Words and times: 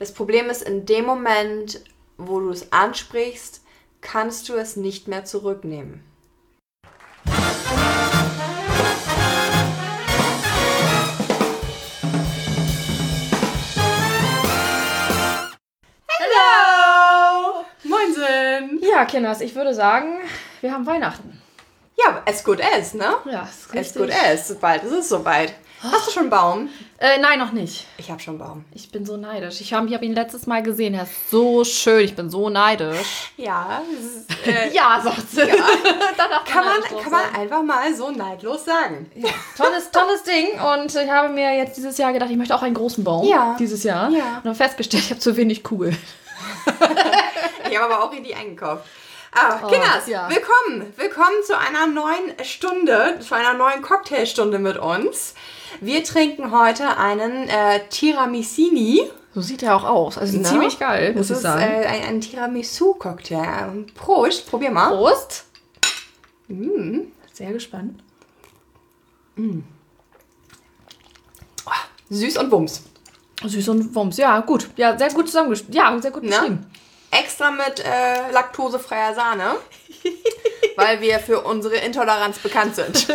Das 0.00 0.14
Problem 0.14 0.48
ist, 0.48 0.62
in 0.62 0.86
dem 0.86 1.04
Moment, 1.04 1.84
wo 2.16 2.40
du 2.40 2.48
es 2.48 2.72
ansprichst, 2.72 3.60
kannst 4.00 4.48
du 4.48 4.54
es 4.54 4.74
nicht 4.76 5.08
mehr 5.08 5.26
zurücknehmen. 5.26 6.02
Hello! 16.08 17.64
Moinsen! 17.84 18.80
Ja, 18.82 19.04
Kinders, 19.04 19.42
ich 19.42 19.54
würde 19.54 19.74
sagen, 19.74 20.20
wir 20.62 20.72
haben 20.72 20.86
Weihnachten. 20.86 21.42
Ja, 22.02 22.22
as 22.26 22.42
good 22.42 22.62
as, 22.62 22.94
ne? 22.94 23.16
Ja, 23.26 23.42
ist 23.42 23.68
As 23.68 23.74
richtig. 23.74 23.96
good 24.00 24.10
as. 24.10 24.54
Bald 24.58 24.82
ist 24.84 24.92
es 24.92 25.08
soweit. 25.10 25.54
Hast 25.82 26.08
du 26.08 26.10
schon 26.10 26.22
einen 26.24 26.30
Baum? 26.30 26.68
Äh, 26.98 27.18
nein, 27.20 27.38
noch 27.38 27.52
nicht. 27.52 27.86
Ich 27.96 28.10
habe 28.10 28.20
schon 28.20 28.32
einen 28.38 28.46
Baum. 28.46 28.64
Ich 28.74 28.90
bin 28.92 29.06
so 29.06 29.16
neidisch. 29.16 29.62
Ich 29.62 29.72
habe 29.72 29.86
ich 29.88 29.94
hab 29.94 30.02
ihn 30.02 30.12
letztes 30.12 30.46
Mal 30.46 30.62
gesehen. 30.62 30.92
Er 30.92 31.04
ist 31.04 31.30
so 31.30 31.64
schön. 31.64 32.00
Ich 32.00 32.14
bin 32.14 32.28
so 32.28 32.50
neidisch. 32.50 33.32
Ja, 33.38 33.80
äh, 34.44 34.70
Ja, 34.74 35.00
sagt 35.02 35.30
sie. 35.30 35.40
Danach 36.18 36.44
kann, 36.44 36.66
man, 36.66 36.82
kann 37.02 37.10
man 37.10 37.22
sein. 37.22 37.40
einfach 37.40 37.62
mal 37.62 37.94
so 37.94 38.10
neidlos 38.10 38.66
sagen. 38.66 39.10
Tolles, 39.56 39.90
tolles 39.90 40.22
Ding. 40.24 40.48
Und 40.60 40.94
ich 40.94 41.10
habe 41.10 41.30
mir 41.30 41.56
jetzt 41.56 41.78
dieses 41.78 41.96
Jahr 41.96 42.12
gedacht, 42.12 42.30
ich 42.30 42.36
möchte 42.36 42.54
auch 42.54 42.62
einen 42.62 42.74
großen 42.74 43.02
Baum. 43.02 43.26
Ja. 43.26 43.56
Dieses 43.58 43.82
Jahr. 43.82 44.10
Ja. 44.10 44.40
Und 44.42 44.44
habe 44.44 44.54
festgestellt, 44.54 45.04
ich 45.04 45.10
habe 45.10 45.20
zu 45.20 45.36
wenig 45.36 45.62
Kugeln. 45.64 45.96
Ich 47.70 47.78
habe 47.78 47.94
aber 47.94 48.04
auch 48.04 48.10
richtig 48.10 48.36
eingekauft. 48.36 48.84
Ah, 49.32 49.58
Kinders, 49.68 50.08
ja. 50.08 50.28
willkommen. 50.28 50.92
Willkommen 50.96 51.36
zu 51.46 51.56
einer 51.56 51.86
neuen 51.86 52.44
Stunde, 52.44 53.20
zu 53.20 53.32
einer 53.36 53.54
neuen 53.54 53.80
Cocktailstunde 53.80 54.58
mit 54.58 54.76
uns. 54.76 55.34
Wir 55.80 56.02
trinken 56.04 56.50
heute 56.50 56.96
einen 56.96 57.48
äh, 57.48 57.80
Tiramisini. 57.88 59.02
So 59.34 59.40
sieht 59.40 59.62
er 59.62 59.76
auch 59.76 59.84
aus. 59.84 60.18
Also 60.18 60.36
Ne? 60.38 60.42
ziemlich 60.44 60.78
geil, 60.78 61.14
muss 61.14 61.28
das 61.28 61.30
ich 61.30 61.36
ist 61.36 61.42
sagen. 61.42 61.62
Äh, 61.62 61.86
ein, 61.86 62.02
ein 62.08 62.20
Tiramisu-Cocktail. 62.20 63.86
Prost, 63.94 64.48
probier 64.50 64.70
mal. 64.70 64.88
Prost. 64.90 65.44
Mm. 66.48 67.02
Sehr 67.32 67.52
gespannt. 67.52 68.02
Süß 72.10 72.36
und 72.38 72.50
Wumms. 72.50 72.82
Süß 73.44 73.68
und 73.68 73.94
Wumms. 73.94 74.16
Ja, 74.16 74.40
gut. 74.40 74.68
Ja, 74.76 74.98
sehr 74.98 75.10
gut 75.12 75.26
zusammengestellt. 75.28 75.74
Ja, 75.74 75.96
sehr 76.00 76.10
gut 76.10 76.24
Ne? 76.24 76.30
beschrieben. 76.30 76.66
Extra 77.12 77.50
mit 77.50 77.80
äh, 77.84 78.30
laktosefreier 78.32 79.14
Sahne. 79.14 79.56
weil 80.76 81.00
wir 81.00 81.18
für 81.18 81.40
unsere 81.42 81.76
Intoleranz 81.76 82.38
bekannt 82.38 82.74
sind. 82.76 83.06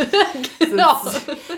Genau. 0.59 1.01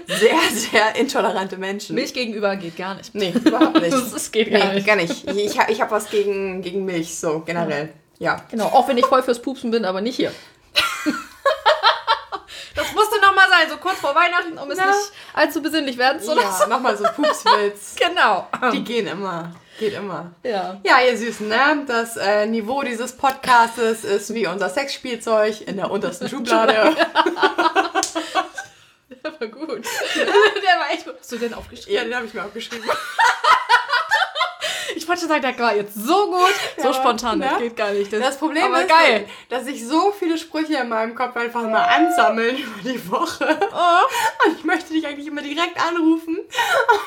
Sehr, 0.08 0.38
sehr 0.54 0.96
intolerante 0.96 1.58
Menschen. 1.58 1.96
Milch 1.96 2.14
gegenüber 2.14 2.56
geht 2.56 2.78
gar 2.78 2.96
nicht. 2.96 3.14
Nee, 3.16 3.34
überhaupt 3.44 3.82
nicht. 3.82 3.92
Das, 4.14 4.32
geht 4.32 4.52
gar 4.52 4.68
Nee, 4.68 4.76
nicht. 4.76 4.88
gar 4.88 4.96
nicht. 4.96 5.28
Ich, 5.30 5.60
ich 5.70 5.82
habe 5.82 5.92
was 5.92 6.10
gegen, 6.10 6.62
gegen 6.62 6.86
Milch, 6.86 7.18
so 7.20 7.40
generell. 7.40 7.94
Ja. 8.20 8.42
Genau, 8.50 8.66
auch 8.68 8.88
wenn 8.88 8.98
ich 8.98 9.06
voll 9.06 9.22
fürs 9.24 9.42
Pupsen 9.42 9.72
bin, 9.72 9.86
aber 9.86 10.02
nicht 10.02 10.16
hier. 10.16 10.32
das 12.76 12.94
musste 12.94 13.20
nochmal 13.22 13.46
sein, 13.50 13.70
so 13.70 13.78
kurz 13.78 14.00
vor 14.00 14.16
Weihnachten, 14.16 14.58
um 14.58 14.70
es 14.72 14.78
Na. 14.78 14.88
nicht 14.88 14.98
allzu 15.34 15.62
besinnlich 15.62 15.98
werden 15.98 16.22
zu 16.22 16.34
lassen. 16.34 16.62
Ja, 16.62 16.68
mach 16.68 16.80
mal 16.80 16.98
so 16.98 17.04
Pupswitz. 17.04 17.96
Genau. 17.96 18.48
Die 18.72 18.84
gehen 18.84 19.08
immer. 19.08 19.54
Geht 19.78 19.94
immer. 19.94 20.32
Ja. 20.44 20.80
Ja, 20.84 21.02
ihr 21.02 21.16
Süßen, 21.18 21.48
ne? 21.48 21.84
Das 21.88 22.18
äh, 22.18 22.46
Niveau 22.48 22.82
dieses 22.82 23.16
Podcastes 23.16 24.04
ist 24.04 24.34
wie 24.34 24.48
unser 24.48 24.70
Sexspielzeug 24.70 25.62
in 25.68 25.78
der 25.78 25.92
untersten 25.92 26.28
Schublade. 26.32 26.96
Der 29.24 29.40
war 29.40 29.48
gut. 29.48 29.86
Der 30.16 30.80
war 30.80 30.92
echt 30.92 31.06
gut. 31.06 31.16
Hast 31.20 31.32
du 31.32 31.38
den 31.38 31.54
aufgeschrieben? 31.54 31.94
ja, 31.96 32.04
den 32.04 32.16
habe 32.16 32.26
ich 32.26 32.34
mir 32.34 32.44
aufgeschrieben. 32.44 32.90
Ich 34.96 35.08
wollte 35.08 35.22
schon 35.22 35.30
sagen, 35.30 35.42
der 35.42 35.58
war 35.60 35.76
jetzt 35.76 35.94
so 35.94 36.26
gut. 36.32 36.54
So 36.78 36.88
Ja, 36.90 36.94
spontan, 36.94 37.40
das 37.40 37.54
ne? 37.54 37.60
geht 37.60 37.78
gar 37.78 37.92
nicht. 37.92 38.12
Das 38.12 38.38
Problem 38.38 38.64
aber 38.66 38.82
ist, 38.82 38.90
geil. 38.90 39.26
dass 39.50 39.64
sich 39.66 39.86
so 39.88 40.12
viele 40.12 40.38
Sprüche 40.38 40.76
in 40.78 40.90
meinem 40.90 41.14
Kopf 41.16 41.36
einfach 41.38 41.62
mal 41.64 41.84
ansammeln 41.84 42.58
über 42.58 42.90
die 42.90 43.10
Woche. 43.12 43.46
Und 44.46 44.58
ich 44.58 44.64
möchte 44.66 44.92
dich 44.94 45.06
eigentlich 45.08 45.28
immer 45.28 45.42
direkt 45.42 45.80
anrufen 45.80 46.38
und 46.38 46.48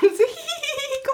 guck 0.01 0.17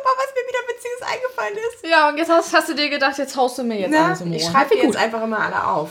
mal, 0.06 0.16
was 0.16 0.32
mir 0.34 0.48
wieder 0.48 0.62
Witziges 0.68 1.02
eingefallen 1.02 1.54
ist. 1.54 1.90
Ja, 1.90 2.08
und 2.08 2.16
jetzt 2.18 2.30
hast, 2.30 2.52
hast 2.54 2.68
du 2.68 2.74
dir 2.74 2.88
gedacht, 2.88 3.18
jetzt 3.18 3.36
haust 3.36 3.58
du 3.58 3.64
mir 3.64 3.78
jetzt 3.80 3.94
alles 3.94 4.20
um 4.20 4.32
Ich 4.32 4.44
schreibe 4.44 4.76
jetzt 4.76 4.96
einfach 4.96 5.22
immer 5.22 5.38
alle 5.40 5.66
auf. 5.66 5.90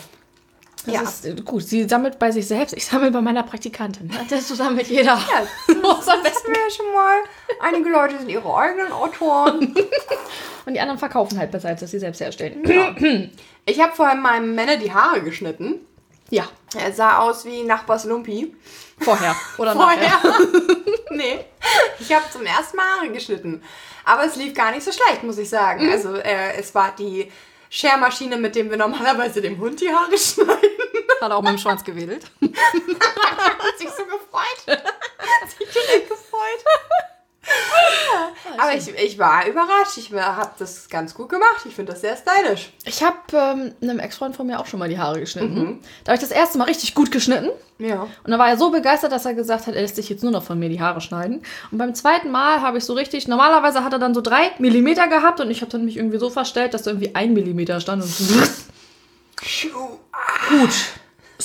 Das 0.86 0.94
ja. 0.94 1.02
ist 1.02 1.26
äh, 1.26 1.34
gut. 1.42 1.64
Sie 1.64 1.88
sammelt 1.88 2.20
bei 2.20 2.32
sich 2.32 2.48
selbst. 2.48 2.76
Ich 2.78 2.86
sammle 2.86 3.10
bei 3.10 3.22
meiner 3.22 3.42
Praktikantin. 3.44 4.12
Das 4.30 4.48
zusammen 4.48 4.76
mit 4.76 4.88
jeder. 4.88 5.18
Ja, 5.18 5.40
ist 5.68 5.70
am 5.84 6.24
das 6.24 6.34
besten. 6.34 6.52
wäre 6.54 6.72
schon 6.72 6.94
mal. 6.94 7.18
Einige 7.60 7.90
Leute 7.90 8.20
sind 8.20 8.30
ihre 8.30 8.56
eigenen 8.56 8.92
Autoren. 8.92 9.76
Und 10.66 10.74
die 10.74 10.80
anderen 10.80 11.00
verkaufen 11.00 11.40
halt 11.40 11.52
besser, 11.52 11.70
als 11.70 11.80
dass 11.80 11.92
sie 11.92 12.00
selbst 12.00 12.22
herstellen. 12.22 13.32
Ich 13.68 13.80
habe 13.82 13.96
vorhin 13.96 14.22
meinem 14.22 14.54
Männer 14.54 14.78
die 14.78 14.94
Haare 14.94 15.24
geschnitten. 15.24 15.80
Ja, 16.30 16.48
Er 16.78 16.94
sah 16.94 17.18
aus 17.18 17.46
wie 17.46 17.64
Nachbars 17.64 18.06
Lumpi. 18.06 18.56
vorher 19.00 19.36
oder 19.58 19.74
nachher. 19.76 20.12
Vorher. 20.22 20.78
nee. 21.10 21.40
Ich 22.00 22.14
habe 22.14 22.26
zum 22.32 22.46
ersten 22.46 22.78
Mal 22.78 22.84
Haare 22.98 23.10
geschnitten. 23.10 23.64
Aber 24.06 24.24
es 24.26 24.36
lief 24.36 24.54
gar 24.54 24.72
nicht 24.72 24.84
so 24.84 24.92
schlecht, 24.92 25.24
muss 25.24 25.38
ich 25.38 25.48
Mhm. 25.48 25.56
sagen. 25.56 25.92
Also 25.92 26.16
äh, 26.16 26.54
es 26.58 26.74
war 26.76 26.94
die 26.98 27.32
Schermaschine, 27.70 28.38
mit 28.38 28.56
dem 28.56 28.70
wir 28.70 28.78
normalerweise 28.78 29.42
dem 29.42 29.58
Hund 29.60 29.82
die 29.82 29.90
Haare 29.90 30.18
schneiden. 30.18 30.70
Hat 31.22 31.32
auch 31.32 31.42
mit 31.42 31.52
dem 31.52 31.58
Schwanz 31.58 31.84
gewedelt. 31.84 32.26
Hat 32.42 33.78
sich 33.78 33.90
so 33.90 34.04
gefreut. 34.06 34.68
Hat 34.68 35.50
sich 35.50 35.68
direkt 35.70 36.10
gefreut. 36.10 36.64
Aber 38.58 38.74
ich, 38.74 38.88
ich 38.88 39.20
war 39.20 39.48
überrascht. 39.48 39.98
Ich 39.98 40.12
habe 40.14 40.52
das 40.58 40.90
ganz 40.90 41.14
gut 41.14 41.30
gemacht. 41.30 41.66
Ich 41.66 41.76
finde 41.76 41.92
das 41.94 42.02
sehr 42.02 42.16
stylisch. 42.16 42.72
Ich 42.86 43.04
habe 43.04 43.18
ähm, 43.34 43.74
einem 43.82 44.00
Ex-Freund 44.00 44.36
von 44.36 44.48
mir 44.48 44.60
auch 44.60 44.66
schon 44.66 44.80
mal 44.80 44.90
die 44.90 44.98
Haare 44.98 45.20
geschnitten. 45.20 45.80
Da 46.04 46.12
habe 46.12 46.16
ich 46.16 46.28
das 46.28 46.36
erste 46.36 46.58
Mal 46.58 46.66
richtig 46.66 46.96
gut 46.96 47.12
geschnitten. 47.12 47.50
Ja. 47.78 48.04
Und 48.04 48.32
dann 48.32 48.40
war 48.40 48.50
er 48.50 48.58
so 48.58 48.72
begeistert, 48.72 49.12
dass 49.12 49.26
er 49.26 49.34
gesagt 49.34 49.68
hat, 49.68 49.76
er 49.76 49.82
lässt 49.82 49.98
sich 49.98 50.10
jetzt 50.10 50.24
nur 50.24 50.32
noch 50.32 50.44
von 50.44 50.58
mir 50.58 50.70
die 50.70 50.80
Haare 50.80 51.02
schneiden. 51.02 51.42
Und 51.72 51.78
beim 51.78 51.94
zweiten 51.94 52.32
Mal 52.32 52.62
habe 52.62 52.78
ich 52.78 52.86
so 52.86 52.94
richtig, 52.94 53.28
normalerweise 53.28 53.84
hat 53.84 53.92
er 53.94 54.00
dann 54.00 54.14
so 54.14 54.22
drei 54.22 54.52
Millimeter 54.60 55.08
gehabt 55.08 55.42
und 55.42 55.52
ich 55.52 55.62
habe 55.62 55.72
dann 55.72 55.84
mich 55.84 55.98
irgendwie 55.98 56.20
so 56.20 56.30
verstellt, 56.30 56.74
dass 56.74 56.84
da 56.84 56.92
irgendwie 56.92 57.16
ein 57.16 57.34
Millimeter 57.34 57.82
stand 57.82 58.04
und 58.04 58.18
gut. 60.50 60.72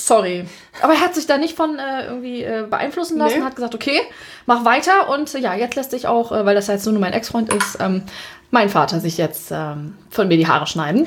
Sorry. 0.07 0.45
Aber 0.83 0.95
er 0.95 1.01
hat 1.01 1.15
sich 1.15 1.27
da 1.27 1.39
nicht 1.39 1.57
von 1.57 1.79
äh, 1.79 2.07
irgendwie 2.07 2.43
äh, 2.43 2.65
beeinflussen 2.69 3.19
lassen, 3.19 3.39
Nee. 3.41 3.45
hat 3.45 3.57
gesagt, 3.57 3.75
okay, 3.75 4.01
mach 4.47 4.65
weiter. 4.65 5.09
Und 5.11 5.35
äh, 5.35 5.39
ja, 5.39 5.55
jetzt 5.55 5.77
lässt 5.77 5.91
sich 5.91 6.07
auch, 6.07 6.33
äh, 6.33 6.45
weil 6.45 6.55
das 6.55 6.67
jetzt 6.69 6.87
nur 6.87 6.99
mein 6.99 7.13
Ex-Freund 7.13 7.53
ist, 7.53 7.79
ähm, 7.81 8.03
mein 8.51 8.69
Vater 8.69 9.01
sich 9.01 9.17
jetzt 9.19 9.51
ähm, 9.53 9.97
von 10.11 10.29
mir 10.29 10.37
die 10.37 10.47
Haare 10.49 10.67
schneiden. 10.67 11.07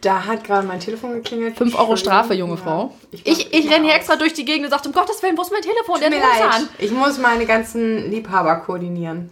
Da 0.00 0.26
hat 0.26 0.44
gerade 0.44 0.66
mein 0.66 0.80
Telefon 0.80 1.14
geklingelt. 1.14 1.56
5 1.56 1.78
Euro. 1.78 1.96
Strafe, 1.96 2.34
junge 2.34 2.56
Ja. 2.56 2.60
Frau. 2.62 2.94
Ich 3.10 3.26
Ich, 3.26 3.54
ich 3.54 3.70
renne 3.72 3.86
hier 3.86 3.94
extra 3.94 4.16
durch 4.16 4.34
die 4.34 4.44
Gegend 4.44 4.66
und 4.66 4.70
sage, 4.70 4.86
um 4.86 4.92
Gottes 4.92 5.22
Willen, 5.22 5.36
wo 5.38 5.42
ist 5.42 5.50
mein 5.50 5.62
Telefon? 5.62 5.94
Tut 6.00 6.10
mir 6.10 6.10
Der 6.10 6.20
leid. 6.20 6.54
an. 6.54 6.68
Ich 6.78 6.90
muss 6.90 7.16
meine 7.18 7.46
ganzen 7.46 8.10
Liebhaber 8.10 8.56
koordinieren. 8.56 9.30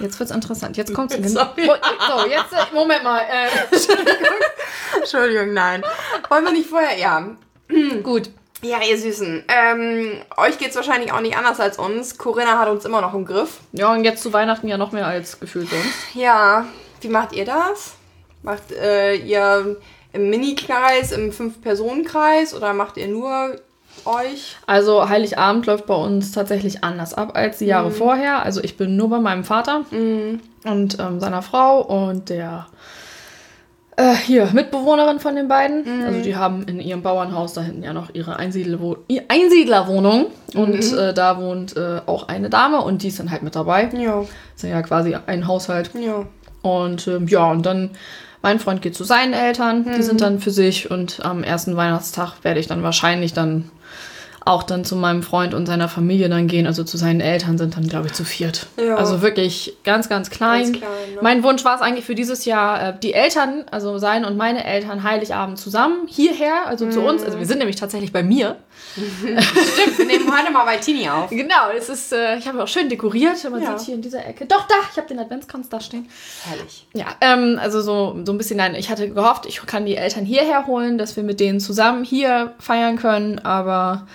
Jetzt 0.00 0.18
wird's 0.18 0.32
interessant. 0.32 0.76
Jetzt 0.76 0.94
kommt's. 0.94 1.14
Sorry. 1.22 1.66
So, 1.66 2.26
jetzt, 2.26 2.52
äh, 2.52 2.74
Moment 2.74 3.04
mal. 3.04 3.20
Äh, 3.20 3.48
Entschuldigung, 4.98 5.52
nein. 5.52 5.82
Wollen 6.28 6.44
wir 6.44 6.52
nicht 6.52 6.68
vorher? 6.68 6.98
Ja. 6.98 7.36
gut. 8.02 8.30
Ja, 8.62 8.78
ihr 8.82 8.98
Süßen. 8.98 9.44
Ähm, 9.48 10.20
euch 10.36 10.58
geht's 10.58 10.76
wahrscheinlich 10.76 11.12
auch 11.12 11.20
nicht 11.20 11.36
anders 11.36 11.60
als 11.60 11.78
uns. 11.78 12.18
Corinna 12.18 12.58
hat 12.58 12.68
uns 12.68 12.84
immer 12.84 13.00
noch 13.00 13.14
im 13.14 13.24
Griff. 13.24 13.58
Ja, 13.72 13.92
und 13.92 14.04
jetzt 14.04 14.22
zu 14.22 14.32
Weihnachten 14.32 14.68
ja 14.68 14.76
noch 14.76 14.92
mehr 14.92 15.06
als 15.06 15.40
gefühlt 15.40 15.70
sonst. 15.70 16.14
Ja. 16.14 16.66
Wie 17.00 17.08
macht 17.08 17.32
ihr 17.32 17.46
das? 17.46 17.94
Macht 18.42 18.72
äh, 18.72 19.14
ihr 19.14 19.76
im 20.12 20.28
Mini-Kreis, 20.28 21.12
im 21.12 21.32
Fünf-Personen-Kreis 21.32 22.52
oder 22.54 22.74
macht 22.74 22.96
ihr 22.96 23.08
nur 23.08 23.56
euch? 24.06 24.56
Also 24.66 25.08
Heiligabend 25.08 25.66
läuft 25.66 25.86
bei 25.86 25.94
uns 25.94 26.32
tatsächlich 26.32 26.84
anders 26.84 27.14
ab 27.14 27.32
als 27.34 27.58
die 27.58 27.66
Jahre 27.66 27.90
vorher. 27.90 28.44
Also 28.44 28.62
ich 28.62 28.76
bin 28.76 28.96
nur 28.96 29.10
bei 29.10 29.18
meinem 29.18 29.44
Vater 29.44 29.84
und 29.90 30.40
ähm, 30.64 31.20
seiner 31.20 31.42
Frau 31.42 31.80
und 31.82 32.28
der 32.28 32.66
äh, 33.96 34.14
hier 34.14 34.48
Mitbewohnerin 34.52 35.20
von 35.20 35.36
den 35.36 35.48
beiden. 35.48 36.04
Also 36.04 36.20
die 36.22 36.36
haben 36.36 36.62
in 36.64 36.80
ihrem 36.80 37.02
Bauernhaus 37.02 37.52
da 37.52 37.60
hinten 37.60 37.82
ja 37.82 37.92
noch 37.92 38.14
ihre 38.14 38.36
Einsiedlerwo 38.36 38.96
Einsiedlerwohnung 39.28 40.26
und 40.54 40.92
äh, 40.92 41.12
da 41.12 41.38
wohnt 41.38 41.76
äh, 41.76 42.00
auch 42.06 42.28
eine 42.28 42.48
Dame 42.48 42.80
und 42.80 43.02
die 43.02 43.08
ist 43.08 43.18
dann 43.18 43.30
halt 43.30 43.42
mit 43.42 43.54
dabei. 43.54 43.90
Ja. 43.92 44.20
Das 44.54 44.64
ist 44.64 44.70
ja 44.70 44.82
quasi 44.82 45.16
ein 45.26 45.46
Haushalt. 45.46 45.90
Ja. 45.94 46.24
Und 46.62 47.06
ähm, 47.08 47.26
ja, 47.28 47.50
und 47.50 47.64
dann 47.66 47.90
mein 48.42 48.58
Freund 48.58 48.80
geht 48.80 48.94
zu 48.94 49.04
seinen 49.04 49.34
Eltern, 49.34 49.84
die 49.96 50.02
sind 50.02 50.22
dann 50.22 50.40
für 50.40 50.50
sich 50.50 50.90
und 50.90 51.22
am 51.22 51.44
ersten 51.44 51.76
Weihnachtstag 51.76 52.42
werde 52.42 52.58
ich 52.58 52.66
dann 52.66 52.82
wahrscheinlich 52.82 53.34
dann 53.34 53.70
auch 54.44 54.62
dann 54.62 54.84
zu 54.84 54.96
meinem 54.96 55.22
Freund 55.22 55.52
und 55.54 55.66
seiner 55.66 55.88
Familie 55.88 56.28
dann 56.28 56.46
gehen. 56.46 56.66
Also 56.66 56.82
zu 56.84 56.96
seinen 56.96 57.20
Eltern 57.20 57.58
sind 57.58 57.76
dann, 57.76 57.86
glaube 57.88 58.06
ich, 58.06 58.12
zu 58.14 58.24
viert. 58.24 58.66
Ja. 58.78 58.96
Also 58.96 59.22
wirklich 59.22 59.76
ganz, 59.84 60.08
ganz 60.08 60.30
klein. 60.30 60.64
Ganz 60.72 60.78
klein, 60.78 60.90
ne? 61.14 61.18
Mein 61.20 61.42
Wunsch 61.42 61.64
war 61.64 61.74
es 61.76 61.82
eigentlich 61.82 62.04
für 62.04 62.14
dieses 62.14 62.44
Jahr, 62.46 62.88
äh, 62.88 62.94
die 63.02 63.12
Eltern, 63.12 63.64
also 63.70 63.98
seine 63.98 64.26
und 64.26 64.36
meine 64.36 64.64
Eltern, 64.64 65.02
Heiligabend 65.02 65.58
zusammen 65.58 66.06
hierher, 66.06 66.66
also 66.66 66.88
zu 66.88 67.00
uns. 67.02 67.22
Also 67.22 67.38
wir 67.38 67.46
sind 67.46 67.58
nämlich 67.58 67.76
tatsächlich 67.76 68.12
bei 68.12 68.22
mir. 68.22 68.56
Stimmt, 68.94 69.98
wir 69.98 70.06
nehmen 70.06 70.32
heute 70.36 70.50
mal 70.52 70.64
bei 70.64 70.76
Tini 70.78 71.08
auf. 71.08 71.28
Genau, 71.30 71.70
es 71.76 71.88
ist, 71.88 72.12
äh, 72.12 72.36
ich 72.38 72.48
habe 72.48 72.62
auch 72.62 72.68
schön 72.68 72.88
dekoriert. 72.88 73.36
Man 73.50 73.62
Ja. 73.62 73.76
sieht 73.78 73.86
hier 73.86 73.94
in 73.94 74.02
dieser 74.02 74.26
Ecke. 74.26 74.46
Doch, 74.46 74.66
da, 74.66 74.74
ich 74.90 74.96
habe 74.96 75.06
den 75.06 75.18
Adventskranz 75.18 75.68
da 75.68 75.80
stehen. 75.80 76.08
Herrlich. 76.48 76.86
Ja, 76.94 77.06
ähm, 77.20 77.58
also 77.60 77.80
so, 77.82 78.18
so 78.24 78.32
ein 78.32 78.38
bisschen, 78.38 78.56
nein, 78.56 78.74
ich 78.74 78.90
hatte 78.90 79.08
gehofft, 79.10 79.46
ich 79.46 79.60
kann 79.66 79.84
die 79.86 79.96
Eltern 79.96 80.24
hierher 80.24 80.66
holen, 80.66 80.96
dass 80.98 81.16
wir 81.16 81.22
mit 81.22 81.40
denen 81.40 81.60
zusammen 81.60 82.04
hier 82.04 82.54
feiern 82.58 82.96
können, 82.96 83.38
aber 83.38 84.06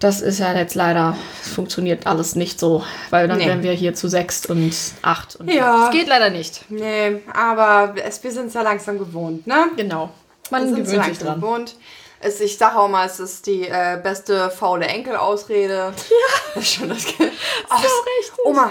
das 0.00 0.20
ist 0.20 0.38
ja 0.40 0.52
jetzt 0.54 0.74
leider, 0.74 1.16
es 1.42 1.50
funktioniert 1.52 2.06
alles 2.06 2.34
nicht 2.34 2.58
so, 2.58 2.82
weil 3.10 3.28
dann 3.28 3.38
Nee. 3.38 3.46
wären 3.46 3.62
wir 3.62 3.72
hier 3.72 3.94
zu 3.94 4.08
sechs 4.08 4.46
und 4.46 4.72
acht 5.02 5.36
und 5.36 5.48
Ja. 5.48 5.84
das 5.84 5.90
geht 5.92 6.08
leider 6.08 6.30
nicht. 6.30 6.64
Nee, 6.70 7.20
aber 7.32 7.94
es, 8.04 8.22
wir 8.24 8.32
sind 8.32 8.46
es 8.48 8.54
ja 8.54 8.62
langsam 8.62 8.98
gewohnt, 8.98 9.46
ne? 9.46 9.66
Genau. 9.76 10.10
Man 10.50 10.74
gewöhnt 10.74 11.04
sich 11.04 11.18
dran. 11.18 11.40
gewohnt. 11.40 11.76
Es, 12.22 12.38
ich 12.40 12.58
sage 12.58 12.76
auch 12.78 12.88
mal, 12.88 13.06
es 13.06 13.18
ist 13.20 13.46
die 13.46 13.66
äh, 13.66 13.98
beste 14.02 14.50
faule 14.50 14.86
Enkel-Ausrede. 14.86 15.74
Ja. 15.74 15.92
Das 16.54 16.64
ist 16.64 16.74
schon 16.74 16.88
das 16.90 17.04
Ge 17.06 17.14
oh, 17.70 17.76
So 17.76 17.82
richtig. 18.18 18.44
Oma, 18.44 18.70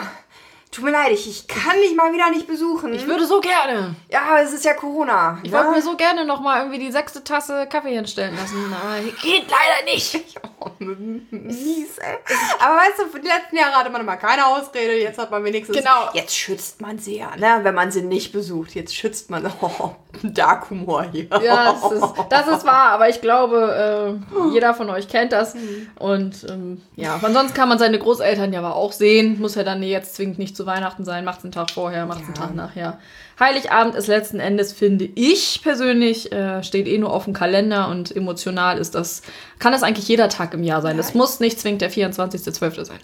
tut 0.72 0.84
mir 0.84 0.92
leid, 0.92 1.12
ich, 1.12 1.28
ich 1.28 1.48
kann 1.48 1.78
dich 1.78 1.96
mal 1.96 2.14
wieder 2.14 2.30
nicht 2.30 2.48
besuchen. 2.48 2.94
Ich 2.94 3.08
würde 3.08 3.26
so 3.26 3.40
gerne. 3.40 3.96
ja, 4.10 4.22
aber 4.30 4.42
es 4.42 4.54
ist 4.54 4.66
ja 4.66 4.74
Corona. 4.74 5.40
Ich 5.44 5.52
ne? 5.52 5.58
wollte 5.58 5.72
mir 5.72 5.82
so 5.82 5.96
gerne 5.96 6.26
noch 6.26 6.42
mal 6.42 6.60
irgendwie 6.60 6.80
die 6.80 6.92
sechste 6.92 7.24
Tasse 7.24 7.68
Kaffee 7.68 7.96
hinstellen 7.96 8.36
lassen, 8.36 8.74
aber 8.74 9.00
geht 9.22 9.46
leider 9.50 9.92
nicht. 9.92 10.20
Oh, 10.62 10.72
mies, 10.80 11.98
ey. 12.00 12.18
Aber 12.60 12.76
weißt 12.76 13.00
du, 13.00 13.06
für 13.08 13.20
die 13.20 13.28
letzten 13.28 13.56
Jahre 13.56 13.76
hatte 13.76 13.90
man 13.90 14.02
immer 14.02 14.18
keine 14.18 14.46
Ausrede. 14.46 15.00
Jetzt 15.00 15.18
hat 15.18 15.32
man 15.32 15.44
wenigstens. 15.44 15.78
Genau. 15.78 16.10
Jetzt 16.14 16.36
schützt 16.36 16.82
man 16.82 17.00
sie 17.00 17.18
ja, 17.18 17.36
ne? 17.38 17.60
Wenn 17.64 17.76
man 17.76 17.92
sie 17.92 18.02
nicht 18.02 18.34
besucht. 18.34 18.76
Jetzt 18.76 18.96
schützt 18.96 19.30
man. 19.30 19.50
Oh, 19.62 19.92
Dark 20.24 20.70
Humor 20.70 21.04
hier. 21.12 21.28
Ja, 21.44 21.74
das 21.74 21.92
ist, 21.92 22.04
das 22.30 22.48
ist 22.48 22.66
wahr, 22.66 22.92
aber 22.92 23.10
ich 23.10 23.22
glaube, 23.22 24.20
äh, 24.34 24.52
jeder 24.54 24.74
von 24.74 24.90
euch 24.90 25.08
kennt 25.08 25.32
das. 25.32 25.56
Und 25.98 26.46
ähm, 26.50 26.82
ja, 26.96 27.20
ansonsten 27.22 27.56
kann 27.56 27.70
man 27.70 27.78
seine 27.78 28.00
Großeltern 28.00 28.52
ja 28.52 28.60
aber 28.60 28.76
auch 28.76 28.92
sehen. 28.92 29.40
Muss 29.40 29.56
ja 29.56 29.64
dann 29.64 29.84
jetzt 29.84 30.16
zwingend 30.16 30.40
nicht 30.40 30.58
zu 30.60 30.66
Weihnachten 30.66 31.06
sein. 31.06 31.24
Macht 31.24 31.40
es 31.40 31.46
einen 31.46 31.54
Tag 31.54 31.72
vorher, 31.72 32.06
macht 32.06 32.20
es 32.22 32.26
einen 32.28 32.36
Ja. 32.36 32.42
Tag 32.42 32.56
nachher. 32.56 33.00
Heiligabend 33.40 33.96
ist 33.96 34.08
letzten 34.08 34.42
Endes, 34.42 34.74
finde 34.74 35.06
ich 35.16 35.62
persönlich, 35.64 36.34
äh, 36.34 36.62
steht 36.64 36.86
eh 36.88 36.98
nur 36.98 37.14
auf 37.14 37.24
dem 37.24 37.34
Kalender 37.34 37.88
und 37.88 38.14
emotional 38.14 38.78
ist 38.78 38.94
das, 38.94 39.22
kann 39.60 39.72
das 39.72 39.84
eigentlich 39.84 40.10
jeder 40.10 40.28
Tag 40.28 40.54
im 40.54 40.64
Jahr 40.64 40.82
sein. 40.82 40.98
Das 40.98 41.14
muss 41.14 41.40
nicht 41.40 41.60
zwingend 41.62 41.82
der 41.82 41.90
24.12. 41.92 42.84
sein. 42.84 43.00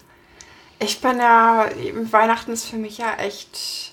Ich 0.80 1.00
bin 1.00 1.18
ja, 1.18 1.66
Weihnachten 2.10 2.52
ist 2.52 2.66
für 2.66 2.76
mich 2.76 2.98
ja 2.98 3.14
echt 3.16 3.92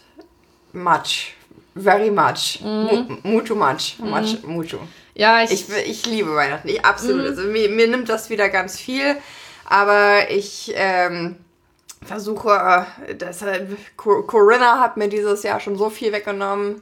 much. 0.74 1.36
Very 1.76 2.12
much. 2.12 2.60
Mu 2.62 3.06
mucho 3.24 3.56
much. 3.56 3.96
Much, 4.00 4.44
mucho. 4.44 4.80
Ja, 5.16 5.42
ich, 5.42 5.52
Ich, 5.52 5.66
ich 5.88 6.06
liebe 6.06 6.36
Weihnachten. 6.36 6.68
Ich, 6.68 6.84
absolut. 6.84 7.26
Also 7.26 7.44
mir, 7.44 7.70
mir 7.70 7.88
nimmt 7.88 8.10
das 8.10 8.30
wieder 8.30 8.50
ganz 8.50 8.78
viel. 8.78 9.16
Aber 9.66 10.30
ich 10.30 10.74
ähm, 10.76 11.38
versuche, 12.06 12.86
äh, 13.08 13.16
deshalb, 13.16 13.78
Co- 13.98 14.24
Corinna 14.24 14.80
hat 14.80 14.98
mir 14.98 15.08
dieses 15.10 15.44
Jahr 15.44 15.60
schon 15.60 15.78
so 15.78 15.90
viel 15.90 16.12
weggenommen. 16.12 16.82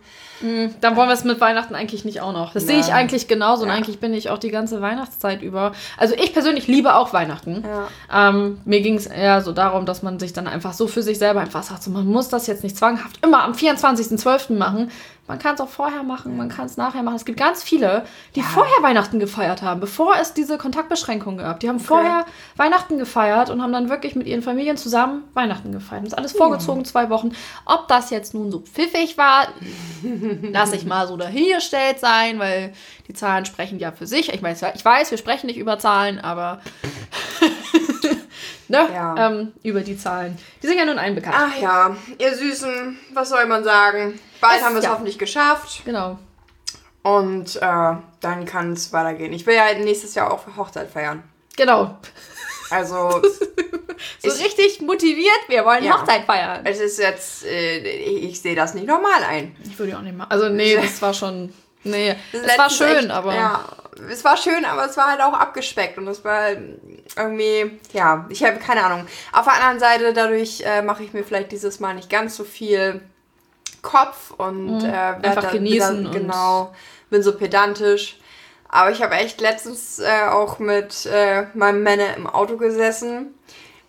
Dann 0.81 0.95
wollen 0.95 1.07
wir 1.07 1.13
es 1.13 1.23
mit 1.23 1.39
Weihnachten 1.39 1.75
eigentlich 1.75 2.03
nicht 2.03 2.19
auch 2.21 2.33
noch. 2.33 2.53
Das 2.53 2.65
sehe 2.65 2.79
ich 2.79 2.91
eigentlich 2.93 3.27
genauso 3.27 3.61
und 3.61 3.69
Ja. 3.69 3.75
eigentlich 3.75 3.99
bin 3.99 4.11
ich 4.11 4.31
auch 4.31 4.39
die 4.39 4.49
ganze 4.49 4.81
Weihnachtszeit 4.81 5.43
über. 5.43 5.71
Also 5.97 6.15
ich 6.15 6.33
persönlich 6.33 6.65
liebe 6.67 6.95
auch 6.95 7.13
Weihnachten. 7.13 7.63
Ja. 8.11 8.29
Ähm, 8.29 8.59
mir 8.65 8.81
ging 8.81 8.95
es 8.95 9.05
eher 9.05 9.41
so 9.41 9.51
darum, 9.51 9.85
dass 9.85 10.01
man 10.01 10.17
sich 10.17 10.33
dann 10.33 10.47
einfach 10.47 10.73
so 10.73 10.87
für 10.87 11.03
sich 11.03 11.19
selber 11.19 11.41
einfach 11.41 11.61
sagt, 11.61 11.83
so, 11.83 11.91
man 11.91 12.07
muss 12.07 12.29
das 12.29 12.47
jetzt 12.47 12.63
nicht 12.63 12.75
zwanghaft 12.75 13.23
immer 13.23 13.43
am 13.43 13.53
24.12. 13.53 14.57
machen. 14.57 14.89
Man 15.27 15.39
kann 15.39 15.55
es 15.55 15.61
auch 15.61 15.69
vorher 15.69 16.03
machen, 16.03 16.35
man 16.35 16.49
kann 16.49 16.65
es 16.65 16.75
nachher 16.75 17.03
machen. 17.03 17.15
Es 17.15 17.23
gibt 17.23 17.39
ganz 17.39 17.63
viele, 17.63 18.05
die 18.35 18.41
vorher 18.41 18.81
Weihnachten 18.83 19.17
gefeiert 19.17 19.61
haben, 19.61 19.79
bevor 19.79 20.15
es 20.19 20.33
diese 20.33 20.57
Kontaktbeschränkungen 20.57 21.37
gab. 21.37 21.61
Die 21.61 21.69
haben 21.69 21.79
vorher 21.79 22.25
Weihnachten 22.57 22.97
gefeiert 22.97 23.49
und 23.49 23.61
haben 23.61 23.71
dann 23.71 23.89
wirklich 23.89 24.15
mit 24.15 24.27
ihren 24.27 24.41
Familien 24.41 24.75
zusammen 24.75 25.23
Weihnachten 25.33 25.71
gefeiert. 25.71 26.01
Das 26.03 26.09
ist 26.13 26.17
alles 26.17 26.31
vorgezogen, 26.33 26.83
zwei 26.83 27.09
Wochen. 27.09 27.31
Ob 27.65 27.87
das 27.87 28.09
jetzt 28.09 28.33
nun 28.33 28.51
so 28.51 28.59
pfiffig 28.59 29.17
war, 29.17 29.47
lasse 30.51 30.75
ich 30.75 30.85
mal 30.85 31.07
so 31.07 31.15
dahingestellt 31.15 31.99
sein, 31.99 32.37
weil 32.39 32.73
die 33.07 33.13
Zahlen 33.13 33.45
sprechen 33.45 33.79
ja 33.79 33.93
für 33.93 34.07
sich. 34.07 34.33
Ich 34.33 34.43
weiß, 34.43 34.63
ich 34.75 34.83
weiß 34.83 35.11
wir 35.11 35.17
sprechen 35.17 35.45
nicht 35.47 35.57
über 35.59 35.79
Zahlen, 35.79 36.19
aber 36.19 36.59
ne, 38.67 38.87
Ja. 38.93 39.27
ähm, 39.29 39.53
über 39.63 39.81
die 39.81 39.97
Zahlen. 39.97 40.37
Die 40.61 40.67
sind 40.67 40.77
ja 40.77 40.85
nun 40.85 40.97
allen 40.97 41.15
bekannt. 41.15 41.35
Ach 41.39 41.61
ja, 41.61 41.95
ihr 42.17 42.35
Süßen, 42.35 42.97
was 43.13 43.29
soll 43.29 43.45
man 43.45 43.63
sagen? 43.63 44.19
Bald 44.41 44.61
haben 44.63 44.73
wir 44.73 44.79
es 44.79 44.85
ja. 44.85 44.91
hoffentlich 44.91 45.17
geschafft. 45.19 45.83
Genau. 45.85 46.17
Und 47.03 47.55
äh, 47.55 47.59
dann 48.19 48.45
kann 48.45 48.73
es 48.73 48.91
weitergehen. 48.93 49.33
Ich 49.33 49.45
will 49.45 49.55
ja 49.55 49.73
nächstes 49.73 50.13
Jahr 50.15 50.31
auch 50.31 50.45
Hochzeit 50.57 50.89
feiern. 50.89 51.23
Genau. 51.57 51.97
Also, 52.69 53.21
So 54.19 54.29
Ich- 54.29 54.43
richtig 54.43 54.81
motiviert, 54.81 55.39
wir 55.47 55.63
wollen 55.65 55.83
Ja. 55.83 55.99
Hochzeit 55.99 56.25
feiern. 56.25 56.61
es 56.65 56.79
ist 56.79 56.97
jetzt, 56.99 57.45
äh, 57.45 57.77
ich, 57.79 58.23
ich 58.31 58.41
sehe 58.41 58.55
das 58.55 58.73
nicht 58.73 58.87
normal 58.87 59.23
ein. 59.27 59.55
Ich 59.63 59.77
würde 59.77 59.91
ja 59.91 59.97
auch 59.97 60.01
nicht 60.03 60.17
machen. 60.17 60.31
Also 60.31 60.49
nee, 60.49 60.75
das 60.81 61.01
war 61.01 61.13
schon. 61.13 61.53
Nee, 61.83 62.15
Das 62.31 62.41
es 62.43 62.57
war 62.57 62.69
schön, 62.69 62.97
echt- 63.05 63.09
aber. 63.11 63.33
Ja, 63.35 63.65
es 64.09 64.23
war 64.23 64.37
schön, 64.37 64.65
aber 64.65 64.85
es 64.85 64.95
war 64.97 65.07
halt 65.07 65.21
auch 65.21 65.33
abgespeckt 65.33 65.97
und 65.97 66.07
es 66.07 66.23
war 66.23 66.49
irgendwie, 67.17 67.79
ja, 67.93 68.25
ich 68.29 68.43
habe 68.43 68.57
keine 68.57 68.83
Ahnung. 68.83 69.05
Auf 69.33 69.45
der 69.45 69.53
anderen 69.55 69.79
Seite, 69.79 70.13
dadurch 70.13 70.61
äh, 70.61 70.81
mache 70.83 71.03
ich 71.03 71.13
mir 71.13 71.23
vielleicht 71.23 71.51
dieses 71.51 71.79
Mal 71.79 71.95
nicht 71.95 72.09
ganz 72.09 72.35
so 72.37 72.43
viel 72.43 73.01
Kopf 73.81 74.31
und 74.37 74.83
äh, 74.83 74.87
Mhm. 74.87 75.23
Einfach 75.23 75.43
dann- 75.43 75.51
genießen 75.53 76.03
dann, 76.05 76.13
genau, 76.13 76.73
bin 77.09 77.23
so 77.23 77.35
pedantisch. 77.37 78.17
Aber 78.69 78.91
ich 78.91 79.01
habe 79.03 79.15
echt 79.15 79.41
letztens 79.41 79.99
äh, 79.99 80.27
auch 80.29 80.59
mit 80.59 81.05
äh, 81.05 81.45
meinem 81.53 81.83
Männer 81.83 82.15
im 82.15 82.25
Auto 82.27 82.55
gesessen, 82.57 83.33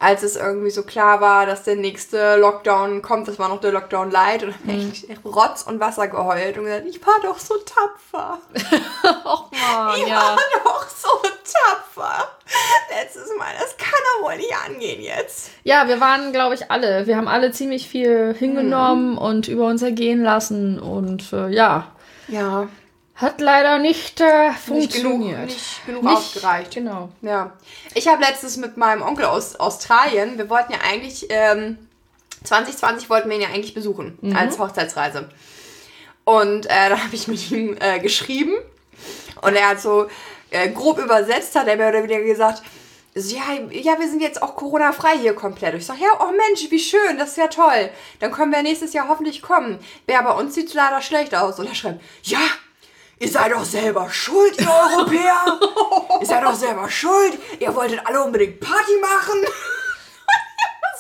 als 0.03 0.23
es 0.23 0.37
irgendwie 0.37 0.71
so 0.71 0.83
klar 0.83 1.21
war, 1.21 1.47
dass 1.47 1.63
der 1.63 1.77
nächste 1.77 2.37
Lockdown 2.37 3.01
kommt. 3.03 3.29
Das 3.29 3.39
war 3.39 3.49
noch 3.49 3.61
der 3.61 3.73
Lockdown 3.73 4.11
Light 4.11 4.43
und 4.43 4.67
Mhm. 4.67 4.93
echt 5.09 5.25
Rotz 5.25 5.63
und 5.63 5.81
Wasser 5.81 6.09
geheult 6.09 6.59
und 6.59 6.65
gesagt, 6.65 6.87
ich 6.89 7.01
war 7.07 7.15
doch 7.23 7.39
so 7.39 7.55
tapfer. 7.59 8.39
Och 9.25 9.51
man, 9.53 9.97
Ich 10.01 10.07
ja. 10.09 10.17
war 10.17 10.37
doch 10.65 10.89
so 10.89 11.09
tapfer. 11.45 12.29
Letztes 13.01 13.29
Mal, 13.39 13.47
das 13.61 13.77
kann 13.77 13.99
doch 14.19 14.29
wohl 14.29 14.37
nicht 14.37 14.53
angehen 14.67 15.03
jetzt. 15.03 15.51
Ja, 15.63 15.87
wir 15.89 16.01
waren, 16.01 16.33
glaube 16.33 16.55
ich, 16.55 16.71
alle. 16.71 17.07
Wir 17.07 17.17
haben 17.17 17.29
alle 17.29 17.51
ziemlich 17.53 17.89
viel 17.89 18.35
hingenommen 18.39 19.17
und 19.17 19.49
über 19.49 19.67
uns 19.67 19.83
ergehen 19.83 20.23
lassen 20.23 20.79
und 20.79 21.33
äh, 21.33 21.49
ja, 21.49 21.93
Ja, 22.29 22.69
hat 23.15 23.41
leider 23.41 23.79
nicht 23.79 24.21
äh, 24.21 24.49
nicht 24.49 24.65
genug, 24.67 24.81
funktioniert. 25.13 25.45
nicht 25.47 25.87
genug 25.87 26.03
Nicht- 26.03 26.17
ausgereicht. 26.17 26.75
Genau. 26.75 27.11
Ja. 27.21 27.53
Ich 27.95 28.09
habe 28.09 28.23
letztens 28.23 28.57
mit 28.57 28.77
meinem 28.77 29.03
Onkel 29.03 29.27
aus 29.27 29.57
Australien, 29.57 30.39
wir 30.39 30.49
wollten 30.51 30.73
ja 30.73 30.79
eigentlich, 30.83 31.27
ähm, 31.31 31.79
2020 32.45 33.09
wollten 33.11 33.29
wir 33.29 33.37
ihn 33.37 33.43
ja 33.43 33.49
eigentlich 33.49 33.75
besuchen 33.75 34.19
als 34.35 34.59
Hochzeitsreise. 34.59 35.29
Und 36.25 36.67
äh, 36.67 36.89
da 36.89 36.99
habe 36.99 37.15
ich 37.15 37.29
mit 37.29 37.51
ihm 37.51 37.77
äh, 37.81 37.99
geschrieben 38.01 38.55
und 39.43 39.55
er 39.55 39.69
hat 39.71 39.81
so 39.81 40.09
äh, 40.51 40.69
grob 40.71 40.99
übersetzt, 40.99 41.55
hat 41.55 41.67
er 41.69 41.77
mir 41.77 41.89
oder 41.89 42.03
wieder 42.05 42.21
gesagt, 42.21 42.63
so, 43.15 43.37
ja, 43.37 43.43
ja, 43.71 43.99
wir 44.01 44.09
sind 44.09 44.23
jetzt 44.23 44.43
auch 44.43 44.57
Corona-frei 44.57 45.19
hier 45.19 45.35
komplett. 45.35 45.75
Ich 45.75 45.85
sage, 45.85 46.01
ja, 46.01 46.09
oh 46.21 46.31
Mensch, 46.33 46.71
wie 46.71 46.79
schön, 46.79 47.19
das 47.19 47.31
ist 47.31 47.37
ja 47.37 47.49
toll. 47.49 47.91
Dann 48.21 48.33
können 48.33 48.51
wir 48.53 48.63
nächstes 48.63 48.95
Jahr 48.95 49.07
hoffentlich 49.09 49.43
kommen. 49.43 49.79
Ja, 50.09 50.23
bei 50.23 50.31
uns 50.33 50.55
sieht 50.55 50.69
es 50.69 50.75
leider 50.75 51.03
schlecht 51.03 51.35
aus. 51.35 51.59
Und 51.59 51.67
er 51.67 51.75
schreibt, 51.75 52.01
ja, 52.23 52.39
ihr 53.23 53.29
seid 53.29 53.53
doch 53.53 53.65
selber 53.65 54.11
schuld, 54.11 54.61
ihr 54.61 54.69
Europäer. 54.69 55.59
ihr 56.21 56.27
seid 56.27 56.43
doch 56.43 56.55
selber 56.55 56.91
schuld. 56.91 57.39
Ihr 57.61 57.75
wolltet 57.75 58.05
alle 58.05 58.23
unbedingt 58.23 58.59
Party 58.59 58.93
machen. 59.01 59.45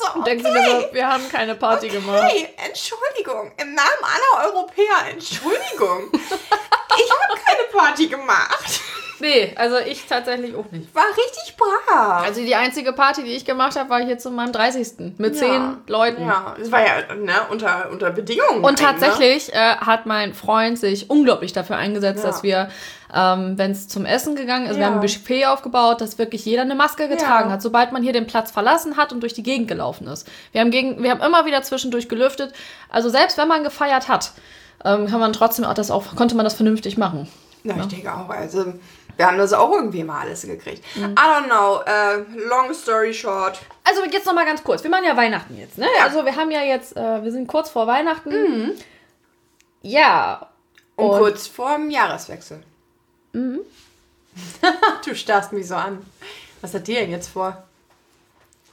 So, 0.07 0.19
Und 0.19 0.27
denkst 0.27 0.45
du 0.45 0.53
dir 0.53 0.65
so, 0.89 0.95
wir 0.95 1.09
haben 1.09 1.29
keine 1.31 1.55
Party 1.55 1.89
gemacht. 1.89 2.23
Hey, 2.31 2.49
Entschuldigung, 2.67 3.53
im 3.61 3.75
Namen 3.75 4.03
aller 4.03 4.47
Europäer, 4.53 5.11
Entschuldigung. 5.11 6.11
ich 6.13 7.11
habe 7.11 7.41
keine 7.45 7.65
Party 7.73 8.07
gemacht. 8.09 8.81
Nee, 9.21 9.55
also 9.57 9.79
ich 9.79 10.05
tatsächlich 10.09 10.57
auch 10.57 10.69
nicht. 10.73 10.93
War 10.97 11.05
richtig 11.17 11.57
brav. 11.57 12.25
Also 12.25 12.41
die 12.41 12.57
einzige 12.57 12.93
Party, 12.93 13.23
die 13.23 13.31
ich 13.37 13.45
gemacht 13.45 13.77
habe, 13.77 13.89
war 13.89 14.01
hier 14.01 14.19
zu 14.19 14.33
meinem 14.33 14.51
30. 14.51 15.15
mit 15.19 15.35
Ja. 15.37 15.41
zehn 15.41 15.77
Leuten. 15.87 16.27
Ja, 16.27 16.57
es 16.61 16.73
war 16.73 16.81
ja 16.85 17.15
ne, 17.15 17.35
unter, 17.49 17.89
unter 17.93 18.11
Bedingungen. 18.11 18.65
Und 18.65 18.85
halt, 18.85 18.99
tatsächlich 18.99 19.53
äh, 19.55 19.77
hat 19.77 20.07
mein 20.07 20.35
Freund 20.35 20.77
sich 20.77 21.09
unglaublich 21.09 21.53
dafür 21.53 21.77
eingesetzt, 21.77 22.25
Ja. 22.25 22.31
dass 22.31 22.43
wir, 22.43 22.69
ähm, 23.15 23.59
wenn 23.59 23.71
es 23.73 23.89
zum 23.89 24.05
Essen 24.07 24.37
gegangen 24.37 24.67
ist, 24.67 24.75
wir 24.77 24.81
Ja. 24.83 24.87
haben 24.87 24.95
ein 24.95 25.01
Buffet 25.01 25.47
aufgebaut, 25.47 26.01
dass 26.01 26.19
wirklich 26.19 26.45
jeder 26.45 26.63
eine 26.63 26.75
Maske 26.75 27.09
getragen 27.09 27.49
Ja. 27.49 27.55
hat, 27.55 27.63
sobald 27.63 27.93
man 27.93 28.03
hier 28.03 28.13
den 28.13 28.27
Platz 28.27 28.51
verlassen 28.51 28.97
hat 28.97 29.13
und 29.13 29.21
durch 29.21 29.35
die 29.35 29.43
Gegend 29.43 29.69
gelaufen 29.69 30.07
ist. 30.07 30.27
Wir 30.53 30.61
haben, 30.61 30.71
gegen, 30.71 31.03
wir 31.03 31.11
haben 31.11 31.21
immer 31.23 31.45
wieder 31.47 31.63
zwischendurch 31.63 32.09
gelüftet. 32.09 32.53
Also 32.89 33.09
selbst 33.09 33.37
wenn 33.39 33.49
man 33.49 33.65
gefeiert 33.65 34.09
hat, 34.09 34.33
ähm, 34.85 35.07
kann 35.07 35.21
man 35.21 35.33
trotzdem 35.33 35.65
auch 35.65 35.75
das 35.75 35.91
auch, 35.91 36.15
konnte 36.17 36.35
man 36.35 36.45
das 36.45 36.55
vernünftig 36.55 36.97
machen. 36.99 37.29
Ne? 37.63 37.75
Ja, 37.77 37.83
ich 37.83 37.89
denke 37.89 38.13
auch. 38.13 38.29
Also, 38.29 38.73
Wir 39.19 39.27
haben 39.27 39.37
das 39.37 39.53
auch 39.53 39.71
irgendwie 39.71 40.03
mal 40.05 40.21
alles 40.23 40.41
gekriegt. 40.41 40.83
I 40.97 41.01
don't 41.01 41.45
know. 41.45 41.81
äh, 41.85 42.25
long 42.49 42.73
story 42.73 43.13
short. 43.13 43.59
Also 43.85 44.03
jetzt 44.11 44.25
noch 44.25 44.33
mal 44.33 44.47
ganz 44.47 44.65
kurz. 44.65 44.83
Wir 44.83 44.91
machen 44.91 45.05
ja 45.07 45.15
Weihnachten 45.15 45.55
jetzt, 45.59 45.77
ne? 45.77 45.87
Also 46.03 46.25
wir 46.25 46.35
haben 46.35 46.51
ja 46.51 46.63
jetzt, 46.63 46.97
äh, 46.97 47.23
wir 47.23 47.31
sind 47.31 47.47
kurz 47.47 47.69
vor 47.69 47.87
Weihnachten. 47.87 48.73
Ja. 49.83 50.49
Und, 50.97 51.11
Und- 51.11 51.19
kurz 51.19 51.47
vor 51.47 51.75
dem 51.77 51.91
Jahreswechsel. 51.91 52.63
du 55.05 55.15
starrst 55.15 55.53
mich 55.53 55.69
so 55.69 55.75
an. 55.75 56.05
Was 56.61 56.75
hat 56.75 56.87
die 56.87 56.95
denn 56.95 57.11
jetzt 57.11 57.29
vor? 57.29 57.65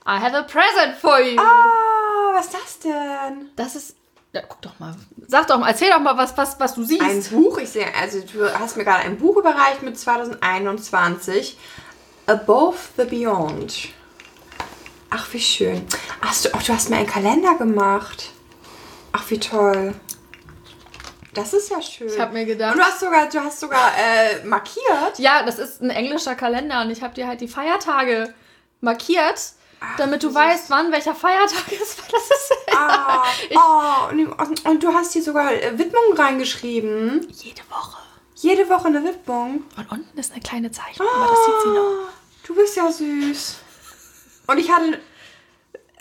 I 0.06 0.18
have 0.20 0.36
a 0.36 0.44
present 0.44 0.96
for 1.00 1.20
you. 1.20 1.40
Ah, 1.40 2.34
was 2.34 2.48
ist 2.48 2.54
das 2.54 2.80
denn? 2.80 3.50
Das 3.56 3.76
ist. 3.76 3.96
Ja, 4.32 4.42
guck 4.48 4.62
doch 4.62 4.80
mal. 4.80 4.96
Sag 5.28 5.48
doch 5.48 5.58
mal, 5.58 5.70
erzähl 5.70 5.90
doch 5.90 6.00
mal, 6.00 6.16
was, 6.18 6.38
was, 6.38 6.60
was 6.60 6.76
du 6.76 6.84
siehst. 6.84 7.02
Ein 7.02 7.24
Buch, 7.32 7.58
ich 7.58 7.70
sehe, 7.70 7.88
also 8.00 8.20
du 8.22 8.48
hast 8.60 8.78
mir 8.78 8.84
gerade 8.84 9.04
ein 9.04 9.18
Buch 9.18 9.38
überreicht 9.38 9.82
mit 9.82 9.98
2021. 9.98 11.58
Above 12.28 12.78
the 12.98 13.06
Beyond. 13.06 13.90
Ach, 15.10 15.28
wie 15.34 15.40
schön. 15.40 15.88
Hast 16.22 16.46
du, 16.46 16.50
oh, 16.54 16.60
du 16.66 16.74
hast 16.74 16.92
mir 16.92 16.98
einen 16.98 17.08
Kalender 17.08 17.56
gemacht. 17.56 18.30
Ach, 19.12 19.24
wie 19.30 19.40
toll. 19.40 19.96
Das 21.40 21.54
ist 21.54 21.70
ja 21.72 21.82
schön. 21.82 22.08
Ich 22.08 22.20
hab 22.20 22.32
mir 22.34 22.46
gedacht- 22.46 22.74
Und 22.74 22.80
du 22.80 22.84
hast 22.86 23.00
sogar, 23.00 23.28
du 23.30 23.40
hast 23.40 23.60
sogar 23.60 23.92
äh, 23.98 24.44
markiert. 24.46 25.18
Ja, 25.18 25.44
das 25.44 25.60
ist 25.60 25.82
ein 25.82 25.90
englischer 25.90 26.36
Kalender 26.36 26.82
und 26.82 26.90
ich 26.92 27.02
habe 27.02 27.14
dir 27.14 27.28
halt 27.28 27.42
die 27.42 27.48
Feiertage 27.48 28.34
markiert, 28.82 29.40
damit 29.98 30.24
du 30.24 30.34
weißt, 30.34 30.70
wann 30.70 30.92
welcher 30.92 31.16
Feiertag 31.16 31.72
ist. 31.72 32.00
Das 32.12 32.24
ist 32.24 32.54
Ah, 32.76 33.24
oh, 33.56 34.10
und, 34.12 34.66
und 34.66 34.84
du 34.84 34.94
hast 34.94 35.14
hier 35.14 35.24
sogar 35.24 35.52
äh, 35.54 35.78
Widmungen 35.78 36.14
reingeschrieben. 36.18 37.28
jede 37.32 37.62
Woche. 37.70 37.98
Jede 38.36 38.70
Woche 38.70 38.88
eine 38.88 39.04
Widmung. 39.04 39.64
Und 39.76 39.92
unten 39.92 40.18
ist 40.18 40.32
eine 40.32 40.42
kleine 40.42 40.72
Zeichnung, 40.72 41.08
aber 41.14 41.28
das 41.32 41.46
sieht 41.46 41.56
sie 41.64 41.70
noch. 41.70 42.10
Du 42.48 42.56
bist 42.56 42.76
ja 42.78 42.90
süß. 42.92 43.56
Und 44.48 44.58
ich 44.58 44.72
hatte. 44.72 45.00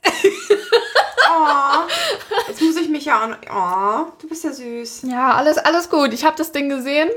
oh, 1.31 1.81
jetzt 2.49 2.61
muss 2.63 2.77
ich 2.77 2.89
mich 2.89 3.05
ja 3.05 3.27
noch- 3.27 3.37
Oh, 3.51 4.13
du 4.21 4.29
bist 4.29 4.45
ja 4.45 4.53
süß. 4.53 5.03
Ja, 5.05 5.33
alles, 5.35 5.59
alles 5.59 5.91
gut. 5.91 6.13
Ich 6.13 6.25
habe 6.25 6.37
das 6.37 6.53
Ding 6.53 6.69
gesehen 6.69 7.11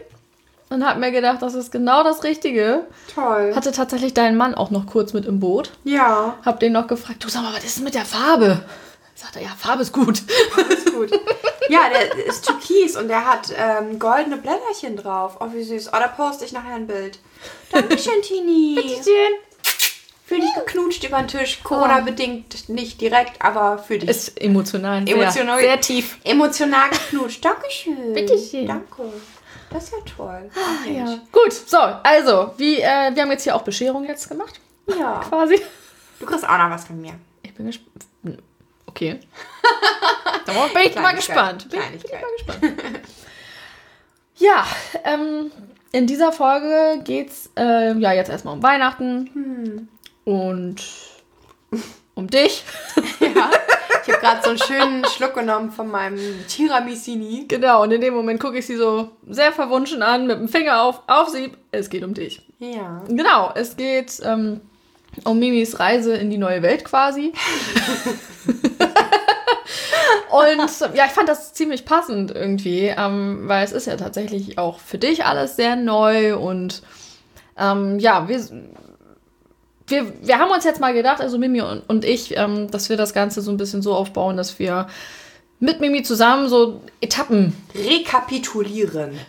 und 0.69 0.85
habe 0.85 0.99
mir 0.99 1.11
gedacht, 1.11 1.41
das 1.41 1.53
ist 1.53 1.71
genau 1.71 2.03
das 2.03 2.23
Richtige. 2.23 2.85
Toll. 3.13 3.53
Hatte 3.55 3.71
tatsächlich 3.71 4.13
deinen 4.13 4.37
Mann 4.37 4.55
auch 4.55 4.71
noch 4.71 4.85
kurz 4.87 5.13
mit 5.13 5.25
im 5.25 5.39
Boot. 5.39 5.71
Ja, 5.83 6.37
Hab 6.45 6.59
den 6.59 6.73
noch 6.73 6.87
gefragt, 6.87 7.23
du 7.23 7.29
sag 7.29 7.43
mal, 7.43 7.53
was 7.53 7.63
ist 7.63 7.77
denn 7.77 7.83
mit 7.85 7.95
der 7.95 8.05
Farbe? 8.05 8.63
Sagt 9.15 9.35
er, 9.35 9.43
ja, 9.43 9.49
Farbe 9.57 9.83
ist 9.83 9.91
gut. 9.93 10.23
ist 10.69 10.93
gut. 10.93 11.11
Ja, 11.69 11.81
der 11.89 12.25
ist 12.25 12.45
türkis 12.47 12.97
und 12.97 13.07
der 13.07 13.25
hat 13.25 13.49
ähm, 13.55 13.99
goldene 13.99 14.37
Blätterchen 14.37 14.97
drauf. 14.97 15.37
Oh, 15.39 15.47
wie 15.53 15.63
süß. 15.63 15.89
Oh, 15.89 15.97
da 15.99 16.07
poste 16.07 16.43
ich 16.43 16.51
nachher 16.53 16.75
ein 16.75 16.87
Bild. 16.87 17.19
Dankeschön, 17.71 18.21
Tini. 18.23 18.79
Fühl 20.31 20.39
dich 20.39 20.53
geknutscht 20.53 21.03
über 21.03 21.17
den 21.17 21.27
Tisch. 21.27 21.59
Corona-bedingt 21.61 22.69
nicht 22.69 23.01
direkt, 23.01 23.41
aber 23.41 23.77
fühl 23.77 23.99
dich. 23.99 24.09
Ist 24.09 24.39
emotional. 24.39 25.05
Sehr, 25.05 25.17
Emotional. 25.17 25.59
Sehr 25.59 25.81
tief. 25.81 26.19
Emotional 26.23 26.89
geknutscht. 26.89 27.43
Dankeschön. 27.43 28.13
Bitteschön. 28.13 28.65
Danke. 28.65 29.11
Das 29.69 29.83
ist 29.83 29.91
ja 29.91 29.97
toll. 30.15 30.49
Ach, 30.55 30.85
Mensch. 30.85 31.09
Ja. 31.11 31.19
Gut, 31.33 31.51
so, 31.51 31.77
also, 31.77 32.53
wie, 32.55 32.79
äh, 32.79 33.13
wir 33.13 33.23
haben 33.23 33.31
jetzt 33.31 33.43
hier 33.43 33.53
auch 33.53 33.63
Bescherung 33.63 34.05
jetzt 34.05 34.29
gemacht, 34.29 34.61
ja. 34.87 35.19
quasi. 35.29 35.59
Du 36.21 36.25
kriegst 36.25 36.47
auch 36.47 36.57
noch 36.57 36.69
was 36.69 36.85
von 36.85 37.01
mir. 37.01 37.15
Ich 37.43 37.53
bin 37.53 37.65
gespannt. 37.65 38.05
Okay. 38.85 39.19
Da 40.45 40.53
bin 40.53 40.81
ich 40.85 40.95
mal 40.95 41.13
gespannt. 41.13 41.69
Bin, 41.69 41.79
bin 41.79 42.01
ich 42.03 42.11
mal 42.11 42.55
gespannt. 42.55 43.01
Ja, 44.37 44.65
ähm, 45.03 45.51
in 45.91 46.07
dieser 46.07 46.31
Folge 46.31 47.01
geht's 47.03 47.49
äh, 47.57 47.93
ja 47.97 48.13
jetzt 48.13 48.29
erstmal 48.29 48.55
um 48.55 48.63
Weihnachten 48.63 49.89
und 50.25 50.83
um 52.15 52.27
dich. 52.27 52.63
Ja. 53.19 53.51
Ich 54.03 54.11
habe 54.11 54.19
gerade 54.19 54.41
so 54.41 54.49
einen 54.49 54.57
schönen 54.57 55.05
Schluck 55.05 55.35
genommen 55.35 55.69
von 55.71 55.87
meinem 55.87 56.17
Tiramisini. 56.47 57.45
Genau, 57.47 57.83
und 57.83 57.91
in 57.91 58.01
dem 58.01 58.15
Moment 58.15 58.39
gucke 58.39 58.57
ich 58.57 58.65
sie 58.65 58.75
so 58.75 59.11
sehr 59.29 59.51
verwunschen 59.51 60.01
an, 60.01 60.25
mit 60.25 60.39
dem 60.39 60.47
Finger 60.47 60.81
auf, 60.81 61.03
auf 61.05 61.29
sie. 61.29 61.51
Es 61.69 61.87
geht 61.87 62.03
um 62.03 62.15
dich. 62.15 62.41
Ja. 62.57 63.03
Genau, 63.07 63.51
es 63.53 63.77
geht 63.77 64.19
ähm, 64.23 64.61
um 65.23 65.37
Mimis 65.37 65.79
Reise 65.79 66.15
in 66.15 66.31
die 66.31 66.39
neue 66.39 66.63
Welt 66.63 66.83
quasi. 66.83 67.31
Und 70.31 70.95
ja, 70.95 71.05
ich 71.05 71.11
fand 71.11 71.27
das 71.27 71.53
ziemlich 71.53 71.85
passend 71.85 72.31
irgendwie, 72.31 72.85
ähm, 72.85 73.43
weil 73.47 73.65
es 73.65 73.73
ist 73.73 73.85
ja 73.85 73.97
tatsächlich 73.97 74.57
auch 74.57 74.79
für 74.79 74.97
dich 74.97 75.25
alles 75.25 75.57
sehr 75.57 75.75
neu 75.75 76.37
und 76.37 76.81
ähm, 77.57 77.99
ja, 77.99 78.29
wir, 78.29 78.39
wir, 79.91 80.13
wir 80.21 80.39
haben 80.39 80.51
uns 80.51 80.63
jetzt 80.63 80.79
mal 80.79 80.93
gedacht, 80.93 81.21
also 81.21 81.37
Mimi 81.37 81.61
und, 81.61 81.81
und 81.87 82.05
ich, 82.05 82.37
ähm, 82.37 82.71
dass 82.71 82.89
wir 82.89 82.97
das 82.97 83.13
Ganze 83.13 83.41
so 83.41 83.51
ein 83.51 83.57
bisschen 83.57 83.81
so 83.81 83.93
aufbauen, 83.93 84.37
dass 84.37 84.57
wir 84.59 84.87
mit 85.59 85.79
Mimi 85.79 86.03
zusammen 86.03 86.49
so 86.49 86.81
Etappen 87.01 87.55
Rekapitulieren. 87.75 89.19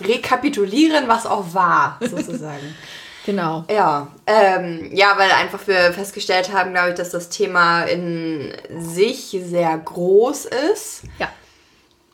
Rekapitulieren, 0.00 1.08
was 1.08 1.26
auch 1.26 1.54
war, 1.54 1.98
sozusagen. 2.00 2.74
Genau. 3.24 3.64
Ja, 3.70 4.08
ähm, 4.26 4.90
ja, 4.92 5.14
weil 5.16 5.30
einfach 5.30 5.64
wir 5.68 5.92
festgestellt 5.92 6.52
haben, 6.52 6.72
glaube 6.72 6.90
ich, 6.90 6.94
dass 6.96 7.10
das 7.10 7.28
Thema 7.28 7.84
in 7.84 8.52
sich 8.80 9.38
sehr 9.44 9.78
groß 9.78 10.46
ist. 10.72 11.02
Ja. 11.20 11.28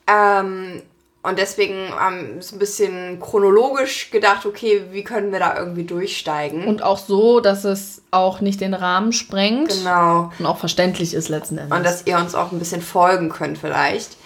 Ähm, 0.06 0.82
und 1.22 1.38
deswegen 1.38 1.90
haben 1.94 2.36
wir 2.36 2.42
so 2.42 2.54
ein 2.54 2.58
bisschen 2.60 3.20
chronologisch 3.20 4.10
gedacht, 4.10 4.46
okay, 4.46 4.84
wie 4.92 5.02
können 5.02 5.32
wir 5.32 5.40
da 5.40 5.58
irgendwie 5.58 5.84
durchsteigen? 5.84 6.66
Und 6.66 6.82
auch 6.82 6.98
so, 6.98 7.40
dass 7.40 7.64
es 7.64 8.02
auch 8.12 8.40
nicht 8.40 8.60
den 8.60 8.72
Rahmen 8.72 9.12
sprengt 9.12 9.70
genau. 9.70 10.32
und 10.38 10.46
auch 10.46 10.58
verständlich 10.58 11.14
ist 11.14 11.28
letzten 11.28 11.58
Endes. 11.58 11.76
Und 11.76 11.84
dass 11.84 12.06
ihr 12.06 12.18
uns 12.18 12.34
auch 12.36 12.52
ein 12.52 12.60
bisschen 12.60 12.82
folgen 12.82 13.30
könnt 13.30 13.58
vielleicht. 13.58 14.16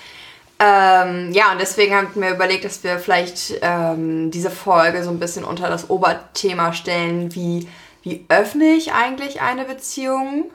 Ähm, 0.58 1.32
ja, 1.32 1.50
und 1.50 1.60
deswegen 1.60 1.94
haben 1.94 2.08
wir 2.14 2.30
überlegt, 2.30 2.64
dass 2.64 2.84
wir 2.84 2.98
vielleicht 2.98 3.54
ähm, 3.62 4.30
diese 4.30 4.50
Folge 4.50 5.02
so 5.02 5.10
ein 5.10 5.18
bisschen 5.18 5.44
unter 5.44 5.68
das 5.70 5.88
Oberthema 5.88 6.74
stellen, 6.74 7.34
wie, 7.34 7.68
wie 8.02 8.26
öffne 8.28 8.66
ich 8.74 8.92
eigentlich 8.92 9.40
eine 9.40 9.64
Beziehung? 9.64 10.50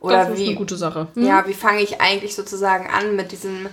Oder 0.00 0.24
das 0.24 0.30
ist 0.30 0.38
wie, 0.38 0.48
eine 0.48 0.56
gute 0.56 0.76
Sache. 0.76 1.06
Hm? 1.14 1.26
ja, 1.26 1.46
wie 1.46 1.54
fange 1.54 1.80
ich 1.80 2.00
eigentlich 2.00 2.34
sozusagen 2.34 2.88
an 2.90 3.14
mit 3.14 3.30
diesem 3.30 3.68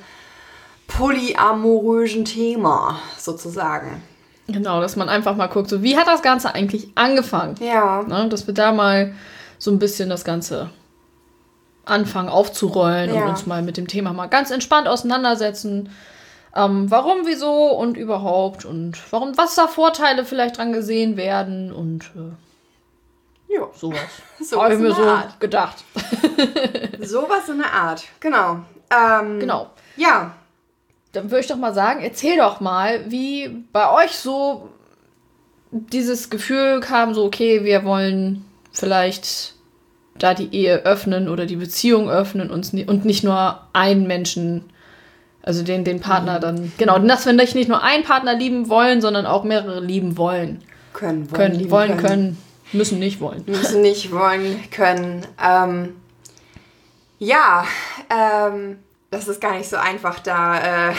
polyamorösen 0.90 2.26
Thema 2.26 3.00
sozusagen? 3.18 4.02
Genau, 4.48 4.82
dass 4.82 4.96
man 4.96 5.10
einfach 5.10 5.36
mal 5.36 5.48
guckt, 5.48 5.70
so 5.70 5.84
wie 5.84 5.96
hat 5.98 6.08
das 6.08 6.22
Ganze 6.22 6.54
eigentlich 6.56 6.90
angefangen? 6.96 7.56
Ja. 7.62 8.04
Ne, 8.04 8.28
dass 8.30 8.48
wir 8.48 8.54
da 8.54 8.72
mal 8.72 9.14
so 9.60 9.72
ein 9.72 9.80
bisschen 9.80 10.10
das 10.10 10.24
Ganze 10.26 10.70
anfangen 11.86 12.30
aufzurollen 12.30 13.14
Ja. 13.14 13.24
und 13.24 13.30
uns 13.30 13.46
mal 13.46 13.62
mit 13.62 13.78
dem 13.78 13.88
Thema 13.88 14.12
mal 14.14 14.28
ganz 14.28 14.52
entspannt 14.52 14.88
auseinandersetzen. 14.88 15.90
Ähm, 16.56 16.90
warum, 16.90 17.26
wieso 17.26 17.68
und 17.68 17.96
überhaupt 17.96 18.66
und 18.66 18.98
warum, 19.12 19.38
was 19.38 19.54
da 19.56 19.68
Vorteile 19.68 20.26
vielleicht 20.26 20.58
dran 20.58 20.74
gesehen 20.74 21.16
werden 21.16 21.72
und 21.72 22.06
äh, 22.16 23.54
Ja. 23.54 23.68
sowas. 23.76 24.00
So 24.42 24.62
Habe 24.64 24.74
ich 24.74 24.80
mir 24.80 24.94
so 24.94 25.04
Art. 25.04 25.40
gedacht. 25.40 25.84
Sowas 27.02 27.50
in 27.50 27.58
der 27.60 27.72
Art. 27.74 28.04
Genau. 28.20 28.60
Ähm, 28.90 29.40
Genau. 29.40 29.68
Ja. 29.98 30.32
Dann 31.12 31.32
würde 31.32 31.42
ich 31.42 31.48
doch 31.48 31.58
mal 31.58 31.74
sagen, 31.74 32.02
erzähl 32.02 32.38
doch 32.38 32.60
mal, 32.60 33.10
wie 33.10 33.64
bei 33.72 33.92
euch 33.92 34.12
so 34.12 34.70
dieses 35.72 36.30
Gefühl 36.30 36.80
kam, 36.80 37.14
so, 37.14 37.26
okay, 37.26 37.64
wir 37.64 37.84
wollen 37.84 38.46
vielleicht 38.72 39.56
da 40.18 40.34
die 40.34 40.54
Ehe 40.54 40.86
öffnen 40.86 41.30
oder 41.30 41.46
die 41.46 41.56
Beziehung 41.56 42.10
öffnen 42.10 42.50
ni- 42.72 42.86
und 42.86 43.06
nicht 43.06 43.24
nur 43.24 43.62
einen 43.74 44.06
Menschen, 44.06 44.66
also 45.42 45.64
den, 45.64 45.84
den 45.84 46.00
Partner 46.00 46.40
dann, 46.40 46.72
genau, 46.78 47.00
dass 47.00 47.26
wir 47.26 47.34
nicht, 47.34 47.56
nicht 47.56 47.70
nur 47.70 47.82
einen 47.82 48.04
Partner 48.04 48.36
lieben 48.36 48.70
wollen, 48.70 49.02
sondern 49.02 49.26
auch 49.26 49.44
mehrere 49.44 49.80
lieben 49.80 50.18
wollen. 50.18 50.62
Können, 50.94 51.32
wollen, 51.32 51.52
Können, 51.52 51.72
wollen, 51.72 51.98
können, 51.98 52.38
müssen 52.74 53.00
nicht 53.00 53.22
wollen. 53.22 53.44
müssen 53.48 53.82
nicht 53.82 54.12
wollen 54.12 54.60
können. 54.72 55.26
Ähm, 55.42 55.96
ja, 57.20 57.66
ähm, 58.10 58.78
das 59.12 59.28
ist 59.28 59.42
gar 59.42 59.58
nicht 59.58 59.70
so 59.70 59.78
einfach, 59.78 60.20
da 60.20 60.90
äh, 60.90 60.94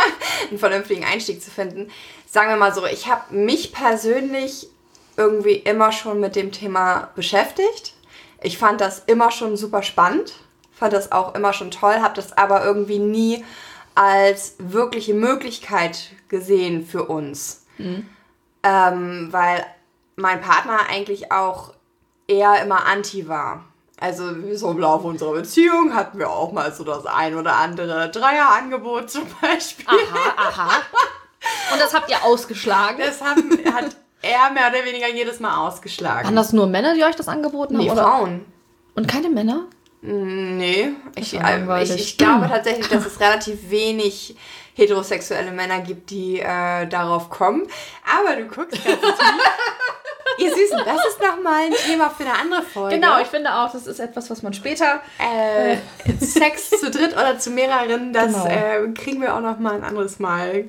einen 0.50 0.58
vernünftigen 0.58 1.04
Einstieg 1.04 1.42
zu 1.42 1.50
finden. 1.50 1.90
Sagen 2.26 2.50
wir 2.50 2.56
mal 2.56 2.74
so, 2.74 2.84
ich 2.86 3.08
habe 3.08 3.34
mich 3.34 3.72
persönlich 3.72 4.68
irgendwie 5.16 5.54
immer 5.54 5.92
schon 5.92 6.20
mit 6.20 6.36
dem 6.36 6.52
Thema 6.52 7.10
beschäftigt. 7.14 7.94
Ich 8.42 8.58
fand 8.58 8.80
das 8.80 9.02
immer 9.06 9.30
schon 9.30 9.56
super 9.56 9.82
spannend, 9.82 10.34
fand 10.72 10.92
das 10.92 11.10
auch 11.10 11.34
immer 11.34 11.52
schon 11.52 11.70
toll, 11.70 11.96
habe 12.00 12.14
das 12.14 12.36
aber 12.36 12.64
irgendwie 12.64 12.98
nie 12.98 13.44
als 13.94 14.56
wirkliche 14.58 15.14
Möglichkeit 15.14 16.10
gesehen 16.28 16.86
für 16.86 17.04
uns. 17.04 17.64
Ähm, 18.62 19.28
weil 19.32 19.64
mein 20.16 20.40
Partner 20.40 20.80
eigentlich 20.90 21.32
auch 21.32 21.72
eher 22.28 22.62
immer 22.62 22.86
anti 22.86 23.28
war. 23.28 23.64
Also 23.98 24.24
so 24.54 24.70
im 24.70 24.78
Laufe 24.78 25.06
unserer 25.06 25.32
Beziehung 25.32 25.94
hatten 25.94 26.18
wir 26.18 26.28
auch 26.30 26.52
mal 26.52 26.72
so 26.72 26.84
das 26.84 27.06
ein 27.06 27.34
oder 27.34 27.54
andere 27.56 28.10
Dreierangebot 28.10 29.10
zum 29.10 29.24
Beispiel. 29.40 29.86
Aha, 29.86 30.48
aha. 30.48 30.70
Und 31.72 31.80
das 31.80 31.94
habt 31.94 32.10
ihr 32.10 32.22
ausgeschlagen. 32.24 32.98
Das 32.98 33.22
haben, 33.22 33.50
hat 33.72 33.96
er 34.22 34.50
mehr 34.50 34.68
oder 34.68 34.84
weniger 34.84 35.08
jedes 35.08 35.40
Mal 35.40 35.66
ausgeschlagen. 35.66 36.26
Waren 36.26 36.36
das 36.36 36.52
nur 36.52 36.66
Männer, 36.66 36.94
die 36.94 37.04
euch 37.04 37.16
das 37.16 37.28
angeboten 37.28 37.76
haben? 37.76 37.84
Nee, 37.84 37.90
oder? 37.90 38.02
Frauen. 38.02 38.44
Und 38.94 39.08
keine 39.08 39.30
Männer? 39.30 39.66
Nee, 40.02 40.90
ich, 41.16 41.34
äh, 41.34 41.82
ich, 41.82 41.94
ich 41.94 42.18
glaube 42.18 42.48
tatsächlich, 42.48 42.88
dass 42.88 43.06
es 43.06 43.18
relativ 43.18 43.70
wenig 43.70 44.36
heterosexuelle 44.74 45.50
Männer 45.52 45.80
gibt, 45.80 46.10
die 46.10 46.38
äh, 46.38 46.86
darauf 46.86 47.30
kommen. 47.30 47.66
Aber 48.04 48.36
du 48.36 48.44
guckst 48.46 48.84
ganz 48.84 49.00
tief. 49.00 49.10
Ihr 50.38 50.50
Süßen, 50.54 50.78
das 50.84 51.06
ist 51.06 51.20
nochmal 51.20 51.66
ein 51.66 51.72
Thema 51.72 52.10
für 52.10 52.24
eine 52.24 52.34
andere 52.38 52.62
Folge. 52.62 52.96
Genau, 52.96 53.20
ich 53.20 53.26
finde 53.28 53.54
auch, 53.54 53.72
das 53.72 53.86
ist 53.86 53.98
etwas, 54.00 54.28
was 54.30 54.42
man 54.42 54.52
später. 54.52 55.00
äh, 55.18 55.76
Sex 56.20 56.70
zu 56.70 56.90
dritt 56.90 57.12
oder 57.14 57.38
zu 57.38 57.50
mehreren, 57.50 58.12
das 58.12 58.32
Genau. 58.32 58.46
äh, 58.46 58.88
kriegen 58.94 59.20
wir 59.22 59.34
auch 59.34 59.40
nochmal 59.40 59.74
ein 59.76 59.84
anderes 59.84 60.18
Mal 60.18 60.64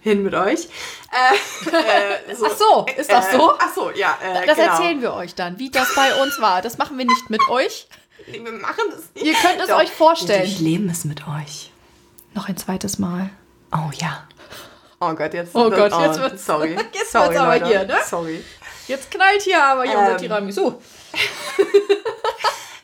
hin 0.00 0.22
mit 0.22 0.34
euch. 0.34 0.68
Äh, 1.10 1.70
äh, 1.70 2.34
Ach 2.44 2.56
so, 2.56 2.86
ist 2.96 3.10
das 3.10 3.32
so? 3.32 3.50
Äh, 3.50 3.54
ach 3.58 3.74
so, 3.74 3.90
ja. 3.90 4.16
Äh, 4.22 4.46
Das 4.46 4.56
genau. 4.56 4.70
erzählen 4.72 5.02
wir 5.02 5.12
euch 5.14 5.34
dann, 5.34 5.58
wie 5.58 5.70
das 5.70 5.94
bei 5.94 6.14
uns 6.22 6.40
war. 6.40 6.62
Das 6.62 6.78
machen 6.78 6.96
wir 6.98 7.04
nicht 7.04 7.30
mit 7.30 7.40
euch. 7.48 7.88
Nee, 8.28 8.40
Wir 8.44 8.52
machen 8.52 8.84
es 8.90 9.14
nicht. 9.14 9.26
Ihr 9.26 9.34
könnt 9.34 9.60
es 9.60 9.68
Doch, 9.68 9.78
euch 9.78 9.90
vorstellen. 9.90 10.42
Wir 10.42 10.48
durchleben 10.48 10.88
es 10.90 11.04
mit 11.04 11.22
euch. 11.26 11.72
Noch 12.34 12.48
ein 12.48 12.56
zweites 12.56 12.98
Mal. 12.98 13.30
Oh 13.72 13.90
ja. 13.94 14.24
Oh 15.00 15.12
Gott, 15.14 15.32
jetzt. 15.32 15.54
Oh 15.54 15.70
Gott, 15.70 15.92
jetzt 16.00 16.20
wird's- 16.20 16.44
Sorry. 16.46 16.76
jetzt 16.92 17.12
sorry, 17.12 17.28
wird's 17.28 17.40
aber 17.40 17.52
Leute. 17.54 17.66
hier, 17.66 17.84
ne? 17.86 17.96
Sorry. 18.06 18.44
Jetzt 18.88 19.10
knallt 19.10 19.42
hier 19.42 19.62
aber 19.62 19.84
hier 19.84 19.98
unser 19.98 20.12
Ähm. 20.12 20.18
Tiramisu. 20.18 20.74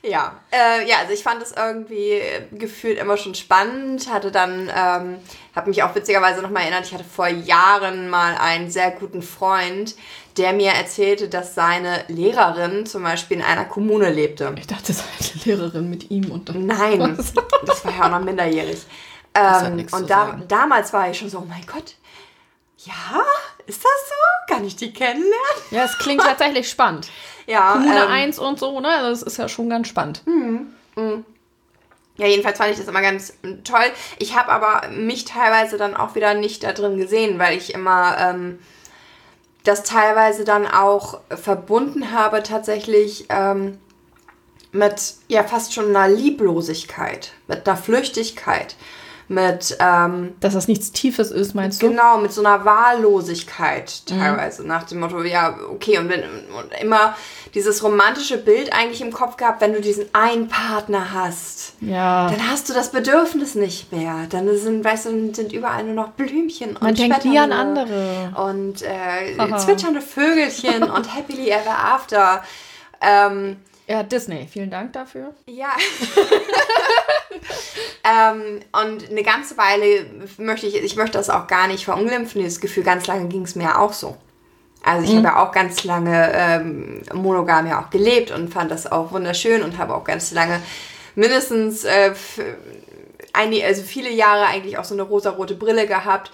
Ja, 0.07 0.35
äh, 0.53 0.87
ja, 0.87 0.99
also 0.99 1.15
ich 1.15 1.23
fand 1.23 1.43
es 1.43 1.53
irgendwie 1.53 2.21
gefühlt 2.53 2.99
immer 2.99 3.17
schon 3.17 3.35
spannend. 3.35 4.13
Hatte 4.13 4.31
dann, 4.31 4.69
ähm, 4.69 5.17
habe 5.57 5.71
mich 5.71 5.83
auch 5.83 5.95
witzigerweise 5.95 6.43
nochmal 6.43 6.65
erinnert, 6.65 6.85
ich 6.85 6.93
hatte 6.93 7.05
vor 7.05 7.27
Jahren 7.27 8.11
mal 8.11 8.37
einen 8.37 8.71
sehr 8.71 8.91
guten 8.91 9.23
Freund, 9.23 9.95
der 10.37 10.53
mir 10.53 10.73
erzählte, 10.73 11.29
dass 11.29 11.55
seine 11.55 12.05
Lehrerin 12.09 12.85
zum 12.85 13.03
Beispiel 13.03 13.39
in 13.39 13.43
einer 13.43 13.65
Kommune 13.65 14.11
lebte. 14.11 14.55
Ich 14.59 14.67
dachte, 14.67 14.89
das 14.89 14.99
ist 15.21 15.37
eine 15.37 15.57
Lehrerin 15.57 15.89
mit 15.89 16.11
ihm 16.11 16.31
und 16.31 16.51
dann. 16.51 16.67
Nein, 16.67 17.17
das 17.65 17.85
war 17.87 17.97
ja 17.97 18.05
auch 18.05 18.11
noch 18.11 18.21
minderjährig. 18.21 18.83
Ähm, 19.33 19.87
und 19.91 20.11
da, 20.11 20.39
damals 20.47 20.93
war 20.93 21.11
ich 21.11 21.19
schon 21.19 21.31
so, 21.31 21.39
oh 21.39 21.47
mein 21.49 21.65
Gott, 21.67 21.95
ja, 22.87 23.23
ist 23.67 23.83
das 23.83 24.09
so? 24.09 24.55
Kann 24.55 24.65
ich 24.65 24.77
die 24.77 24.93
kennenlernen? 24.93 25.35
Ja, 25.71 25.85
es 25.85 25.99
klingt 25.99 26.23
tatsächlich 26.25 26.69
spannend. 26.69 27.09
Ja, 27.47 27.73
Kommune 27.73 28.05
ähm, 28.05 28.11
1 28.11 28.39
und 28.39 28.59
so, 28.59 28.81
ne? 28.81 28.89
Das 29.03 29.23
ist 29.23 29.37
ja 29.37 29.49
schon 29.49 29.69
ganz 29.69 29.89
spannend. 29.89 30.23
Ja, 32.17 32.27
jedenfalls 32.27 32.59
fand 32.59 32.71
ich 32.71 32.79
das 32.79 32.87
immer 32.87 33.03
ganz 33.03 33.35
ähm, 33.43 33.65
toll. 33.65 33.85
Ich 34.19 34.37
habe 34.37 34.53
aber 34.53 34.89
mich 34.89 35.25
teilweise 35.25 35.77
dann 35.77 35.97
auch 35.97 36.15
wieder 36.15 36.35
nicht 36.35 36.63
da 36.63 36.73
drin 36.73 36.97
gesehen, 36.97 37.39
weil 37.39 37.57
ich 37.57 37.75
immer 37.75 38.17
ähm, 38.19 38.59
das 39.65 39.83
teilweise 39.83 40.45
dann 40.45 40.67
auch 40.67 41.21
verbunden 41.31 42.13
habe 42.13 42.43
tatsächlich 42.43 43.27
ähm, 43.31 43.79
mit 44.71 45.15
ja 45.29 45.43
fast 45.43 45.73
schon 45.73 45.95
einer 45.95 46.09
Lieblosigkeit, 46.15 47.33
mit 47.49 47.67
einer 47.67 47.77
Flüchtigkeit, 47.77 48.77
mit 49.29 49.77
ähm, 49.81 50.35
Dass 50.41 50.55
das 50.55 50.69
nichts 50.69 50.93
Tiefes 50.93 51.31
ist, 51.31 51.55
meinst 51.55 51.83
du? 51.83 51.89
Genau, 51.89 52.19
mit 52.19 52.33
so 52.33 52.45
einer 52.45 52.65
Wahllosigkeit 52.65 54.07
teilweise. 54.07 54.67
Nach 54.67 54.83
dem 54.85 55.01
Motto, 55.01 55.23
ja, 55.23 55.57
okay, 55.71 55.99
und, 55.99 56.09
wenn, 56.09 56.23
und 56.23 56.73
immer 56.81 57.15
dieses 57.55 57.83
romantische 57.83 58.37
Bild 58.39 58.73
eigentlich 58.73 59.01
im 59.01 59.13
Kopf 59.13 59.37
gehabt, 59.37 59.61
wenn 59.61 59.73
du 59.73 59.81
diesen 59.81 60.07
einen 60.13 60.49
Partner 60.49 61.13
hast, 61.13 61.75
Ja. 61.81 62.29
dann 62.31 62.51
hast 62.51 62.69
du 62.69 62.75
das 62.75 62.91
Bedürfnis 62.91 63.55
nicht 63.55 63.93
mehr. 63.93 64.27
Dann 64.31 64.55
sind, 64.59 64.85
weißt 64.85 65.07
du, 65.07 65.35
sind 65.35 65.53
überall 65.53 65.85
nur 65.85 65.95
noch 65.95 66.09
Blümchen 66.11 66.71
und 66.77 66.83
Man 66.83 66.95
denkt 66.95 67.25
nie 67.25 67.39
an 67.39 67.53
andere. 67.53 68.33
Und 68.37 68.83
äh, 68.83 69.57
zwitschernde 69.59 70.01
Vögelchen 70.01 70.83
und 70.83 71.15
happily 71.15 71.49
ever 71.51 71.79
after. 71.79 72.43
Ähm, 73.01 73.57
Ja, 73.87 74.03
Disney. 74.03 74.49
Vielen 74.51 74.71
Dank 74.71 74.93
dafür. 74.93 75.35
ja. 75.47 75.73
ähm, 78.33 78.61
und 78.73 79.11
eine 79.11 79.23
ganze 79.23 79.57
Weile 79.59 80.07
möchte 80.39 80.67
ich, 80.67 80.77
ich 80.77 80.97
möchte 80.97 81.19
das 81.19 81.31
auch 81.31 81.47
gar 81.47 81.67
nicht 81.69 81.85
verunglimpfen, 81.85 82.41
dieses 82.41 82.61
Gefühl, 82.61 82.83
ganz 82.83 83.07
lange 83.07 83.29
ging 83.29 83.43
es 83.43 83.55
mir 83.55 83.79
auch 83.79 83.93
so. 83.93 84.17
Also 84.83 85.11
ich 85.11 85.17
habe 85.17 85.29
ja 85.29 85.43
auch 85.43 85.51
ganz 85.51 85.85
lange 85.85 86.31
ähm, 86.35 87.03
monogam 87.15 87.67
ja 87.67 87.83
auch 87.83 87.89
gelebt 87.89 88.31
und 88.31 88.53
fand 88.53 88.71
das 88.71 88.91
auch 88.91 89.13
wunderschön 89.13 89.63
und 89.63 89.79
habe 89.79 89.95
auch 89.95 90.05
ganz 90.05 90.31
lange 90.33 90.61
mindestens 91.15 91.85
äh, 91.85 92.13
einige, 93.33 93.65
also 93.65 93.83
viele 93.83 94.11
Jahre 94.11 94.47
eigentlich 94.47 94.77
auch 94.77 94.85
so 94.85 94.95
eine 94.95 95.03
rosarote 95.03 95.55
Brille 95.55 95.87
gehabt. 95.87 96.31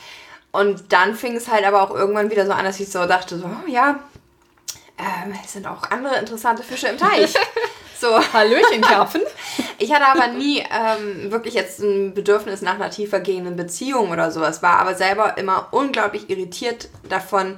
Und 0.53 0.93
dann 0.93 1.15
fing 1.15 1.37
es 1.37 1.49
halt 1.49 1.65
aber 1.65 1.81
auch 1.81 1.95
irgendwann 1.95 2.31
wieder 2.31 2.45
so 2.45 2.51
an, 2.51 2.65
dass 2.65 2.81
ich 2.81 2.91
so 2.91 3.07
dachte, 3.07 3.39
so, 3.39 3.45
oh, 3.47 3.71
ja, 3.71 4.01
ähm, 5.01 5.35
es 5.45 5.53
sind 5.53 5.67
auch 5.67 5.91
andere 5.91 6.19
interessante 6.19 6.63
Fische 6.63 6.89
im 6.89 6.99
Teich. 6.99 7.35
so. 8.01 8.09
Hallöchen, 8.33 8.81
Karpfen. 8.83 9.23
Ich 9.83 9.95
hatte 9.95 10.07
aber 10.09 10.27
nie 10.27 10.59
ähm, 10.59 11.33
wirklich 11.33 11.55
jetzt 11.55 11.79
ein 11.81 12.13
Bedürfnis 12.13 12.61
nach 12.61 12.75
einer 12.75 12.91
tiefergehenden 12.91 13.57
Beziehung 13.57 14.11
oder 14.11 14.31
sowas, 14.31 14.63
war 14.63 14.79
aber 14.79 14.95
selber 14.95 15.39
immer 15.39 15.69
unglaublich 15.71 16.29
irritiert 16.29 16.91
davon, 17.09 17.57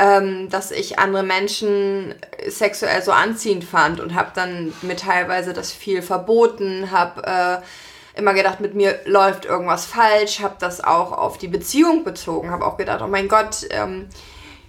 ähm, 0.00 0.48
dass 0.50 0.72
ich 0.72 0.98
andere 0.98 1.22
Menschen 1.22 2.12
sexuell 2.48 3.02
so 3.02 3.12
anziehend 3.12 3.62
fand 3.62 4.00
und 4.00 4.16
habe 4.16 4.32
dann 4.34 4.72
mir 4.82 4.96
teilweise 4.96 5.52
das 5.52 5.70
viel 5.70 6.02
verboten, 6.02 6.90
habe 6.90 7.22
äh, 7.22 8.18
immer 8.18 8.34
gedacht, 8.34 8.60
mit 8.60 8.74
mir 8.74 8.98
läuft 9.04 9.44
irgendwas 9.44 9.86
falsch, 9.86 10.40
habe 10.40 10.56
das 10.58 10.82
auch 10.82 11.12
auf 11.12 11.38
die 11.38 11.48
Beziehung 11.48 12.02
bezogen, 12.02 12.50
habe 12.50 12.66
auch 12.66 12.76
gedacht, 12.76 13.00
oh 13.02 13.08
mein 13.08 13.28
Gott, 13.28 13.66
ähm, 13.70 14.08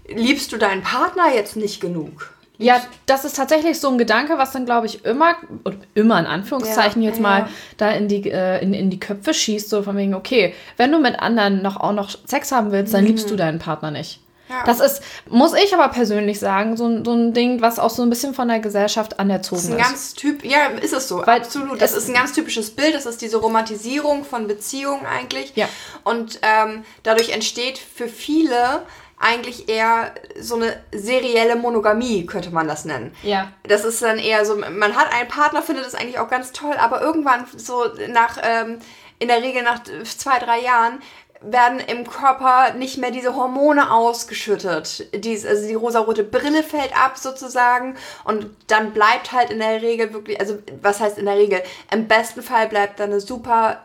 liebst 0.08 0.52
du 0.52 0.58
deinen 0.58 0.82
Partner 0.84 1.34
jetzt 1.34 1.56
nicht 1.56 1.80
genug? 1.82 2.32
Ja, 2.58 2.82
das 3.06 3.26
ist 3.26 3.36
tatsächlich 3.36 3.82
so 3.82 3.90
ein 3.90 3.98
Gedanke, 3.98 4.38
was 4.38 4.52
dann, 4.52 4.66
glaube 4.66 4.86
ich, 4.88 5.04
immer, 5.04 5.36
oder 5.66 5.76
immer 5.94 6.18
in 6.20 6.26
Anführungszeichen 6.26 7.02
Ja, 7.02 7.10
jetzt 7.10 7.18
ja. 7.18 7.22
mal 7.24 7.50
da 7.76 7.92
in 7.92 8.08
die, 8.08 8.30
äh, 8.32 8.62
in, 8.64 8.74
in 8.74 8.90
die 8.90 9.00
Köpfe 9.00 9.34
schießt, 9.34 9.70
so 9.70 9.84
von 9.84 9.98
wegen, 9.98 10.16
okay, 10.16 10.54
wenn 10.78 10.90
du 10.92 11.00
mit 11.00 11.20
anderen 11.20 11.62
noch 11.62 11.76
auch 11.76 11.92
noch 11.92 12.10
Sex 12.26 12.54
haben 12.54 12.72
willst, 12.72 12.94
dann 12.94 13.06
liebst 13.06 13.30
du 13.30 13.36
deinen 13.36 13.60
Partner 13.60 13.92
nicht. 13.92 14.22
Ja. 14.48 14.64
Das 14.64 14.80
ist, 14.80 15.02
muss 15.28 15.54
ich 15.54 15.74
aber 15.74 15.90
persönlich 15.90 16.40
sagen, 16.40 16.78
so, 16.78 16.86
ein- 16.86 17.04
so 17.04 17.12
ein 17.14 17.34
Ding, 17.34 17.62
was 17.62 17.80
auch 17.80 17.90
so 17.90 18.04
ein 18.04 18.10
bisschen 18.12 18.34
von 18.36 18.48
der 18.48 18.60
Gesellschaft 18.60 19.20
anerzogen 19.20 19.60
ist. 19.60 19.68
ist 19.68 19.72
ein 19.74 19.78
ganz 19.80 20.14
typ, 20.14 20.46
ja, 20.46 20.68
ist 20.82 20.94
es 20.94 21.08
so, 21.10 21.24
Weil 21.26 21.42
absolut. 21.42 21.82
Das 21.82 21.94
ist 21.94 22.08
ein 22.08 22.14
ganz 22.14 22.32
typisches 22.32 22.70
Bild, 22.70 22.94
das 22.94 23.06
ist 23.08 23.22
diese 23.22 23.38
Romantisierung 23.38 24.24
von 24.24 24.48
Beziehungen 24.48 25.06
eigentlich. 25.08 25.52
Ja. 25.56 25.68
Und 26.06 26.40
ähm, 26.44 26.86
dadurch 27.04 27.32
entsteht 27.32 27.80
für 27.80 28.08
viele 28.08 28.84
eigentlich 29.18 29.70
eher 29.70 30.12
so 30.40 30.56
eine 30.56 30.82
serielle 30.92 31.56
Monogamie, 31.56 32.26
könnte 32.26 32.52
man 32.52 32.68
das 32.68 32.86
nennen. 32.86 33.16
ja. 33.24 33.52
Das 33.64 33.86
ist 33.86 34.02
dann 34.02 34.20
eher 34.20 34.46
so, 34.46 34.56
man 34.58 34.96
hat 34.96 35.14
einen 35.14 35.30
Partner, 35.30 35.62
findet 35.62 35.86
das 35.86 35.96
eigentlich 35.96 36.20
auch 36.20 36.30
ganz 36.30 36.52
toll, 36.52 36.76
aber 36.78 37.02
irgendwann 37.02 37.46
so 37.56 37.86
nach, 38.10 38.38
ähm, 38.44 38.80
in 39.20 39.28
der 39.28 39.42
Regel 39.42 39.64
nach 39.64 39.84
zwei, 39.84 40.40
drei 40.40 40.60
Jahren, 40.60 41.02
werden 41.42 41.80
im 41.80 42.08
Körper 42.08 42.74
nicht 42.74 42.98
mehr 42.98 43.12
diese 43.12 43.36
Hormone 43.36 43.92
ausgeschüttet. 43.92 45.08
Dies, 45.14 45.46
also 45.46 45.68
die 45.68 45.74
rosarote 45.74 46.24
Brille 46.24 46.64
fällt 46.64 46.98
ab 46.98 47.18
sozusagen 47.18 47.96
und 48.24 48.50
dann 48.68 48.94
bleibt 48.94 49.32
halt 49.32 49.52
in 49.52 49.60
der 49.60 49.82
Regel 49.82 50.14
wirklich, 50.14 50.40
also 50.40 50.58
was 50.82 51.00
heißt 51.00 51.18
in 51.18 51.26
der 51.26 51.38
Regel? 51.38 51.62
Im 51.92 52.08
besten 52.08 52.42
Fall 52.42 52.68
bleibt 52.68 53.00
dann 53.00 53.12
eine 53.12 53.20
super 53.20 53.84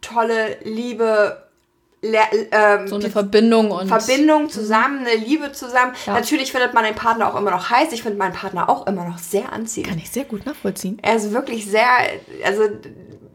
tolle, 0.00 0.58
liebe, 0.62 1.42
ähm, 2.02 2.88
So 2.88 2.96
eine 2.96 3.10
Verbindung 3.10 3.70
und. 3.70 3.88
Verbindung 3.88 4.50
zusammen, 4.50 5.06
eine 5.06 5.16
Liebe 5.16 5.52
zusammen. 5.52 5.94
Ja. 6.06 6.14
Natürlich 6.14 6.50
findet 6.52 6.74
man 6.74 6.84
den 6.84 6.94
Partner 6.94 7.32
auch 7.32 7.38
immer 7.38 7.50
noch 7.50 7.70
heiß. 7.70 7.92
Ich 7.92 8.02
finde 8.02 8.18
meinen 8.18 8.34
Partner 8.34 8.68
auch 8.68 8.86
immer 8.86 9.04
noch 9.04 9.18
sehr 9.18 9.52
anziehend. 9.52 9.88
Kann 9.88 9.98
ich 9.98 10.10
sehr 10.10 10.24
gut 10.24 10.44
nachvollziehen. 10.44 10.98
Er 11.02 11.16
ist 11.16 11.32
wirklich 11.32 11.66
sehr, 11.66 11.86
also 12.44 12.64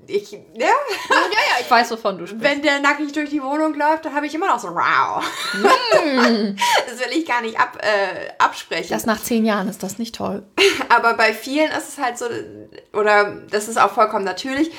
ich, 0.10 0.32
ja, 0.32 0.40
Ja, 0.56 0.68
ja, 1.10 1.62
ich 1.62 1.70
weiß, 1.70 1.92
wovon 1.92 2.18
du 2.18 2.26
sprichst. 2.28 2.44
wenn 2.44 2.62
der 2.62 2.80
nackig 2.80 3.12
durch 3.12 3.30
die 3.30 3.44
Wohnung 3.44 3.74
läuft, 3.74 4.06
dann 4.06 4.16
habe 4.16 4.26
ich 4.26 4.34
immer 4.34 4.48
noch 4.48 4.60
so 4.60 4.70
wow. 4.70 5.24
das 5.54 7.00
will 7.00 7.18
ich 7.18 7.26
gar 7.26 7.42
nicht 7.42 7.60
ab, 7.60 7.78
äh, 7.82 8.30
absprechen. 8.38 8.90
Das 8.90 9.06
nach 9.06 9.22
zehn 9.22 9.46
Jahren 9.46 9.68
ist 9.68 9.84
das 9.84 9.98
nicht 9.98 10.16
toll. 10.16 10.44
Aber 10.90 11.14
bei 11.16 11.34
vielen 11.34 11.72
ist 11.72 11.90
es 11.90 11.98
halt 11.98 12.18
so, 12.18 12.26
oder 12.94 13.38
das 13.50 13.68
ist 13.68 13.78
auch 13.78 13.92
vollkommen 13.92 14.26
natürlich, 14.26 14.72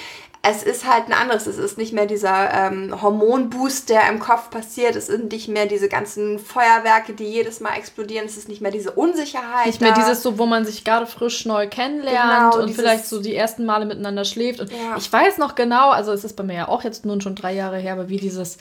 es 0.42 0.62
ist 0.62 0.86
halt 0.88 1.06
ein 1.08 1.12
anderes. 1.12 1.46
Es 1.46 1.58
ist 1.58 1.78
nicht 1.78 1.92
mehr 1.92 2.06
dieser 2.06 2.52
ähm, 2.54 3.02
Hormonboost, 3.02 3.88
der 3.88 4.08
im 4.08 4.18
Kopf 4.20 4.50
passiert. 4.50 4.94
Es 4.96 5.08
sind 5.08 5.32
nicht 5.32 5.48
mehr 5.48 5.66
diese 5.66 5.88
ganzen 5.88 6.38
Feuerwerke, 6.38 7.12
die 7.12 7.24
jedes 7.24 7.60
Mal 7.60 7.74
explodieren. 7.76 8.24
Es 8.26 8.36
ist 8.36 8.48
nicht 8.48 8.60
mehr 8.60 8.70
diese 8.70 8.92
Unsicherheit. 8.92 9.66
Nicht 9.66 9.80
mehr 9.80 9.92
da. 9.92 9.96
dieses 10.00 10.22
so, 10.22 10.38
wo 10.38 10.46
man 10.46 10.64
sich 10.64 10.84
gerade 10.84 11.06
frisch 11.06 11.44
neu 11.44 11.66
kennenlernt 11.68 12.52
Genau, 12.52 12.62
und 12.64 12.70
vielleicht 12.74 13.06
so 13.06 13.20
die 13.20 13.34
ersten 13.34 13.66
Male 13.66 13.84
miteinander 13.84 14.24
schläft. 14.24 14.60
Und 14.60 14.70
Ja. 14.70 14.96
ich 14.96 15.12
weiß 15.12 15.38
noch 15.38 15.54
genau, 15.56 15.90
also 15.90 16.12
es 16.12 16.24
ist 16.24 16.34
bei 16.36 16.44
mir 16.44 16.54
ja 16.54 16.68
auch 16.68 16.84
jetzt 16.84 17.04
nun 17.04 17.20
schon 17.20 17.34
drei 17.34 17.52
Jahre 17.52 17.78
her, 17.78 17.94
aber 17.94 18.08
wie 18.08 18.18
dieses, 18.18 18.58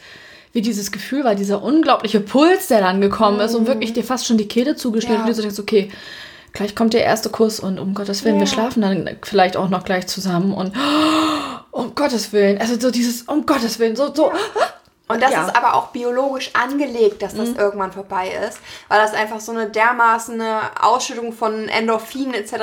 wie 0.53 0.61
dieses 0.61 0.91
Gefühl 0.91 1.23
war, 1.23 1.35
dieser 1.35 1.61
unglaubliche 1.61 2.19
Puls, 2.21 2.67
der 2.67 2.81
dann 2.81 3.01
gekommen 3.01 3.39
ist 3.39 3.53
und 3.53 3.67
wirklich 3.67 3.93
dir 3.93 4.03
fast 4.03 4.25
schon 4.25 4.37
die 4.37 4.47
Kehle 4.47 4.75
zugeschnitten 4.75 5.17
Ja. 5.19 5.21
und 5.21 5.27
du 5.29 5.33
so 5.35 5.41
denkst, 5.43 5.59
okay, 5.59 5.91
gleich 6.57 6.75
kommt 6.75 6.93
der 6.93 7.03
erste 7.03 7.29
Kuss 7.29 7.59
und 7.59 7.79
um 7.79 7.93
Gottes 7.93 8.25
Willen, 8.25 8.35
wir 8.39 8.45
Ja. 8.45 8.51
schlafen 8.51 8.81
dann 8.81 9.09
vielleicht 9.23 9.55
auch 9.57 9.69
noch 9.69 9.85
gleich 9.85 10.07
zusammen 10.07 10.53
und 10.53 10.73
um 11.71 11.95
Gottes 11.95 12.33
Willen, 12.33 12.57
also 12.59 12.79
so 12.79 12.91
dieses, 12.91 13.21
um 13.23 13.45
Gottes 13.45 13.79
Willen, 13.79 13.95
so, 13.95 14.13
so. 14.13 14.31
Und 15.09 15.21
das 15.23 15.31
Ja. 15.31 15.45
ist 15.47 15.55
aber 15.55 15.75
auch 15.75 15.87
biologisch 15.87 16.49
angelegt, 16.53 17.21
dass 17.21 17.33
das 17.33 17.49
irgendwann 17.51 17.93
vorbei 17.93 18.29
ist, 18.45 18.59
weil 18.89 18.99
das 18.99 19.13
einfach 19.13 19.39
so 19.39 19.53
eine 19.53 19.69
dermaßen 19.69 20.41
Ausschüttung 20.81 21.31
von 21.31 21.69
Endorphinen 21.69 22.33
etc. 22.33 22.53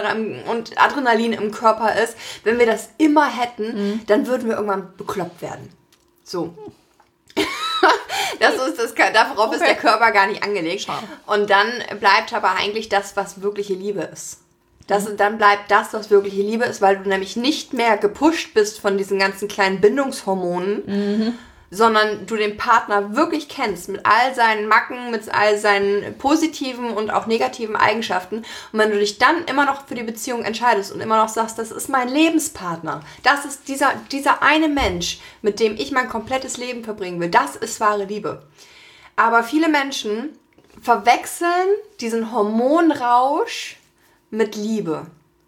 und 0.50 0.72
Adrenalin 0.78 1.32
im 1.32 1.52
Körper 1.52 1.94
ist. 2.02 2.16
Wenn 2.42 2.58
wir 2.58 2.66
das 2.66 2.90
immer 2.98 3.26
hätten, 3.26 4.02
dann 4.08 4.26
würden 4.26 4.46
wir 4.48 4.56
irgendwann 4.56 4.88
bekloppt 4.98 5.40
werden. 5.40 5.70
So. 6.22 6.52
das 8.40 8.54
ist 8.54 8.78
das, 8.78 8.94
darauf 9.12 9.52
ist 9.52 9.60
Okay. 9.62 9.72
der 9.74 9.76
Körper 9.76 10.10
gar 10.12 10.26
nicht 10.26 10.42
angelegt. 10.42 10.82
Schade. 10.82 11.06
Und 11.26 11.50
dann 11.50 11.66
bleibt 12.00 12.32
aber 12.32 12.52
eigentlich 12.56 12.88
das, 12.88 13.16
was 13.16 13.42
wirkliche 13.42 13.74
Liebe 13.74 14.02
ist. 14.02 14.38
Das, 14.86 15.08
Dann 15.16 15.38
bleibt 15.38 15.70
das, 15.70 15.94
was 15.94 16.10
wirkliche 16.10 16.42
Liebe 16.42 16.64
ist, 16.66 16.82
weil 16.82 16.98
du 16.98 17.08
nämlich 17.08 17.36
nicht 17.36 17.72
mehr 17.72 17.96
gepusht 17.96 18.52
bist 18.52 18.78
von 18.80 18.98
diesen 18.98 19.18
ganzen 19.18 19.48
kleinen 19.48 19.80
Bindungshormonen, 19.80 21.38
sondern 21.74 22.26
du 22.26 22.36
den 22.36 22.56
Partner 22.56 23.16
wirklich 23.16 23.48
kennst 23.48 23.88
mit 23.88 24.06
all 24.06 24.34
seinen 24.34 24.68
Macken, 24.68 25.10
mit 25.10 25.28
all 25.34 25.58
seinen 25.58 26.16
positiven 26.18 26.90
und 26.90 27.10
auch 27.10 27.26
negativen 27.26 27.76
Eigenschaften. 27.76 28.38
Und 28.72 28.78
wenn 28.78 28.90
du 28.90 28.98
dich 28.98 29.18
dann 29.18 29.44
immer 29.44 29.64
noch 29.64 29.86
für 29.86 29.94
die 29.94 30.02
Beziehung 30.02 30.44
entscheidest 30.44 30.92
und 30.92 31.00
immer 31.00 31.16
noch 31.16 31.28
sagst, 31.28 31.58
das 31.58 31.70
ist 31.70 31.88
mein 31.88 32.08
Lebenspartner, 32.08 33.00
das 33.22 33.44
ist 33.44 33.68
dieser, 33.68 33.92
dieser 34.12 34.42
eine 34.42 34.68
Mensch, 34.68 35.18
mit 35.42 35.58
dem 35.58 35.74
ich 35.74 35.90
mein 35.90 36.08
komplettes 36.08 36.56
Leben 36.56 36.84
verbringen 36.84 37.20
will, 37.20 37.30
das 37.30 37.56
ist 37.56 37.80
wahre 37.80 38.04
Liebe. 38.04 38.42
Aber 39.16 39.42
viele 39.42 39.68
Menschen 39.68 40.38
verwechseln 40.80 41.68
diesen 42.00 42.32
Hormonrausch 42.32 43.76
mit 44.30 44.56
Liebe. 44.56 45.06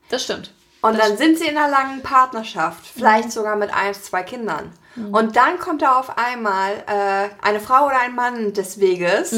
Das 0.09 0.25
stimmt. 0.25 0.53
Und 0.87 0.99
dann 0.99 1.17
sind 1.17 1.39
sie 1.39 1.47
in 1.47 1.57
einer 1.57 1.71
langen 1.71 2.03
Partnerschaft, 2.03 2.85
vielleicht 2.87 3.33
sogar 3.33 3.57
mit 3.57 3.73
ein, 3.75 3.93
zwei 3.95 4.23
Kindern. 4.23 4.71
Und 5.13 5.37
dann 5.37 5.59
kommt 5.59 5.83
da 5.83 5.99
auf 5.99 6.17
einmal 6.17 6.73
äh, 6.87 7.29
eine 7.47 7.61
Frau 7.61 7.87
oder 7.87 8.01
ein 8.01 8.15
Mann 8.15 8.55
des 8.55 8.81
Weges, 8.81 9.31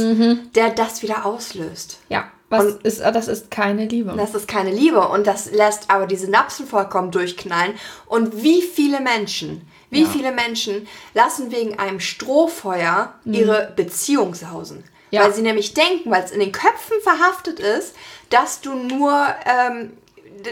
der 0.55 0.71
das 0.71 1.03
wieder 1.03 1.27
auslöst. 1.27 1.99
Ja. 2.09 2.25
Was 2.51 2.65
ist, 2.83 3.01
das 3.01 3.29
ist 3.29 3.51
keine 3.51 3.85
Liebe. 3.87 4.15
Das 4.17 4.35
ist 4.35 4.49
keine 4.49 4.71
Liebe 4.71 5.07
und 5.09 5.27
das 5.27 5.51
lässt 5.51 5.91
aber 5.91 6.07
die 6.07 6.17
Synapsen 6.17 6.67
vollkommen 6.67 7.11
durchknallen. 7.11 7.75
Und 8.07 8.43
wie 8.43 8.63
viele 8.63 9.01
Menschen, 9.01 9.69
wie 9.91 10.05
Ja. 10.05 10.09
viele 10.09 10.33
Menschen 10.33 10.87
lassen 11.13 11.51
wegen 11.51 11.79
einem 11.79 12.01
Strohfeuer 12.01 13.13
ihre 13.25 13.73
Beziehung 13.77 14.35
sausen? 14.35 14.79
Mhm. 14.79 14.85
Ja. 15.11 15.25
Weil 15.25 15.35
sie 15.35 15.43
nämlich 15.43 15.75
denken, 15.75 16.11
weil 16.11 16.23
es 16.25 16.31
in 16.31 16.41
den 16.41 16.53
Köpfen 16.53 16.97
verhaftet 17.03 17.61
ist, 17.61 17.95
dass 18.31 18.61
du 18.61 18.75
nur, 18.75 19.27
ähm, 19.45 19.93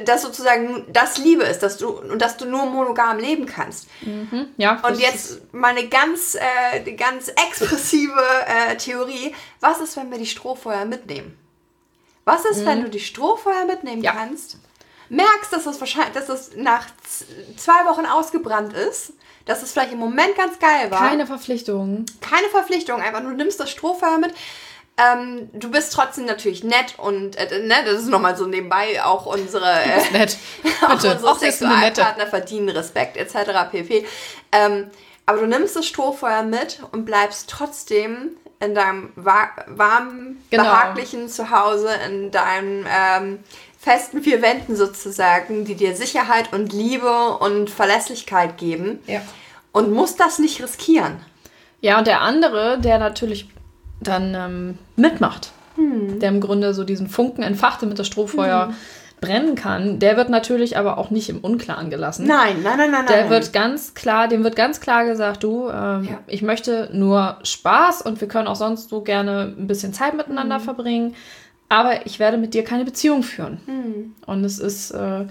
dass 0.04 0.22
sozusagen 0.22 0.84
das 0.92 1.18
Liebe 1.18 1.44
ist, 1.44 1.62
dass 1.62 1.76
du, 1.78 1.88
und 1.90 2.20
dass 2.20 2.36
du 2.36 2.44
nur 2.46 2.66
monogam 2.66 3.18
leben 3.18 3.46
kannst. 3.46 3.88
ja, 4.56 4.72
Und 4.76 4.82
das 4.90 5.00
jetzt 5.00 5.40
meine 5.54 5.88
ganz, 5.88 6.36
äh, 6.36 6.92
ganz 6.92 7.28
expressive 7.28 8.20
äh, 8.46 8.76
Theorie. 8.76 9.34
Was 9.60 9.80
ist, 9.80 9.96
wenn 9.96 10.10
wir 10.10 10.18
die 10.18 10.26
Strohfeuer 10.26 10.84
mitnehmen? 10.84 11.36
Was 12.24 12.44
ist, 12.44 12.64
wenn 12.66 12.82
du 12.82 12.88
die 12.90 13.00
Strohfeuer 13.00 13.64
mitnehmen 13.66 13.98
Mhm. 13.98 14.04
Ja. 14.04 14.12
kannst, 14.12 14.58
merkst, 15.08 15.52
dass 15.52 15.66
es 15.66 15.78
wahrscheinlich, 15.78 16.14
dass 16.14 16.28
es 16.28 16.50
nach 16.56 16.86
zwei 17.56 17.84
Wochen 17.86 18.04
ausgebrannt 18.06 18.72
ist, 18.72 19.12
dass 19.44 19.62
es 19.62 19.70
vielleicht 19.70 19.92
im 19.92 19.98
Moment 20.00 20.36
ganz 20.36 20.58
geil 20.58 20.90
war. 20.90 21.08
keine 21.08 21.24
Verpflichtungen. 21.26 22.04
Keine 22.20 22.48
Verpflichtung, 22.48 23.00
einfach 23.00 23.20
du 23.20 23.28
nimmst 23.30 23.60
das 23.60 23.70
Strohfeuer 23.70 24.18
mit. 24.18 24.34
Ähm, 24.98 25.50
du 25.52 25.70
bist 25.70 25.92
trotzdem 25.92 26.24
natürlich 26.24 26.64
nett 26.64 26.94
und 26.96 27.36
äh, 27.36 27.58
ne, 27.66 27.74
das 27.84 28.00
ist 28.00 28.08
nochmal 28.08 28.34
so 28.36 28.46
nebenbei 28.46 29.04
auch 29.04 29.26
unsere 29.26 29.70
äh, 29.70 30.10
Nett. 30.12 30.38
auch 30.86 30.92
unsere 30.94 31.30
Auch. 31.30 31.38
Sexualpartner 31.38 32.26
verdienen 32.26 32.70
Respekt 32.70 33.18
etc. 33.18 33.70
pp. 33.70 34.06
Ähm, 34.52 34.90
aber 35.26 35.40
du 35.40 35.46
nimmst 35.46 35.76
das 35.76 35.86
Strohfeuer 35.86 36.42
mit 36.42 36.80
und 36.92 37.04
bleibst 37.04 37.50
trotzdem 37.50 38.36
in 38.60 38.74
deinem 38.74 39.10
wa 39.16 39.48
warmen, 39.66 40.42
Genau. 40.50 40.62
behaglichen 40.62 41.28
Zuhause, 41.28 41.90
in 42.08 42.30
deinem 42.30 42.86
ähm, 42.88 43.38
festen 43.78 44.22
vier 44.22 44.40
Wänden 44.40 44.76
sozusagen, 44.76 45.66
die 45.66 45.74
dir 45.74 45.94
Sicherheit 45.94 46.52
und 46.54 46.72
Liebe 46.72 47.36
und 47.38 47.68
Verlässlichkeit 47.68 48.56
geben. 48.56 49.00
Ja. 49.06 49.20
Und 49.72 49.92
musst 49.92 50.20
das 50.20 50.38
nicht 50.38 50.62
riskieren. 50.62 51.20
Ja, 51.82 51.98
und 51.98 52.06
der 52.06 52.22
andere, 52.22 52.78
der 52.80 52.98
natürlich 52.98 53.48
dann 54.00 54.34
ähm, 54.34 54.78
mitmacht, 54.96 55.52
Hm. 55.76 56.20
der 56.20 56.30
im 56.30 56.40
Grunde 56.40 56.72
so 56.74 56.84
diesen 56.84 57.08
Funken 57.08 57.42
entfacht, 57.42 57.82
damit 57.82 57.98
das 57.98 58.06
Strohfeuer 58.06 58.72
brennen 59.20 59.54
kann, 59.54 59.98
der 59.98 60.16
wird 60.18 60.28
natürlich 60.28 60.76
aber 60.76 60.98
auch 60.98 61.10
nicht 61.10 61.28
im 61.30 61.38
Unklaren 61.38 61.88
gelassen. 61.90 62.26
Nein, 62.26 62.56
nein, 62.62 62.76
nein, 62.76 62.90
nein, 62.90 63.06
Der 63.06 63.22
nein. 63.22 63.30
wird 63.30 63.52
ganz 63.54 63.94
klar, 63.94 64.28
dem 64.28 64.44
wird 64.44 64.56
ganz 64.56 64.80
klar 64.80 65.04
gesagt, 65.06 65.42
du, 65.42 65.68
ähm, 65.70 66.04
Ja. 66.04 66.18
ich 66.26 66.42
möchte 66.42 66.90
nur 66.92 67.38
Spaß 67.42 68.02
und 68.02 68.20
wir 68.20 68.28
können 68.28 68.46
auch 68.46 68.56
sonst 68.56 68.90
so 68.90 69.00
gerne 69.02 69.54
ein 69.58 69.66
bisschen 69.66 69.92
Zeit 69.94 70.12
Mhm. 70.12 70.18
miteinander 70.18 70.60
verbringen, 70.60 71.14
aber 71.70 72.04
ich 72.06 72.18
werde 72.18 72.36
mit 72.36 72.52
dir 72.54 72.62
keine 72.62 72.84
Beziehung 72.84 73.22
führen. 73.22 73.58
Mhm. 73.66 74.14
Und 74.26 74.44
es 74.44 74.58
ist, 74.58 74.90
äh, 74.92 75.24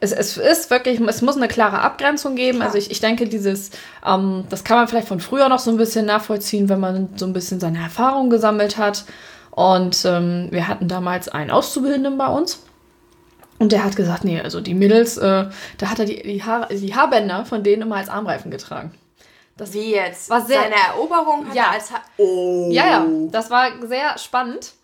es, 0.00 0.12
es 0.12 0.36
ist 0.36 0.70
wirklich, 0.70 1.00
es 1.00 1.22
muss 1.22 1.36
eine 1.36 1.48
klare 1.48 1.80
Abgrenzung 1.80 2.36
geben. 2.36 2.58
Klar. 2.58 2.68
Also 2.68 2.78
ich, 2.78 2.90
ich 2.90 3.00
denke, 3.00 3.26
dieses, 3.28 3.70
ähm, 4.06 4.44
das 4.48 4.64
kann 4.64 4.76
man 4.78 4.88
vielleicht 4.88 5.08
von 5.08 5.20
früher 5.20 5.48
noch 5.48 5.58
so 5.58 5.70
ein 5.70 5.76
bisschen 5.76 6.06
nachvollziehen, 6.06 6.68
wenn 6.68 6.80
man 6.80 7.08
so 7.16 7.26
ein 7.26 7.32
bisschen 7.32 7.60
seine 7.60 7.78
Erfahrungen 7.82 8.30
gesammelt 8.30 8.76
hat. 8.78 9.04
Und 9.50 10.04
ähm, 10.04 10.48
wir 10.50 10.68
hatten 10.68 10.86
damals 10.88 11.28
einen 11.28 11.50
Auszubildenden 11.50 12.16
bei 12.16 12.28
uns. 12.28 12.62
Und 13.58 13.72
der 13.72 13.82
hat 13.82 13.96
gesagt, 13.96 14.22
nee, 14.22 14.40
also 14.40 14.60
die 14.60 14.74
Mädels, 14.74 15.16
äh, 15.18 15.46
da 15.78 15.90
hat 15.90 15.98
er 15.98 16.04
die, 16.04 16.22
die, 16.22 16.44
Haar, 16.44 16.68
die 16.68 16.94
Haarbänder 16.94 17.44
von 17.44 17.64
denen 17.64 17.82
immer 17.82 17.96
als 17.96 18.08
Armreifen 18.08 18.52
getragen. 18.52 18.92
Wie 19.72 19.90
jetzt? 19.92 20.30
War 20.30 20.40
sehr- 20.46 20.60
Seine 20.60 20.76
Eroberung 20.94 21.48
hat 21.48 21.54
Ja. 21.56 21.64
er 21.64 21.70
als... 21.72 21.90
Ha 21.90 21.96
oh. 22.18 22.68
Ja, 22.70 22.86
ja, 22.86 23.06
das 23.32 23.50
war 23.50 23.70
sehr 23.84 24.16
spannend. 24.16 24.74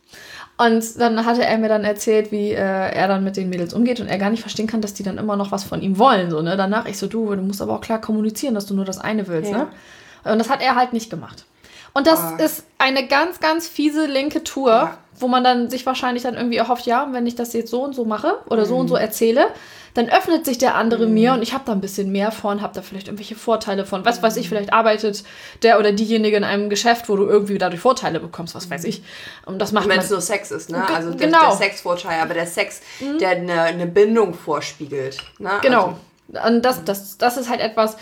Und 0.57 1.01
dann 1.01 1.25
hatte 1.25 1.45
er 1.45 1.59
mir 1.59 1.69
dann 1.69 1.85
erzählt, 1.85 2.31
wie 2.31 2.53
äh, 2.53 2.57
er 2.57 3.09
dann 3.09 3.25
mit 3.25 3.37
den 3.37 3.49
Mädels 3.49 3.75
umgeht 3.75 4.01
und 4.01 4.07
er 4.07 4.19
gar 4.19 4.31
nicht 4.31 4.41
verstehen 4.41 4.69
kann, 4.69 4.81
dass 4.81 4.95
die 4.95 5.03
dann 5.03 5.19
immer 5.19 5.37
noch 5.37 5.51
was 5.51 5.65
von 5.65 5.83
ihm 5.83 5.99
wollen. 5.99 6.31
So, 6.31 6.43
ne? 6.43 6.57
Danach 6.57 6.87
ich 6.87 6.97
so, 6.97 7.09
du, 7.09 7.35
du 7.35 7.43
musst 7.43 7.61
aber 7.61 7.75
auch 7.75 7.81
klar 7.81 8.01
kommunizieren, 8.01 8.55
dass 8.55 8.67
du 8.67 8.75
nur 8.75 8.85
das 8.85 8.99
eine 8.99 9.27
willst. 9.27 9.51
Ja. 9.51 9.59
Ne? 9.59 9.67
Und 10.33 10.39
das 10.39 10.51
hat 10.51 10.63
er 10.63 10.77
halt 10.77 10.93
nicht 10.93 11.11
gemacht. 11.11 11.45
Und 11.95 12.07
das 12.07 12.21
Ah. 12.21 12.37
ist 12.37 12.65
eine 12.79 13.07
ganz, 13.07 13.41
ganz 13.41 13.67
fiese 13.69 14.07
linke 14.07 14.43
Tour, 14.45 14.71
Ja. 14.73 14.99
wo 15.19 15.29
man 15.29 15.45
dann 15.45 15.71
sich 15.71 15.87
wahrscheinlich 15.87 16.25
dann 16.25 16.35
irgendwie 16.35 16.57
erhofft, 16.57 16.87
ja, 16.87 17.09
wenn 17.13 17.27
ich 17.27 17.37
das 17.37 17.53
jetzt 17.53 17.71
so 17.71 17.83
und 17.83 17.95
so 17.95 18.05
mache 18.05 18.39
oder 18.51 18.67
so 18.67 18.77
und 18.77 18.87
Mhm. 18.87 18.89
so 18.89 18.97
erzähle, 18.97 19.47
dann 19.95 20.09
öffnet 20.09 20.45
sich 20.45 20.59
der 20.59 20.75
andere 20.75 21.07
mir 21.07 21.35
und 21.35 21.43
ich 21.43 21.53
habe 21.55 21.63
da 21.65 21.71
ein 21.71 21.81
bisschen 21.81 22.11
mehr 22.11 22.33
von, 22.33 22.63
habe 22.63 22.75
da 22.75 22.83
vielleicht 22.83 23.07
irgendwelche 23.07 23.37
Vorteile 23.37 23.87
von. 23.87 24.05
Was 24.05 24.19
Mhm. 24.19 24.23
weiß 24.25 24.37
ich, 24.39 24.49
vielleicht 24.49 24.73
arbeitet 24.73 25.23
der 25.63 25.79
oder 25.79 25.93
diejenige 25.93 26.37
in 26.37 26.43
einem 26.43 26.69
Geschäft, 26.69 27.09
wo 27.09 27.15
du 27.15 27.27
irgendwie 27.29 27.59
dadurch 27.59 27.81
Vorteile 27.81 28.19
bekommst, 28.19 28.57
was 28.57 28.69
weiß 28.69 28.83
ich. 28.85 29.05
Und 29.47 29.61
das 29.61 29.71
macht 29.71 29.87
Wenn 29.89 30.01
es 30.01 30.11
nur 30.11 30.21
Sex 30.21 30.51
ist, 30.51 30.71
ne? 30.71 30.85
Also 30.93 31.11
der, 31.13 31.29
genau. 31.29 31.47
der 31.51 31.57
Sexvorteil, 31.59 32.21
aber 32.21 32.35
der 32.35 32.49
Sex, 32.49 32.81
der 33.21 33.29
eine, 33.31 33.61
eine 33.63 33.87
Bindung 33.87 34.35
vorspiegelt. 34.35 35.19
Ne? 35.39 35.51
Genau. 35.63 35.97
Also, 36.33 36.49
Und 36.49 36.63
das, 36.63 36.83
das, 36.85 37.17
das 37.19 37.37
ist 37.37 37.49
halt 37.49 37.61
etwas, 37.61 37.97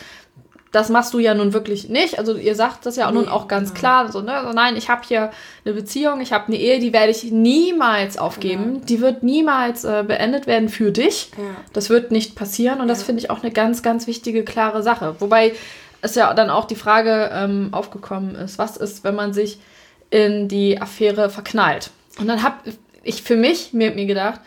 das 0.73 0.89
machst 0.89 1.13
du 1.13 1.19
ja 1.19 1.35
nun 1.35 1.53
wirklich 1.53 1.91
nicht. 1.91 2.19
Also 2.19 2.35
ihr 2.35 2.55
sagt 2.55 2.87
das 2.87 2.97
ja 2.97 3.07
auch 3.07 3.13
nun 3.13 3.29
auch 3.29 3.47
ganz 3.47 3.75
klar. 3.75 4.11
So, 4.11 4.23
ne? 4.23 4.33
also 4.33 4.53
nein, 4.53 4.75
ich 4.77 4.89
habe 4.89 5.03
hier 5.07 5.31
eine 5.65 5.75
Beziehung, 5.75 6.23
ich 6.23 6.33
habe 6.33 6.49
eine 6.49 6.57
Ehe, 6.57 6.81
die 6.81 6.95
werde 6.95 7.11
ich 7.11 7.25
niemals 7.25 8.17
aufgeben. 8.17 8.85
Die 8.87 9.03
wird 9.03 9.23
niemals 9.23 9.85
äh, 9.85 10.03
beendet 10.07 10.47
werden 10.47 10.71
für 10.71 10.91
dich. 10.91 11.31
Ja. 11.37 11.45
Das 11.75 11.91
wird 11.91 12.11
nicht 12.11 12.35
passieren 12.35 12.81
und 12.81 12.89
das 12.89 13.03
finde 13.03 13.21
ich 13.21 13.31
auch 13.31 13.43
eine 13.43 13.53
ganz, 13.53 13.83
ganz 13.83 14.07
wichtige, 14.07 14.45
klare 14.45 14.83
Sache. 14.83 15.17
Wobei 15.19 15.53
es 16.01 16.15
ja 16.15 16.33
dann 16.33 16.49
auch 16.49 16.65
die 16.65 16.75
Frage 16.75 17.31
ähm, 17.33 17.69
aufgekommen 17.73 18.35
ist, 18.35 18.59
was 18.59 18.79
ist, 18.79 19.05
wenn 19.05 19.15
man 19.15 19.35
sich 19.35 19.61
in 20.09 20.49
die 20.49 20.81
Affäre 20.81 21.29
verknallt? 21.29 21.91
Und 22.19 22.29
dann 22.29 22.43
habe 22.43 22.57
ich 23.03 23.23
für 23.23 23.37
mich 23.37 23.75
mir, 23.75 23.91
mir 23.91 24.07
gedacht, 24.07 24.41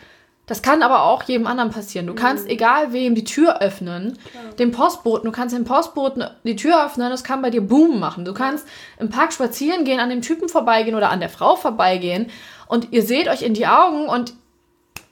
das 0.46 0.62
kann 0.62 0.82
aber 0.82 1.02
auch 1.02 1.24
jedem 1.24 1.46
anderen 1.46 1.70
passieren. 1.70 2.06
Du 2.06 2.14
kannst, 2.14 2.48
egal 2.48 2.92
wem, 2.92 3.14
die 3.14 3.24
Tür 3.24 3.60
öffnen, 3.60 4.18
dem 4.58 4.70
Postboten, 4.70 5.26
du 5.26 5.32
kannst 5.32 5.56
dem 5.56 5.64
Postboten 5.64 6.24
die 6.44 6.56
Tür 6.56 6.86
öffnen, 6.86 7.10
das 7.10 7.24
kann 7.24 7.42
bei 7.42 7.50
dir 7.50 7.62
Boom 7.62 7.98
machen. 7.98 8.24
Du 8.24 8.32
kannst 8.32 8.66
im 8.98 9.10
Park 9.10 9.32
spazieren 9.32 9.84
gehen, 9.84 9.98
an 9.98 10.10
dem 10.10 10.22
Typen 10.22 10.48
vorbeigehen 10.48 10.96
oder 10.96 11.10
an 11.10 11.20
der 11.20 11.28
Frau 11.30 11.56
vorbeigehen 11.56 12.30
und 12.68 12.92
ihr 12.92 13.02
seht 13.02 13.28
euch 13.28 13.42
in 13.42 13.54
die 13.54 13.66
Augen 13.66 14.08
und 14.08 14.34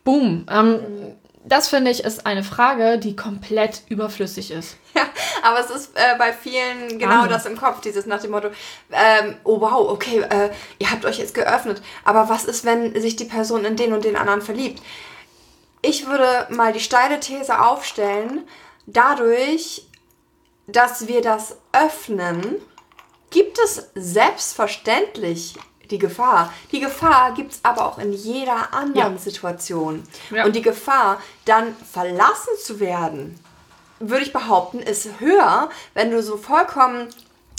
boom. 0.05 0.47
Ähm, 0.51 0.79
das 1.47 1.69
finde 1.69 1.91
ich 1.91 2.05
ist 2.05 2.25
eine 2.25 2.43
Frage, 2.43 2.99
die 2.99 3.17
komplett 3.17 3.83
überflüssig 3.89 4.51
ist. 4.51 4.77
Ja, 4.95 5.03
aber 5.43 5.59
es 5.59 5.71
ist 5.71 5.91
äh, 5.97 6.17
bei 6.17 6.33
vielen 6.33 7.01
genau 7.01 7.15
Ahnung. 7.15 7.29
das 7.29 7.47
im 7.47 7.59
Kopf, 7.59 7.81
dieses 7.81 8.07
nach 8.07 8.23
dem 8.23 8.31
Motto, 8.31 8.49
ähm, 8.93 9.35
oh 9.43 9.61
wow, 9.61 9.91
okay, 9.91 10.21
äh, 10.21 10.51
ihr 10.79 10.89
habt 10.89 11.05
euch 11.05 11.19
jetzt 11.19 11.35
geöffnet, 11.35 11.83
aber 12.05 12.29
was 12.29 12.45
ist, 12.45 12.65
wenn 12.65 12.99
sich 13.01 13.17
die 13.17 13.25
Person 13.25 13.65
in 13.65 13.75
den 13.75 13.93
und 13.93 14.05
den 14.05 14.15
anderen 14.15 14.41
verliebt? 14.41 14.81
Ich 15.87 16.07
würde 16.07 16.47
mal 16.49 16.73
die 16.73 16.81
steile 16.81 17.21
These 17.21 17.61
aufstellen, 17.61 18.49
dadurch, 18.87 19.87
dass 20.67 21.09
wir 21.09 21.21
das 21.21 21.57
öffnen, 21.73 22.57
gibt 23.31 23.59
es 23.59 23.91
selbstverständlich 23.95 25.57
die 25.91 25.99
Gefahr. 25.99 26.53
Die 26.73 26.81
Gefahr 26.81 27.35
gibt 27.35 27.53
es 27.53 27.61
aber 27.63 27.85
auch 27.85 27.99
in 27.99 28.15
jeder 28.15 28.73
anderen 28.73 29.15
Ja. 29.15 29.19
Situation. 29.19 30.05
Ja. 30.31 30.47
Und 30.47 30.57
die 30.57 30.63
Gefahr, 30.63 31.21
dann 31.45 31.77
verlassen 31.77 32.55
zu 32.63 32.81
werden, 32.81 33.39
würde 33.99 34.25
ich 34.25 34.33
behaupten, 34.33 34.79
ist 34.79 35.21
höher, 35.21 35.69
wenn 35.93 36.11
du 36.11 36.23
so 36.23 36.39
vollkommen 36.39 37.09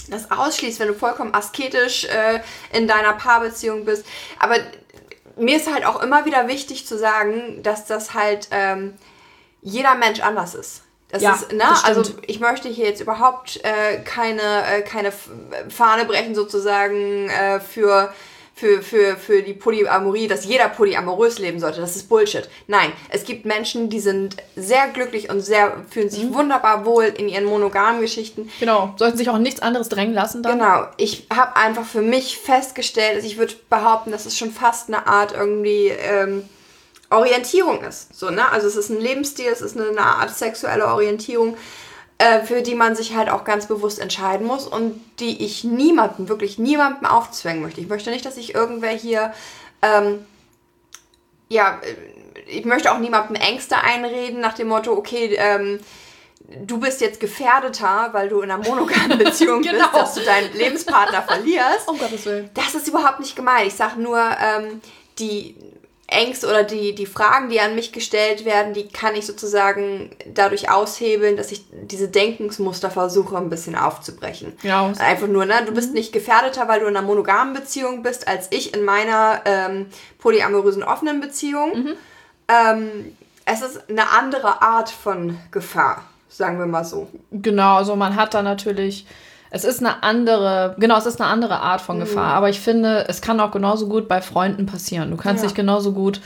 das 0.09 0.31
ausschließt, 0.31 0.79
wenn 0.79 0.89
du 0.89 0.93
vollkommen 0.93 1.33
asketisch 1.33 2.05
äh, 2.05 2.41
in 2.71 2.87
deiner 2.87 3.13
Paarbeziehung 3.13 3.85
bist. 3.85 4.05
Aber 4.39 4.57
mir 5.37 5.57
ist 5.57 5.71
halt 5.71 5.85
auch 5.85 6.01
immer 6.01 6.25
wieder 6.25 6.47
wichtig 6.47 6.85
zu 6.85 6.97
sagen, 6.97 7.61
dass 7.63 7.85
das 7.85 8.13
halt 8.13 8.47
ähm, 8.51 8.93
jeder 9.61 9.95
Mensch 9.95 10.21
anders 10.21 10.55
ist. 10.55 10.83
Das 11.09 11.21
ja, 11.21 11.33
ist, 11.33 11.51
ne? 11.51 11.59
Das 11.59 11.83
also 11.83 12.03
ich 12.25 12.39
möchte 12.39 12.67
hier 12.67 12.85
jetzt 12.85 13.01
überhaupt 13.01 13.63
äh, 13.63 13.99
keine, 14.03 14.65
äh, 14.67 14.81
keine 14.81 15.13
Fahne 15.69 16.05
brechen 16.05 16.35
sozusagen 16.35 17.29
äh, 17.29 17.59
für 17.59 18.13
für, 18.57 18.81
für, 18.81 19.17
für 19.17 19.43
die 19.43 19.53
Polyamorie, 19.53 20.27
dass 20.27 20.45
jeder 20.45 20.69
polyamorös 20.69 21.39
leben 21.39 21.59
sollte. 21.59 21.81
Das 21.81 21.97
ist 21.97 22.07
Bullshit. 22.07 22.49
Nein, 22.67 22.93
es 23.09 23.25
gibt 23.25 23.45
Menschen, 23.45 23.89
die 23.89 23.99
sind 23.99 24.37
sehr 24.55 24.87
glücklich 24.87 25.29
und 25.29 25.41
sehr 25.41 25.83
fühlen 25.89 26.09
sich 26.09 26.23
mhm. 26.23 26.33
wunderbar 26.33 26.85
wohl 26.85 27.03
in 27.03 27.27
ihren 27.27 27.43
monogamen 27.43 27.99
Geschichten. 27.99 28.49
Genau, 28.61 28.95
sollten 28.97 29.17
sich 29.17 29.29
auch 29.29 29.37
nichts 29.39 29.61
anderes 29.61 29.89
drängen 29.89 30.13
lassen 30.13 30.41
dann. 30.41 30.57
Genau, 30.57 30.87
ich 30.95 31.27
habe 31.29 31.57
einfach 31.57 31.85
für 31.85 32.01
mich 32.01 32.37
festgestellt, 32.37 33.15
also 33.15 33.27
ich 33.27 33.37
würde 33.37 33.55
behaupten, 33.69 34.11
dass 34.11 34.25
es 34.25 34.37
schon 34.37 34.51
fast 34.51 34.87
eine 34.87 35.05
Art 35.05 35.33
irgendwie 35.33 35.87
ähm, 35.87 36.47
Orientierung 37.09 37.83
ist. 37.83 38.15
So, 38.17 38.29
ne? 38.29 38.49
Also 38.51 38.67
es 38.67 38.77
ist 38.77 38.89
ein 38.89 39.01
Lebensstil, 39.01 39.49
es 39.51 39.61
ist 39.61 39.77
eine, 39.77 39.89
eine 39.89 40.01
Art 40.01 40.35
sexuelle 40.35 40.87
Orientierung 40.87 41.57
äh, 42.17 42.41
für 42.41 42.61
die 42.61 42.75
man 42.75 42.95
sich 42.95 43.15
halt 43.15 43.29
auch 43.29 43.43
ganz 43.43 43.67
bewusst 43.67 43.99
entscheiden 43.99 44.47
muss 44.47 44.67
und 44.67 45.01
die 45.19 45.43
ich 45.43 45.63
niemandem, 45.63 46.29
wirklich 46.29 46.57
niemandem 46.57 47.05
aufzwängen 47.05 47.61
möchte. 47.61 47.81
Ich 47.81 47.89
möchte 47.89 48.09
nicht, 48.09 48.25
dass 48.25 48.35
sich 48.35 48.55
irgendwer 48.55 48.91
hier, 48.91 49.33
ähm, 49.81 50.25
ja, 51.49 51.81
ich 52.47 52.65
möchte 52.65 52.91
auch 52.91 52.99
niemandem 52.99 53.35
Ängste 53.35 53.75
einreden 53.77 54.39
nach 54.39 54.53
dem 54.53 54.67
Motto, 54.69 54.93
okay, 54.93 55.35
ähm, 55.37 55.79
du 56.65 56.79
bist 56.79 57.01
jetzt 57.01 57.19
gefährdeter, 57.19 58.09
weil 58.11 58.29
du 58.29 58.41
in 58.41 58.51
einer 58.51 58.63
monogamen 58.63 59.17
Beziehung 59.17 59.61
genau. 59.63 59.85
bist, 59.89 59.95
dass 59.95 60.13
du 60.15 60.21
deinen 60.21 60.53
Lebenspartner 60.53 61.21
verlierst. 61.21 61.87
Um 61.87 61.97
Gottes 61.97 62.25
Willen. 62.25 62.49
Das 62.53 62.75
ist 62.75 62.87
überhaupt 62.87 63.19
nicht 63.19 63.35
gemeint. 63.35 63.67
Ich 63.67 63.75
sage 63.75 63.99
nur, 63.99 64.19
ähm, 64.19 64.81
die, 65.19 65.55
Ängste 66.07 66.47
oder 66.47 66.63
die, 66.63 66.93
die 66.93 67.07
Fragen, 67.07 67.49
die 67.49 67.59
an 67.59 67.73
mich 67.73 67.91
gestellt 67.91 68.45
werden, 68.45 68.73
die 68.73 68.87
kann 68.87 69.15
ich 69.15 69.25
sozusagen 69.25 70.11
dadurch 70.33 70.69
aushebeln, 70.69 71.35
dass 71.35 71.51
ich 71.51 71.65
diese 71.71 72.07
Denkensmuster 72.07 72.91
versuche, 72.91 73.35
ein 73.37 73.49
bisschen 73.49 73.75
aufzubrechen. 73.75 74.53
Ja. 74.61 74.91
Einfach 74.99 75.27
nur, 75.27 75.45
ne? 75.45 75.55
Du 75.65 75.73
bist 75.73 75.89
mhm. 75.89 75.95
nicht 75.95 76.13
gefährdeter, 76.13 76.67
weil 76.67 76.81
du 76.81 76.85
in 76.85 76.95
einer 76.95 77.05
monogamen 77.05 77.55
Beziehung 77.55 78.03
bist, 78.03 78.27
als 78.27 78.47
ich 78.51 78.75
in 78.75 78.85
meiner 78.85 79.41
ähm, 79.45 79.87
polyamorösen 80.19 80.83
offenen 80.83 81.21
Beziehung. 81.21 81.71
Mhm. 81.75 81.93
Ähm, 82.49 83.17
es 83.45 83.61
ist 83.61 83.89
eine 83.89 84.11
andere 84.11 84.61
Art 84.61 84.91
von 84.91 85.39
Gefahr, 85.49 86.03
sagen 86.29 86.59
wir 86.59 86.67
mal 86.67 86.85
so. 86.85 87.09
Genau, 87.31 87.77
also 87.77 87.95
man 87.95 88.15
hat 88.15 88.35
da 88.35 88.43
natürlich 88.43 89.07
es 89.55 89.63
ist 89.63 89.79
eine 89.79 90.03
andere, 90.03 90.75
genau, 90.77 90.97
es 90.97 91.05
ist 91.05 91.21
eine 91.21 91.29
andere 91.29 91.61
Art 91.61 91.79
von 91.79 92.01
Gefahr. 92.01 92.31
Mhm. 92.31 92.35
Aber 92.35 92.49
ich 92.49 92.59
finde, 92.59 93.05
es 93.07 93.21
kann 93.21 93.39
auch 93.39 93.51
genauso 93.51 93.87
gut 93.87 94.09
bei 94.09 94.21
Freunden 94.21 94.65
passieren. 94.65 95.11
Du 95.11 95.15
kannst 95.15 95.43
ja. 95.43 95.47
dich 95.47 95.55
genauso 95.55 95.93
gut 95.93 96.19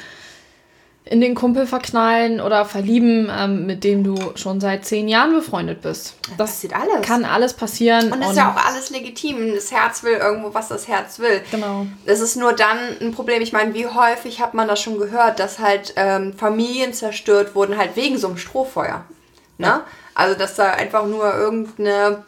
in 1.06 1.22
den 1.22 1.36
Kumpel 1.36 1.68
verknallen 1.68 2.42
oder 2.42 2.66
verlieben, 2.66 3.32
ähm, 3.32 3.68
mit 3.68 3.84
dem 3.84 4.04
du 4.04 4.16
schon 4.34 4.60
seit 4.60 4.84
zehn 4.84 5.08
Jahren 5.08 5.34
befreundet 5.34 5.84
bist. 5.84 6.16
Das, 6.22 6.38
das 6.38 6.50
passiert 6.50 6.76
alles. 6.76 7.06
Kann 7.06 7.24
alles 7.24 7.54
passieren. 7.54 8.12
Und 8.12 8.20
das 8.20 8.32
ist 8.32 8.38
ja 8.38 8.52
auch 8.52 8.66
alles 8.66 8.90
legitim. 8.90 9.54
Das 9.54 9.72
Herz 9.72 10.02
will 10.02 10.14
irgendwo, 10.14 10.52
was 10.56 10.70
das 10.70 10.88
Herz 10.88 11.20
will. 11.20 11.42
Genau. 11.52 11.86
Es 12.06 12.22
ist 12.22 12.36
nur 12.36 12.54
dann 12.54 12.80
ein 13.00 13.12
Problem. 13.12 13.44
Ich 13.44 13.54
meine, 13.54 13.76
wie 13.76 13.86
häufig 13.86 14.42
hat 14.42 14.56
man 14.56 14.68
das 14.68 14.82
schon 14.82 14.98
gehört, 14.98 15.40
dass 15.40 15.60
halt 15.60 15.94
ähm, 15.98 16.34
Familien 16.34 16.94
zerstört 16.94 17.54
wurden, 17.54 17.78
halt 17.78 17.96
wegen 17.96 18.18
so 18.18 18.26
einem 18.26 18.38
Strohfeuer. 18.38 19.06
Ne? 19.60 19.68
Ja. 19.68 19.84
Also, 20.16 20.36
dass 20.36 20.56
da 20.56 20.72
einfach 20.72 21.06
nur 21.06 21.32
irgendeine 21.32 22.24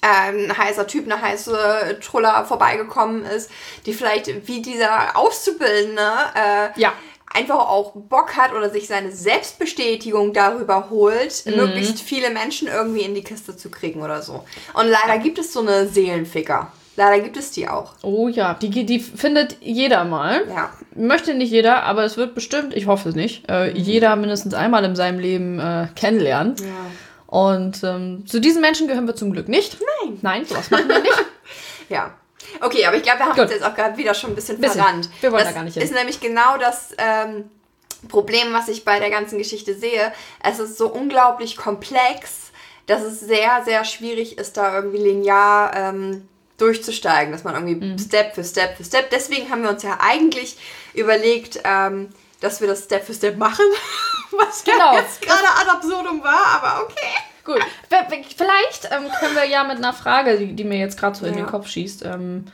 ein 0.00 0.56
heißer 0.56 0.86
Typ, 0.86 1.04
eine 1.04 1.20
heiße 1.20 1.98
Truller 2.02 2.44
vorbeigekommen 2.44 3.24
ist, 3.24 3.50
die 3.86 3.92
vielleicht 3.92 4.46
wie 4.46 4.62
dieser 4.62 5.16
Auszubildende 5.16 6.02
äh, 6.34 6.80
ja. 6.80 6.92
einfach 7.32 7.58
auch 7.58 7.92
Bock 7.94 8.36
hat 8.36 8.52
oder 8.52 8.70
sich 8.70 8.86
seine 8.86 9.12
Selbstbestätigung 9.12 10.32
darüber 10.32 10.90
holt, 10.90 11.44
mhm. 11.46 11.56
möglichst 11.56 12.00
viele 12.00 12.30
Menschen 12.30 12.68
irgendwie 12.68 13.02
in 13.02 13.14
die 13.14 13.24
Kiste 13.24 13.56
zu 13.56 13.70
kriegen 13.70 14.02
oder 14.02 14.22
so. 14.22 14.44
Und 14.74 14.88
leider 14.88 15.18
gibt 15.18 15.38
es 15.38 15.52
so 15.52 15.60
eine 15.60 15.88
Seelenficker. 15.88 16.72
Leider 16.96 17.24
gibt 17.24 17.36
es 17.36 17.50
die 17.50 17.66
auch. 17.66 17.92
Oh 18.02 18.28
ja, 18.28 18.54
die, 18.54 18.86
die 18.86 19.00
findet 19.00 19.56
jeder 19.60 20.04
mal. 20.04 20.46
Ja. 20.48 20.70
Möchte 20.94 21.34
nicht 21.34 21.50
jeder, 21.50 21.82
aber 21.82 22.04
es 22.04 22.16
wird 22.16 22.36
bestimmt, 22.36 22.72
ich 22.74 22.86
hoffe 22.86 23.08
es 23.08 23.14
nicht, 23.16 23.50
äh, 23.50 23.72
jeder 23.72 24.14
mindestens 24.14 24.54
einmal 24.54 24.84
in 24.84 24.94
seinem 24.94 25.18
Leben 25.18 25.58
äh, 25.58 25.88
kennenlernen. 25.96 26.54
Ja. 26.60 26.66
Und 27.34 27.82
ähm, 27.82 28.24
zu 28.28 28.40
diesen 28.40 28.60
Menschen 28.60 28.86
gehören 28.86 29.08
wir 29.08 29.16
zum 29.16 29.32
Glück 29.32 29.48
nicht. 29.48 29.78
Nein. 30.04 30.18
Nein, 30.22 30.44
sowas 30.44 30.70
machen 30.70 30.88
wir 30.88 31.00
nicht. 31.00 31.24
ja. 31.88 32.14
Okay, 32.60 32.86
aber 32.86 32.96
ich 32.96 33.02
glaube, 33.02 33.18
wir 33.18 33.24
haben 33.24 33.32
Gut. 33.32 33.40
uns 33.40 33.50
jetzt 33.50 33.64
auch 33.64 33.74
gerade 33.74 33.96
wieder 33.96 34.14
schon 34.14 34.30
ein 34.30 34.34
bisschen, 34.36 34.60
bisschen. 34.60 34.80
verrannt. 34.80 35.08
Wir 35.20 35.32
wollen 35.32 35.42
das 35.42 35.48
da 35.48 35.54
gar 35.56 35.64
nicht 35.64 35.74
hin. 35.74 35.82
ist 35.82 35.92
nämlich 35.92 36.20
genau 36.20 36.58
das 36.58 36.94
ähm, 36.96 37.50
Problem, 38.06 38.52
was 38.52 38.68
ich 38.68 38.84
bei 38.84 39.00
der 39.00 39.10
ganzen 39.10 39.36
Geschichte 39.36 39.74
sehe. 39.74 40.12
Es 40.44 40.60
ist 40.60 40.78
so 40.78 40.86
unglaublich 40.86 41.56
komplex, 41.56 42.52
dass 42.86 43.02
es 43.02 43.18
sehr, 43.18 43.62
sehr 43.64 43.84
schwierig 43.84 44.38
ist, 44.38 44.56
da 44.56 44.72
irgendwie 44.72 44.98
linear 44.98 45.74
ähm, 45.74 46.28
durchzusteigen, 46.58 47.32
dass 47.32 47.42
man 47.42 47.54
irgendwie 47.54 47.84
mhm. 47.84 47.98
Step 47.98 48.36
für 48.36 48.44
Step 48.44 48.76
für 48.76 48.84
Step. 48.84 49.10
Deswegen 49.10 49.50
haben 49.50 49.64
wir 49.64 49.70
uns 49.70 49.82
ja 49.82 49.98
eigentlich 50.00 50.56
überlegt, 50.92 51.58
ähm, 51.64 52.10
dass 52.40 52.60
wir 52.60 52.68
das 52.68 52.84
Step 52.84 53.04
für 53.04 53.14
Step 53.14 53.38
machen. 53.38 53.66
Was 54.38 54.64
genau. 54.64 54.94
ja 54.94 55.00
jetzt 55.00 55.22
gerade 55.22 55.44
ad 55.44 55.70
absurdum 55.70 56.22
war, 56.22 56.62
aber 56.62 56.84
okay. 56.84 57.14
Gut. 57.44 57.60
Vielleicht 58.36 58.88
ähm, 58.90 59.10
können 59.20 59.36
wir 59.36 59.46
ja 59.46 59.64
mit 59.64 59.76
einer 59.76 59.92
Frage, 59.92 60.38
die, 60.38 60.54
die 60.54 60.64
mir 60.64 60.78
jetzt 60.78 60.98
gerade 60.98 61.16
so 61.16 61.26
ja. 61.26 61.30
in 61.32 61.36
den 61.36 61.46
Kopf 61.46 61.68
schießt, 61.68 62.04
ähm, 62.06 62.46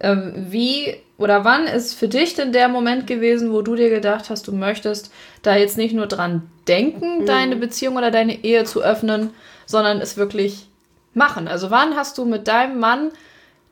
ähm, 0.00 0.32
wie 0.36 0.96
oder 1.16 1.44
wann 1.44 1.66
ist 1.66 1.94
für 1.94 2.08
dich 2.08 2.34
denn 2.34 2.52
der 2.52 2.68
Moment 2.68 3.06
gewesen, 3.06 3.52
wo 3.52 3.62
du 3.62 3.76
dir 3.76 3.88
gedacht 3.88 4.30
hast, 4.30 4.48
du 4.48 4.52
möchtest 4.52 5.12
da 5.42 5.56
jetzt 5.56 5.78
nicht 5.78 5.94
nur 5.94 6.06
dran 6.06 6.50
denken, 6.66 7.20
mhm. 7.20 7.26
deine 7.26 7.56
Beziehung 7.56 7.96
oder 7.96 8.10
deine 8.10 8.44
Ehe 8.44 8.64
zu 8.64 8.82
öffnen, 8.82 9.30
sondern 9.66 10.00
es 10.00 10.16
wirklich 10.16 10.66
machen? 11.14 11.48
Also 11.48 11.70
wann 11.70 11.96
hast 11.96 12.18
du 12.18 12.24
mit 12.24 12.48
deinem 12.48 12.80
Mann 12.80 13.12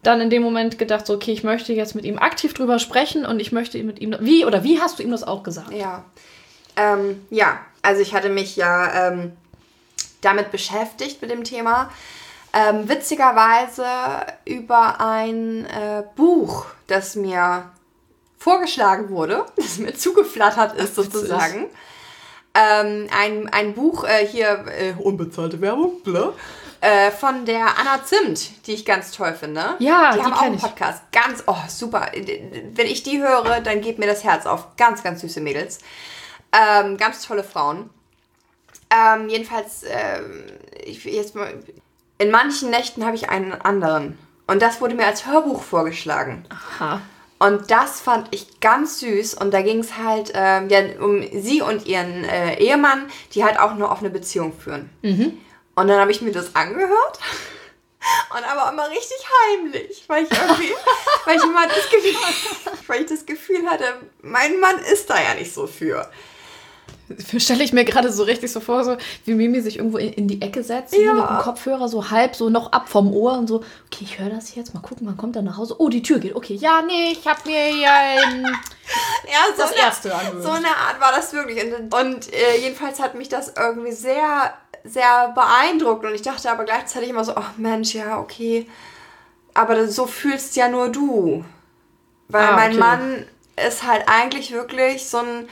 dann 0.03 0.21
in 0.21 0.31
dem 0.31 0.43
Moment 0.43 0.79
gedacht, 0.79 1.07
so, 1.07 1.15
okay, 1.15 1.33
ich 1.33 1.45
möchte 1.45 1.73
jetzt 1.73 1.95
mit 1.95 2.05
ihm 2.05 2.19
aktiv 2.19 2.55
drüber 2.55 2.79
sprechen 2.79 3.25
und 3.25 3.41
ich 3.41 3.53
möchte 3.53 3.83
mit 3.83 4.01
ihm, 4.01 4.17
wie 4.21 4.45
oder 4.45 4.65
wie 4.65 4.81
hast 4.81 4.99
du 4.99 5.03
ihm 5.03 5.11
das 5.11 5.23
auch 5.23 5.43
gesagt? 5.43 5.73
Ja, 5.73 6.05
ähm, 6.77 7.27
ja, 7.31 7.61
also 7.83 8.01
ich 8.01 8.15
hatte 8.15 8.29
mich 8.29 8.57
ja 8.57 9.09
ähm, 9.09 9.33
damit 10.21 10.51
beschäftigt 10.51 11.21
mit 11.21 11.31
dem 11.31 11.45
Thema. 11.45 11.91
Ähm, 12.55 12.89
witzigerweise 12.89 13.87
über 14.45 15.01
ein 15.01 15.65
äh, 15.65 16.05
Buch, 16.17 16.67
das 16.87 17.17
mir 17.17 17.71
vorgeschlagen 18.39 19.09
wurde, 19.09 19.47
das 19.57 19.79
mir 19.79 19.95
zugeflattert 19.95 20.77
ist 20.77 20.95
sozusagen. 20.95 21.67
Ähm, 22.55 23.09
ein, 23.17 23.49
ein 23.49 23.75
Buch, 23.75 24.05
äh, 24.05 24.27
hier, 24.27 24.67
äh, 24.69 24.93
unbezahlte 24.99 25.61
Werbung, 25.63 26.03
bla, 26.03 26.35
äh, 26.83 27.11
von 27.11 27.47
der 27.47 27.79
Anna 27.79 28.05
Zimt, 28.05 28.67
die 28.67 28.73
ich 28.73 28.85
ganz 28.85 29.13
toll 29.13 29.35
finde. 29.35 29.77
Ja, 29.79 30.13
die, 30.13 30.19
die 30.19 30.25
haben 30.25 30.33
auch 30.35 30.43
einen 30.43 30.59
Podcast. 30.59 31.01
Ganz, 31.13 31.45
oh, 31.47 31.57
super. 31.69 32.11
Wenn 32.13 32.87
ich 32.87 33.03
die 33.03 33.23
höre, 33.23 33.61
dann 33.61 33.81
geht 33.81 33.99
mir 33.99 34.07
das 34.07 34.25
Herz 34.25 34.45
auf. 34.45 34.77
Ganz, 34.77 35.03
ganz 35.03 35.23
süße 35.23 35.41
Mädels. 35.41 35.79
Ähm, 36.53 36.97
ganz 36.97 37.27
tolle 37.27 37.45
Frauen. 37.45 37.91
Ähm, 38.91 39.29
jedenfalls, 39.29 39.85
äh, 39.85 40.21
ich, 40.85 41.05
jetzt 41.05 41.35
mal, 41.35 41.55
in 42.19 42.31
manchen 42.31 42.71
Nächten 42.71 43.05
habe 43.05 43.17
ich 43.17 43.31
einen 43.31 43.53
anderen. 43.53 44.19
Und 44.47 44.61
das 44.61 44.81
wurde 44.81 44.95
mir 44.95 45.07
als 45.07 45.27
Hörbuch 45.27 45.63
vorgeschlagen. 45.63 46.45
Aha. 46.51 47.01
Und 47.39 47.71
das 47.71 48.01
fand 48.01 48.29
ich 48.31 48.61
ganz 48.61 49.01
süß. 49.01 49.35
Und 49.35 49.53
da 49.53 49.63
ging 49.63 49.81
es 49.81 49.97
halt 49.97 50.31
ähm, 50.35 50.69
ja, 50.69 50.81
um 51.01 51.23
sie 51.41 51.63
und 51.63 51.87
ihren 51.87 52.25
äh, 52.25 52.55
Ehemann, 52.59 53.09
die 53.35 53.45
halt 53.45 53.59
auch 53.59 53.73
eine 53.73 53.89
offene 53.89 54.11
Beziehung 54.11 54.53
führen. 54.53 54.91
Mhm. 55.03 55.41
Und 55.75 55.89
dann 55.89 55.99
habe 55.99 56.13
ich 56.13 56.23
mir 56.23 56.33
das 56.33 56.55
angehört. 56.55 57.19
Und 58.37 58.45
aber 58.45 58.73
immer 58.73 58.91
richtig 58.91 59.17
heimlich, 59.47 60.05
weil 60.09 60.25
ich 60.25 60.31
irgendwie, 60.33 60.75
weil 61.25 61.37
ich 61.37 61.43
immer 61.45 61.69
das 61.69 61.89
Gefühl, 61.89 62.17
weil 62.89 63.03
ich 63.03 63.07
das 63.09 63.25
Gefühl 63.25 63.65
hatte, 63.69 63.85
mein 64.23 64.59
Mann 64.59 64.79
ist 64.81 65.09
da 65.09 65.23
ja 65.23 65.35
nicht 65.35 65.55
so 65.55 65.69
für 65.69 66.11
stelle 67.39 67.65
ich 67.65 67.73
mir 67.73 67.85
gerade 67.85 68.13
so 68.13 68.23
richtig 68.23 68.53
so 68.53 68.61
vor, 68.61 68.85
so 68.85 68.97
wie 69.25 69.35
Mimi 69.35 69.61
sich 69.61 69.79
irgendwo 69.79 69.99
in, 69.99 70.13
in 70.13 70.29
die 70.29 70.43
Ecke 70.43 70.63
setzt, 70.63 70.95
ja. 70.95 71.15
mit 71.15 71.29
dem 71.29 71.39
Kopfhörer 71.39 71.89
so 71.89 72.11
halb 72.11 72.37
so 72.37 72.51
noch 72.51 72.73
ab 72.73 72.89
vom 72.89 73.13
Ohr 73.13 73.39
und 73.39 73.47
so, 73.47 73.57
okay, 73.87 74.03
ich 74.05 74.19
höre 74.19 74.31
das 74.31 74.55
jetzt, 74.55 74.75
mal 74.75 74.81
gucken, 74.81 75.07
wann 75.07 75.17
kommt 75.17 75.37
er 75.37 75.43
nach 75.43 75.57
Hause? 75.57 75.77
Oh, 75.79 75.89
die 75.89 76.03
Tür 76.03 76.19
geht, 76.19 76.35
okay, 76.35 76.55
ja, 76.55 76.83
nee, 76.83 77.13
ich 77.13 77.27
habe 77.27 77.41
mir 77.47 77.65
hier 77.67 77.93
ein, 77.93 78.45
ja, 78.45 79.55
so 79.55 79.63
das 79.63 79.73
eine, 79.73 79.81
erste 79.81 80.15
angehört. 80.15 80.43
So 80.43 80.51
eine 80.51 80.69
Art 80.69 81.01
war 81.01 81.13
das 81.13 81.33
wirklich 81.33 81.63
und, 81.65 81.95
und 81.95 82.33
äh, 82.33 82.59
jedenfalls 82.61 83.01
hat 83.01 83.15
mich 83.15 83.29
das 83.29 83.55
irgendwie 83.57 83.93
sehr, 83.93 84.53
sehr 84.85 85.33
beeindruckt 85.35 86.05
und 86.05 86.15
ich 86.15 86.23
dachte 86.23 86.51
aber 86.51 86.65
gleichzeitig 86.65 87.11
immer 87.11 87.25
so, 87.25 87.33
oh 87.37 87.45
Mensch, 87.57 87.95
ja, 87.95 88.19
okay, 88.19 88.67
aber 89.55 89.87
so 89.89 90.07
fühlst 90.07 90.57
ja 90.57 90.69
nur 90.69 90.89
du, 90.89 91.45
weil 92.29 92.47
ah, 92.47 92.57
mein 92.57 92.79
Mann 92.79 93.27
ist 93.67 93.87
halt 93.87 94.05
eigentlich 94.07 94.53
wirklich 94.53 95.09
so 95.09 95.19
ein 95.19 95.49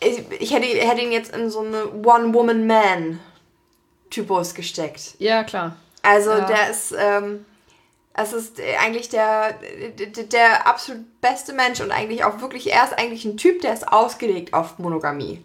ich, 0.00 0.24
ich 0.40 0.52
hätte, 0.52 0.66
hätte 0.66 1.00
ihn 1.00 1.12
jetzt 1.12 1.32
in 1.34 1.48
so 1.50 1.60
eine 1.60 1.90
One-Woman-Man-Typus 1.92 4.54
gesteckt. 4.54 5.14
Ja, 5.18 5.44
klar. 5.44 5.76
Also 6.02 6.30
ja. 6.30 6.46
der 6.46 6.70
ist, 6.70 6.94
ähm, 6.96 7.44
es 8.14 8.32
ist 8.32 8.60
eigentlich 8.80 9.08
der, 9.08 9.54
der, 9.98 10.24
der 10.24 10.66
absolut 10.66 11.20
beste 11.20 11.52
Mensch 11.52 11.80
und 11.80 11.90
eigentlich 11.90 12.22
auch 12.24 12.40
wirklich, 12.40 12.72
er 12.72 12.84
ist 12.84 12.96
eigentlich 12.98 13.24
ein 13.24 13.36
Typ, 13.36 13.60
der 13.60 13.74
ist 13.74 13.88
ausgelegt 13.88 14.54
auf 14.54 14.78
Monogamie. 14.78 15.42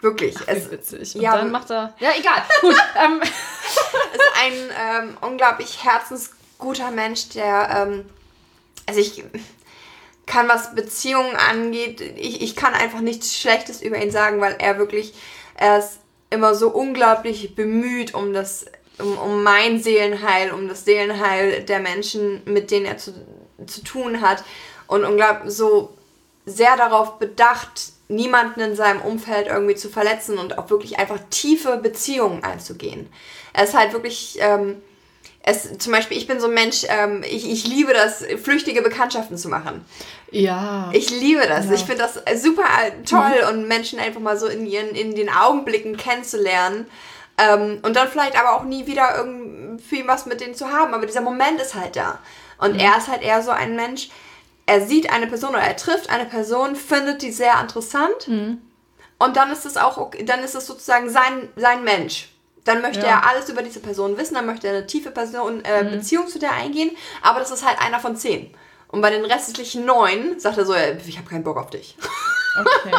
Wirklich. 0.00 0.36
Ach, 0.38 0.44
es, 0.48 0.70
witzig. 0.70 1.14
Und 1.14 1.20
ja, 1.22 1.36
dann 1.36 1.50
macht 1.50 1.70
er. 1.70 1.94
Ja, 1.98 2.10
egal. 2.18 2.42
Gut. 2.60 2.76
ähm. 3.02 3.22
ist 4.12 4.32
ein 4.42 4.52
ähm, 4.78 5.16
unglaublich 5.22 5.82
herzensguter 5.82 6.90
Mensch, 6.90 7.30
der. 7.30 7.70
Ähm, 7.70 8.04
also 8.86 9.00
ich 9.00 9.24
kann, 10.26 10.48
was 10.48 10.74
Beziehungen 10.74 11.36
angeht, 11.36 12.00
ich, 12.00 12.42
ich 12.42 12.56
kann 12.56 12.74
einfach 12.74 13.00
nichts 13.00 13.38
Schlechtes 13.38 13.82
über 13.82 14.02
ihn 14.02 14.10
sagen, 14.10 14.40
weil 14.40 14.56
er 14.58 14.78
wirklich. 14.78 15.14
Er 15.56 15.78
ist 15.78 16.00
immer 16.30 16.54
so 16.54 16.68
unglaublich 16.70 17.54
bemüht 17.54 18.14
um 18.14 18.32
das. 18.32 18.66
Um, 19.00 19.18
um 19.18 19.42
mein 19.42 19.82
Seelenheil, 19.82 20.52
um 20.52 20.68
das 20.68 20.84
Seelenheil 20.84 21.64
der 21.64 21.80
Menschen, 21.80 22.42
mit 22.44 22.70
denen 22.70 22.86
er 22.86 22.96
zu, 22.96 23.12
zu 23.66 23.82
tun 23.82 24.20
hat. 24.20 24.44
Und 24.86 25.04
unglaublich 25.04 25.52
so 25.52 25.92
sehr 26.46 26.76
darauf 26.76 27.18
bedacht, 27.18 27.92
niemanden 28.08 28.60
in 28.60 28.76
seinem 28.76 29.00
Umfeld 29.00 29.48
irgendwie 29.48 29.74
zu 29.74 29.88
verletzen 29.88 30.38
und 30.38 30.58
auch 30.58 30.70
wirklich 30.70 30.98
einfach 30.98 31.18
tiefe 31.30 31.78
Beziehungen 31.78 32.44
einzugehen. 32.44 33.08
Er 33.52 33.64
ist 33.64 33.74
halt 33.74 33.92
wirklich, 33.92 34.36
ähm, 34.40 34.82
es, 35.46 35.76
zum 35.78 35.92
Beispiel, 35.92 36.16
ich 36.16 36.26
bin 36.26 36.40
so 36.40 36.46
ein 36.46 36.54
Mensch, 36.54 36.84
ähm, 36.88 37.22
ich, 37.22 37.50
ich 37.50 37.66
liebe 37.66 37.92
das, 37.92 38.24
flüchtige 38.42 38.80
Bekanntschaften 38.80 39.36
zu 39.36 39.48
machen. 39.48 39.84
Ja. 40.30 40.88
Ich 40.92 41.10
liebe 41.10 41.46
das. 41.46 41.66
Ja. 41.66 41.72
Ich 41.72 41.84
finde 41.84 42.02
das 42.02 42.42
super 42.42 42.64
toll 43.08 43.42
mhm. 43.42 43.48
und 43.48 43.68
Menschen 43.68 43.98
einfach 43.98 44.20
mal 44.20 44.38
so 44.38 44.46
in 44.46 44.66
ihren, 44.66 44.90
in 44.90 45.14
den 45.14 45.28
Augenblicken 45.28 45.96
kennenzulernen. 45.96 46.86
Ähm, 47.36 47.80
und 47.82 47.94
dann 47.94 48.08
vielleicht 48.08 48.38
aber 48.38 48.54
auch 48.56 48.64
nie 48.64 48.86
wieder 48.86 49.16
irgendwie 49.16 50.06
was 50.06 50.24
mit 50.24 50.40
denen 50.40 50.54
zu 50.54 50.70
haben. 50.70 50.94
Aber 50.94 51.04
dieser 51.04 51.20
Moment 51.20 51.60
ist 51.60 51.74
halt 51.74 51.96
da. 51.96 52.20
Und 52.58 52.74
mhm. 52.74 52.80
er 52.80 52.96
ist 52.96 53.08
halt 53.08 53.22
eher 53.22 53.42
so 53.42 53.50
ein 53.50 53.76
Mensch, 53.76 54.08
er 54.66 54.80
sieht 54.80 55.10
eine 55.10 55.26
Person 55.26 55.50
oder 55.50 55.60
er 55.60 55.76
trifft 55.76 56.08
eine 56.08 56.24
Person, 56.24 56.74
findet 56.74 57.22
die 57.22 57.32
sehr 57.32 57.60
interessant 57.60 58.28
mhm. 58.28 58.62
und 59.18 59.36
dann 59.36 59.50
ist 59.50 59.66
es 59.66 59.76
auch, 59.76 59.98
okay, 59.98 60.24
dann 60.24 60.40
ist 60.40 60.54
es 60.54 60.66
sozusagen 60.66 61.10
sein, 61.10 61.50
sein 61.56 61.84
Mensch. 61.84 62.33
Dann 62.64 62.80
möchte 62.80 63.06
ja. 63.06 63.20
er 63.20 63.28
alles 63.28 63.48
über 63.48 63.62
diese 63.62 63.80
Person 63.80 64.16
wissen, 64.16 64.34
dann 64.34 64.46
möchte 64.46 64.66
er 64.66 64.74
eine 64.74 64.86
tiefe 64.86 65.10
Person, 65.10 65.64
äh, 65.64 65.84
mhm. 65.84 65.90
Beziehung 65.90 66.28
zu 66.28 66.38
der 66.38 66.52
eingehen, 66.52 66.90
aber 67.22 67.40
das 67.40 67.50
ist 67.50 67.64
halt 67.64 67.78
einer 67.80 68.00
von 68.00 68.16
zehn. 68.16 68.54
Und 68.88 69.00
bei 69.00 69.10
den 69.10 69.24
restlichen 69.24 69.84
neun 69.84 70.38
sagt 70.38 70.56
er 70.56 70.64
so, 70.64 70.74
ich 70.74 71.18
habe 71.18 71.28
keinen 71.28 71.44
Bock 71.44 71.56
auf 71.56 71.70
dich. 71.70 71.96
Okay. 72.58 72.94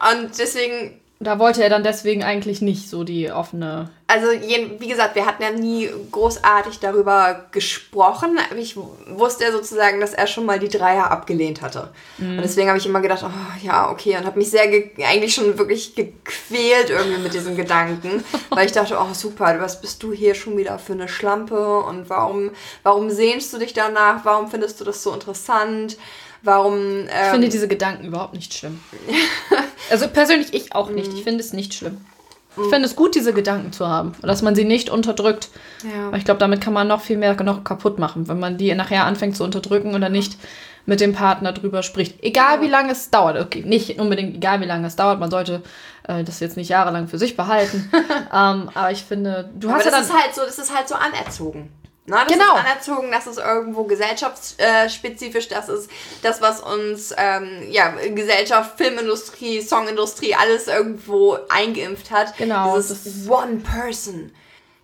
und 0.12 0.38
deswegen 0.38 1.00
da 1.26 1.38
wollte 1.38 1.62
er 1.62 1.70
dann 1.70 1.82
deswegen 1.82 2.22
eigentlich 2.22 2.62
nicht 2.62 2.88
so 2.88 3.04
die 3.04 3.30
offene. 3.30 3.90
Also, 4.06 4.26
wie 4.28 4.88
gesagt, 4.88 5.14
wir 5.14 5.24
hatten 5.24 5.42
ja 5.42 5.50
nie 5.50 5.88
großartig 6.12 6.78
darüber 6.78 7.46
gesprochen. 7.52 8.38
Ich 8.56 8.76
wusste 8.76 9.44
ja 9.44 9.52
sozusagen, 9.52 10.00
dass 10.00 10.12
er 10.12 10.26
schon 10.26 10.44
mal 10.44 10.58
die 10.58 10.68
Dreier 10.68 11.10
abgelehnt 11.10 11.62
hatte. 11.62 11.88
Mhm. 12.18 12.36
Und 12.36 12.42
deswegen 12.42 12.68
habe 12.68 12.78
ich 12.78 12.86
immer 12.86 13.00
gedacht, 13.00 13.24
oh, 13.24 13.66
ja, 13.66 13.90
okay. 13.90 14.16
Und 14.16 14.26
habe 14.26 14.38
mich 14.38 14.50
sehr, 14.50 14.64
eigentlich 14.64 15.34
schon 15.34 15.58
wirklich 15.58 15.94
gequält 15.94 16.90
irgendwie 16.90 17.22
mit 17.22 17.34
diesen 17.34 17.56
Gedanken. 17.56 18.22
weil 18.50 18.66
ich 18.66 18.72
dachte, 18.72 18.98
oh, 19.00 19.14
super, 19.14 19.56
was 19.58 19.80
bist 19.80 20.02
du 20.02 20.12
hier 20.12 20.34
schon 20.34 20.56
wieder 20.56 20.78
für 20.78 20.92
eine 20.92 21.08
Schlampe? 21.08 21.78
Und 21.78 22.10
warum, 22.10 22.50
warum 22.82 23.10
sehnst 23.10 23.52
du 23.52 23.58
dich 23.58 23.72
danach? 23.72 24.24
Warum 24.24 24.48
findest 24.48 24.80
du 24.80 24.84
das 24.84 25.02
so 25.02 25.12
interessant? 25.12 25.96
Warum. 26.44 26.74
Ähm, 26.74 27.06
ich 27.08 27.30
finde 27.30 27.46
ähm, 27.46 27.50
diese 27.50 27.68
Gedanken 27.68 28.04
überhaupt 28.06 28.34
nicht 28.34 28.54
schlimm. 28.54 28.80
also 29.90 30.06
persönlich 30.08 30.54
ich 30.54 30.74
auch 30.74 30.90
nicht. 30.90 31.12
Ich 31.12 31.24
finde 31.24 31.40
es 31.40 31.52
nicht 31.52 31.74
schlimm. 31.74 32.04
Ich 32.56 32.70
finde 32.70 32.86
es 32.86 32.94
gut, 32.94 33.16
diese 33.16 33.32
Gedanken 33.32 33.72
zu 33.72 33.88
haben. 33.88 34.12
Und 34.22 34.28
dass 34.28 34.42
man 34.42 34.54
sie 34.54 34.64
nicht 34.64 34.88
unterdrückt. 34.88 35.48
Ja. 35.82 36.12
Weil 36.12 36.18
ich 36.18 36.24
glaube, 36.24 36.38
damit 36.38 36.60
kann 36.60 36.72
man 36.72 36.86
noch 36.86 37.00
viel 37.00 37.16
mehr 37.16 37.34
noch 37.42 37.64
kaputt 37.64 37.98
machen, 37.98 38.28
wenn 38.28 38.38
man 38.38 38.58
die 38.58 38.72
nachher 38.74 39.06
anfängt 39.06 39.36
zu 39.36 39.42
unterdrücken 39.42 39.94
oder 39.94 40.08
nicht 40.08 40.36
mit 40.86 41.00
dem 41.00 41.14
Partner 41.14 41.52
drüber 41.52 41.82
spricht. 41.82 42.22
Egal 42.22 42.60
wie 42.60 42.68
lange 42.68 42.92
es 42.92 43.10
dauert. 43.10 43.40
Okay, 43.40 43.62
nicht 43.66 43.98
unbedingt 43.98 44.36
egal 44.36 44.60
wie 44.60 44.66
lange 44.66 44.86
es 44.86 44.96
dauert. 44.96 45.18
Man 45.18 45.30
sollte 45.30 45.62
äh, 46.06 46.22
das 46.22 46.40
jetzt 46.40 46.56
nicht 46.56 46.68
jahrelang 46.68 47.08
für 47.08 47.18
sich 47.18 47.36
behalten. 47.36 47.90
ähm, 48.32 48.70
aber 48.74 48.90
ich 48.92 49.02
finde, 49.02 49.50
du 49.58 49.70
hast 49.70 49.86
aber 49.86 49.90
ja 49.90 49.98
das 49.98 50.08
dann. 50.08 50.16
Ist 50.16 50.24
halt 50.24 50.34
so, 50.34 50.42
das 50.42 50.58
ist 50.58 50.76
halt 50.76 50.88
so 50.88 50.94
anerzogen. 50.94 51.72
Na, 52.06 52.24
das 52.24 52.34
genau. 52.34 52.54
ist 52.56 52.60
anerzogen, 52.60 53.10
das 53.10 53.26
ist 53.26 53.38
irgendwo 53.38 53.84
gesellschaftsspezifisch, 53.84 55.48
das 55.48 55.70
ist 55.70 55.90
das, 56.22 56.42
was 56.42 56.60
uns 56.60 57.14
ähm, 57.16 57.62
ja, 57.70 57.94
Gesellschaft, 58.08 58.76
Filmindustrie, 58.76 59.62
Songindustrie, 59.62 60.34
alles 60.34 60.68
irgendwo 60.68 61.38
eingeimpft 61.48 62.10
hat. 62.10 62.36
Genau. 62.36 62.76
Dieses 62.76 63.28
One 63.28 63.56
Person. 63.56 64.32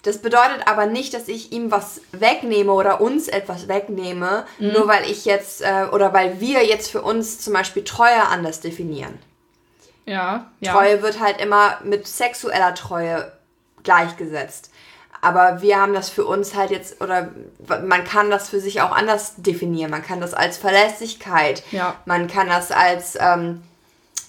Das 0.02 0.22
bedeutet 0.22 0.66
aber 0.66 0.86
nicht, 0.86 1.12
dass 1.12 1.28
ich 1.28 1.52
ihm 1.52 1.70
was 1.70 2.00
wegnehme 2.12 2.72
oder 2.72 3.02
uns 3.02 3.28
etwas 3.28 3.68
wegnehme, 3.68 4.46
mhm. 4.58 4.72
nur 4.72 4.88
weil 4.88 5.04
ich 5.10 5.26
jetzt 5.26 5.60
äh, 5.60 5.88
oder 5.92 6.14
weil 6.14 6.40
wir 6.40 6.64
jetzt 6.64 6.90
für 6.90 7.02
uns 7.02 7.40
zum 7.40 7.52
Beispiel 7.52 7.84
Treue 7.84 8.26
anders 8.28 8.60
definieren. 8.60 9.18
Ja, 10.06 10.50
ja. 10.60 10.72
Treue 10.72 11.02
wird 11.02 11.20
halt 11.20 11.38
immer 11.38 11.78
mit 11.84 12.06
sexueller 12.06 12.74
Treue 12.74 13.30
gleichgesetzt. 13.82 14.69
Aber 15.20 15.60
wir 15.60 15.80
haben 15.80 15.92
das 15.92 16.08
für 16.08 16.24
uns 16.24 16.54
halt 16.54 16.70
jetzt, 16.70 17.00
oder 17.02 17.28
man 17.84 18.04
kann 18.04 18.30
das 18.30 18.48
für 18.48 18.60
sich 18.60 18.80
auch 18.80 18.92
anders 18.92 19.34
definieren. 19.36 19.90
Man 19.90 20.02
kann 20.02 20.20
das 20.20 20.32
als 20.32 20.56
Verlässlichkeit. 20.56 21.62
Ja. 21.72 21.94
Man 22.06 22.26
kann 22.26 22.48
das 22.48 22.72
als, 22.72 23.18
ähm, 23.20 23.62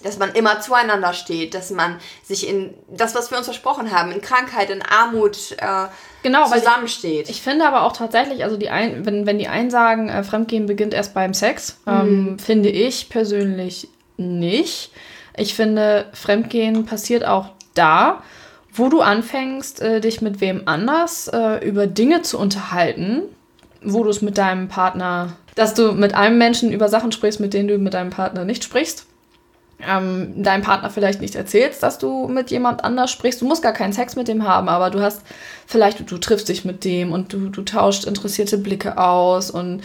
dass 0.02 0.18
man 0.18 0.32
immer 0.32 0.60
zueinander 0.60 1.14
steht, 1.14 1.54
dass 1.54 1.70
man 1.70 1.98
sich 2.22 2.46
in 2.46 2.74
das, 2.88 3.14
was 3.14 3.30
wir 3.30 3.38
uns 3.38 3.46
versprochen 3.46 3.90
haben, 3.90 4.12
in 4.12 4.20
Krankheit, 4.20 4.68
in 4.68 4.82
Armut 4.82 5.52
äh, 5.58 5.86
genau, 6.22 6.46
zusammensteht. 6.46 7.28
Ich, 7.28 7.36
ich, 7.36 7.42
finde 7.42 7.66
aber 7.66 7.84
auch 7.84 7.92
tatsächlich, 7.92 8.44
also 8.44 8.56
die 8.56 8.68
ein, 8.68 9.06
wenn, 9.06 9.26
wenn 9.26 9.38
die 9.38 9.48
einen 9.48 9.70
sagen, 9.70 10.08
äh, 10.08 10.24
Fremdgehen 10.24 10.66
beginnt 10.66 10.92
erst 10.92 11.14
beim 11.14 11.32
Sex, 11.32 11.78
ähm, 11.86 12.32
mhm. 12.32 12.38
finde 12.38 12.68
ich 12.68 13.08
persönlich 13.08 13.88
nicht. 14.16 14.90
Ich 15.36 15.54
finde, 15.54 16.06
Fremdgehen 16.12 16.84
passiert 16.84 17.24
auch 17.24 17.48
da, 17.74 18.22
wo 18.72 18.88
du 18.88 19.00
anfängst, 19.00 19.82
äh, 19.82 20.00
dich 20.00 20.22
mit 20.22 20.40
wem 20.40 20.62
anders 20.64 21.28
äh, 21.28 21.66
über 21.66 21.86
Dinge 21.86 22.22
zu 22.22 22.38
unterhalten, 22.38 23.22
wo 23.82 24.02
du 24.02 24.10
es 24.10 24.22
mit 24.22 24.38
deinem 24.38 24.68
Partner, 24.68 25.34
dass 25.54 25.74
du 25.74 25.92
mit 25.92 26.14
einem 26.14 26.38
Menschen 26.38 26.72
über 26.72 26.88
Sachen 26.88 27.12
sprichst, 27.12 27.40
mit 27.40 27.52
denen 27.52 27.68
du 27.68 27.78
mit 27.78 27.94
deinem 27.94 28.10
Partner 28.10 28.44
nicht 28.44 28.64
sprichst. 28.64 29.06
Ähm, 29.84 30.42
deinem 30.42 30.62
Partner 30.62 30.90
vielleicht 30.90 31.20
nicht 31.20 31.34
erzählst, 31.34 31.82
dass 31.82 31.98
du 31.98 32.28
mit 32.28 32.52
jemand 32.52 32.84
anders 32.84 33.10
sprichst. 33.10 33.40
Du 33.40 33.46
musst 33.46 33.62
gar 33.62 33.72
keinen 33.72 33.92
Sex 33.92 34.14
mit 34.14 34.28
dem 34.28 34.46
haben, 34.46 34.68
aber 34.68 34.90
du 34.90 35.00
hast 35.00 35.22
vielleicht, 35.66 36.08
du, 36.08 36.18
triffst 36.18 36.48
dich 36.48 36.64
mit 36.64 36.84
dem 36.84 37.12
und 37.12 37.32
du, 37.32 37.48
du 37.48 37.62
tauscht 37.62 38.04
interessierte 38.04 38.58
Blicke 38.58 38.96
aus. 38.96 39.50
Und 39.50 39.82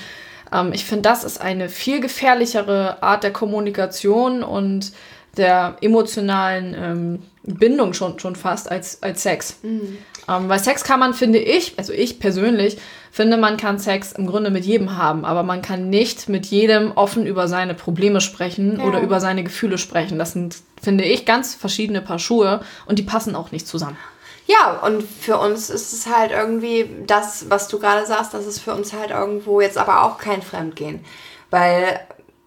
ähm, 0.53 0.71
ich 0.71 0.85
finde, 0.85 1.01
das 1.01 1.23
ist 1.23 1.41
eine 1.41 1.67
viel 1.67 1.99
gefährlichere 1.99 3.01
Art 3.01 3.23
der 3.23 3.33
Kommunikation 3.33 4.43
und 4.43 4.91
der 5.37 5.77
emotionalen 5.81 6.75
ähm, 6.77 7.19
Bindung 7.43 7.93
schon, 7.93 8.19
schon 8.19 8.35
fast 8.35 8.69
als, 8.69 9.01
als 9.01 9.23
Sex. 9.23 9.59
Mhm. 9.63 9.97
Ähm, 10.27 10.49
weil 10.49 10.59
Sex 10.59 10.83
kann 10.83 10.99
man, 10.99 11.13
finde 11.13 11.39
ich, 11.39 11.73
also 11.77 11.93
ich 11.93 12.19
persönlich, 12.19 12.77
finde, 13.11 13.37
man 13.37 13.57
kann 13.57 13.79
Sex 13.79 14.11
im 14.11 14.27
Grunde 14.27 14.51
mit 14.51 14.65
jedem 14.65 14.97
haben, 14.97 15.23
aber 15.25 15.43
man 15.43 15.61
kann 15.61 15.89
nicht 15.89 16.27
mit 16.27 16.45
jedem 16.47 16.91
offen 16.91 17.25
über 17.25 17.47
seine 17.47 17.73
Probleme 17.73 18.21
sprechen 18.21 18.79
ja. 18.79 18.85
oder 18.85 18.99
über 19.01 19.19
seine 19.19 19.43
Gefühle 19.43 19.77
sprechen. 19.77 20.19
Das 20.19 20.33
sind, 20.33 20.57
finde 20.81 21.05
ich, 21.05 21.25
ganz 21.25 21.55
verschiedene 21.55 22.01
Paar 22.01 22.19
Schuhe 22.19 22.61
und 22.85 22.99
die 22.99 23.03
passen 23.03 23.35
auch 23.35 23.51
nicht 23.51 23.67
zusammen. 23.67 23.97
Ja, 24.45 24.79
und 24.85 25.03
für 25.03 25.37
uns 25.37 25.69
ist 25.69 25.91
es 25.91 26.07
halt 26.07 26.31
irgendwie 26.31 26.89
das, 27.05 27.49
was 27.49 27.67
du 27.67 27.79
gerade 27.79 28.05
sagst, 28.05 28.33
das 28.33 28.45
ist 28.45 28.59
für 28.59 28.73
uns 28.73 28.93
halt 28.93 29.11
irgendwo 29.11 29.59
jetzt 29.59 29.77
aber 29.77 30.03
auch 30.03 30.17
kein 30.17 30.41
Fremdgehen, 30.41 31.03
weil 31.49 31.99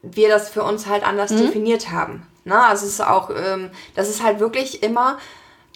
wir 0.02 0.28
das 0.28 0.48
für 0.48 0.62
uns 0.62 0.86
halt 0.86 1.06
anders 1.06 1.30
mhm. 1.30 1.38
definiert 1.38 1.90
haben. 1.90 2.26
Na, 2.44 2.68
also 2.68 2.86
es 2.86 2.92
ist 2.94 3.06
auch, 3.06 3.30
ähm, 3.30 3.70
das 3.94 4.08
ist 4.08 4.22
halt 4.22 4.40
wirklich 4.40 4.82
immer 4.82 5.18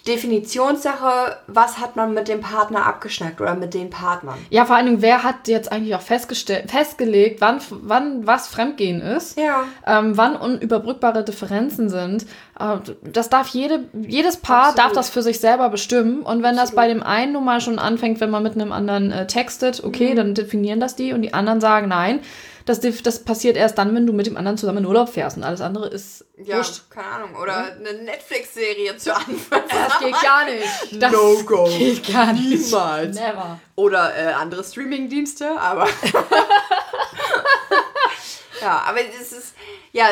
Definitionssache, 0.07 1.37
was 1.47 1.79
hat 1.79 1.95
man 1.95 2.13
mit 2.13 2.27
dem 2.27 2.39
Partner 2.39 2.85
abgeschnackt 2.85 3.41
oder 3.41 3.55
mit 3.55 3.73
den 3.73 3.89
Partnern. 3.89 4.37
Ja, 4.51 4.65
vor 4.65 4.75
allen 4.75 4.85
Dingen, 4.85 5.01
wer 5.01 5.23
hat 5.23 5.47
jetzt 5.47 5.71
eigentlich 5.71 5.95
auch 5.95 6.01
festgestellt, 6.01 6.69
festgelegt, 6.69 7.41
wann, 7.41 7.59
wann 7.71 8.27
was 8.27 8.47
Fremdgehen 8.47 9.01
ist, 9.01 9.39
ja. 9.39 9.63
ähm, 9.87 10.15
wann 10.15 10.35
unüberbrückbare 10.35 11.23
Differenzen 11.23 11.89
sind. 11.89 12.27
Äh, 12.59 12.77
das 13.01 13.29
darf 13.29 13.47
jede, 13.47 13.85
jedes 13.93 14.37
Paar 14.37 14.69
Absolut. 14.69 14.79
darf 14.79 14.91
das 14.91 15.09
für 15.09 15.23
sich 15.23 15.39
selber 15.39 15.69
bestimmen. 15.69 16.21
Und 16.21 16.43
wenn 16.43 16.59
Absolut. 16.59 16.61
das 16.61 16.75
bei 16.75 16.87
dem 16.87 17.01
einen 17.01 17.33
nun 17.33 17.43
mal 17.43 17.59
schon 17.59 17.79
anfängt, 17.79 18.19
wenn 18.19 18.29
man 18.29 18.43
mit 18.43 18.53
einem 18.53 18.71
anderen 18.71 19.11
äh, 19.11 19.25
textet, 19.25 19.83
okay, 19.83 20.11
mhm. 20.11 20.17
dann 20.17 20.33
definieren 20.35 20.79
das 20.79 20.95
die 20.95 21.13
und 21.13 21.23
die 21.23 21.33
anderen 21.33 21.61
sagen 21.61 21.87
nein 21.87 22.19
das, 22.65 22.79
das 22.79 23.23
passiert 23.23 23.57
erst 23.57 23.77
dann, 23.77 23.93
wenn 23.93 24.07
du 24.07 24.13
mit 24.13 24.25
dem 24.25 24.37
anderen 24.37 24.57
zusammen 24.57 24.79
in 24.79 24.87
Urlaub 24.87 25.09
fährst. 25.09 25.37
Und 25.37 25.43
alles 25.43 25.61
andere 25.61 25.87
ist 25.87 26.25
ja, 26.37 26.57
wurscht. 26.57 26.89
keine 26.89 27.07
Ahnung. 27.07 27.35
Oder 27.35 27.53
ja. 27.53 27.75
eine 27.75 27.93
Netflix-Serie 28.03 28.97
zu 28.97 29.15
Anfang. 29.15 29.61
Das 29.69 29.99
geht 29.99 30.19
gar 30.21 30.45
nicht. 30.45 30.65
Das 30.99 31.11
no 31.11 31.43
go. 31.45 31.65
geht 31.65 32.11
gar 32.11 32.33
nicht. 32.33 32.65
Niemals. 32.65 33.15
Never. 33.15 33.59
Oder 33.75 34.17
äh, 34.17 34.33
andere 34.33 34.63
Streaming-Dienste, 34.63 35.59
aber... 35.59 35.85
ja, 38.61 38.83
aber 38.87 38.99
es 39.21 39.31
ist... 39.31 39.53
Ja, 39.91 40.07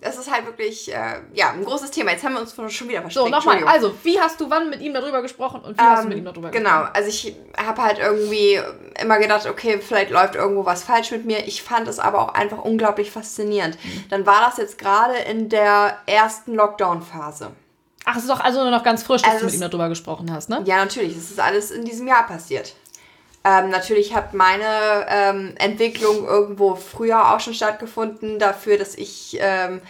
es 0.00 0.18
ist 0.18 0.30
halt 0.30 0.46
wirklich, 0.46 0.92
äh, 0.92 1.20
ja, 1.34 1.50
ein 1.50 1.64
großes 1.64 1.90
Thema. 1.90 2.10
Jetzt 2.10 2.24
haben 2.24 2.34
wir 2.34 2.40
uns 2.40 2.54
schon 2.54 2.88
wieder 2.88 3.00
verstanden. 3.00 3.30
So, 3.30 3.36
nochmal. 3.36 3.64
Also, 3.64 3.94
wie 4.02 4.20
hast 4.20 4.40
du 4.40 4.50
wann 4.50 4.68
mit 4.68 4.80
ihm 4.80 4.92
darüber 4.92 5.22
gesprochen 5.22 5.62
und 5.62 5.78
wie 5.78 5.82
ähm, 5.82 5.90
hast 5.90 6.04
du 6.04 6.08
mit 6.08 6.18
ihm 6.18 6.24
darüber 6.24 6.50
genau, 6.50 6.82
gesprochen? 6.82 6.92
Genau. 6.92 7.06
Also, 7.06 7.08
ich 7.08 7.36
habe 7.56 7.82
halt 7.82 7.98
irgendwie 7.98 8.60
immer 9.00 9.18
gedacht, 9.18 9.46
okay, 9.46 9.80
vielleicht 9.80 10.10
läuft 10.10 10.34
irgendwo 10.34 10.64
was 10.64 10.84
falsch 10.84 11.10
mit 11.10 11.24
mir. 11.24 11.46
Ich 11.46 11.62
fand 11.62 11.88
es 11.88 11.98
aber 11.98 12.20
auch 12.20 12.34
einfach 12.34 12.58
unglaublich 12.58 13.10
faszinierend. 13.10 13.78
Mhm. 13.82 14.04
Dann 14.10 14.26
war 14.26 14.42
das 14.46 14.58
jetzt 14.58 14.78
gerade 14.78 15.16
in 15.16 15.48
der 15.48 15.98
ersten 16.06 16.54
Lockdown-Phase. 16.54 17.52
Ach, 18.08 18.16
es 18.16 18.22
ist 18.22 18.30
doch 18.30 18.40
also 18.40 18.70
noch 18.70 18.84
ganz 18.84 19.02
frisch, 19.02 19.22
dass 19.22 19.32
also 19.32 19.46
du 19.46 19.46
mit 19.46 19.54
ihm 19.54 19.60
darüber 19.62 19.88
gesprochen 19.88 20.32
hast, 20.32 20.48
ne? 20.48 20.62
Ja, 20.64 20.76
natürlich. 20.76 21.16
Es 21.16 21.30
ist 21.30 21.40
alles 21.40 21.72
in 21.72 21.84
diesem 21.84 22.06
Jahr 22.06 22.24
passiert. 22.24 22.74
Ähm, 23.46 23.70
natürlich 23.70 24.12
hat 24.12 24.34
meine 24.34 25.06
ähm, 25.08 25.54
Entwicklung 25.58 26.26
irgendwo 26.26 26.74
früher 26.74 27.32
auch 27.32 27.38
schon 27.38 27.54
stattgefunden, 27.54 28.40
dafür, 28.40 28.76
dass 28.76 28.96
ich 28.96 29.38
ähm, 29.40 29.80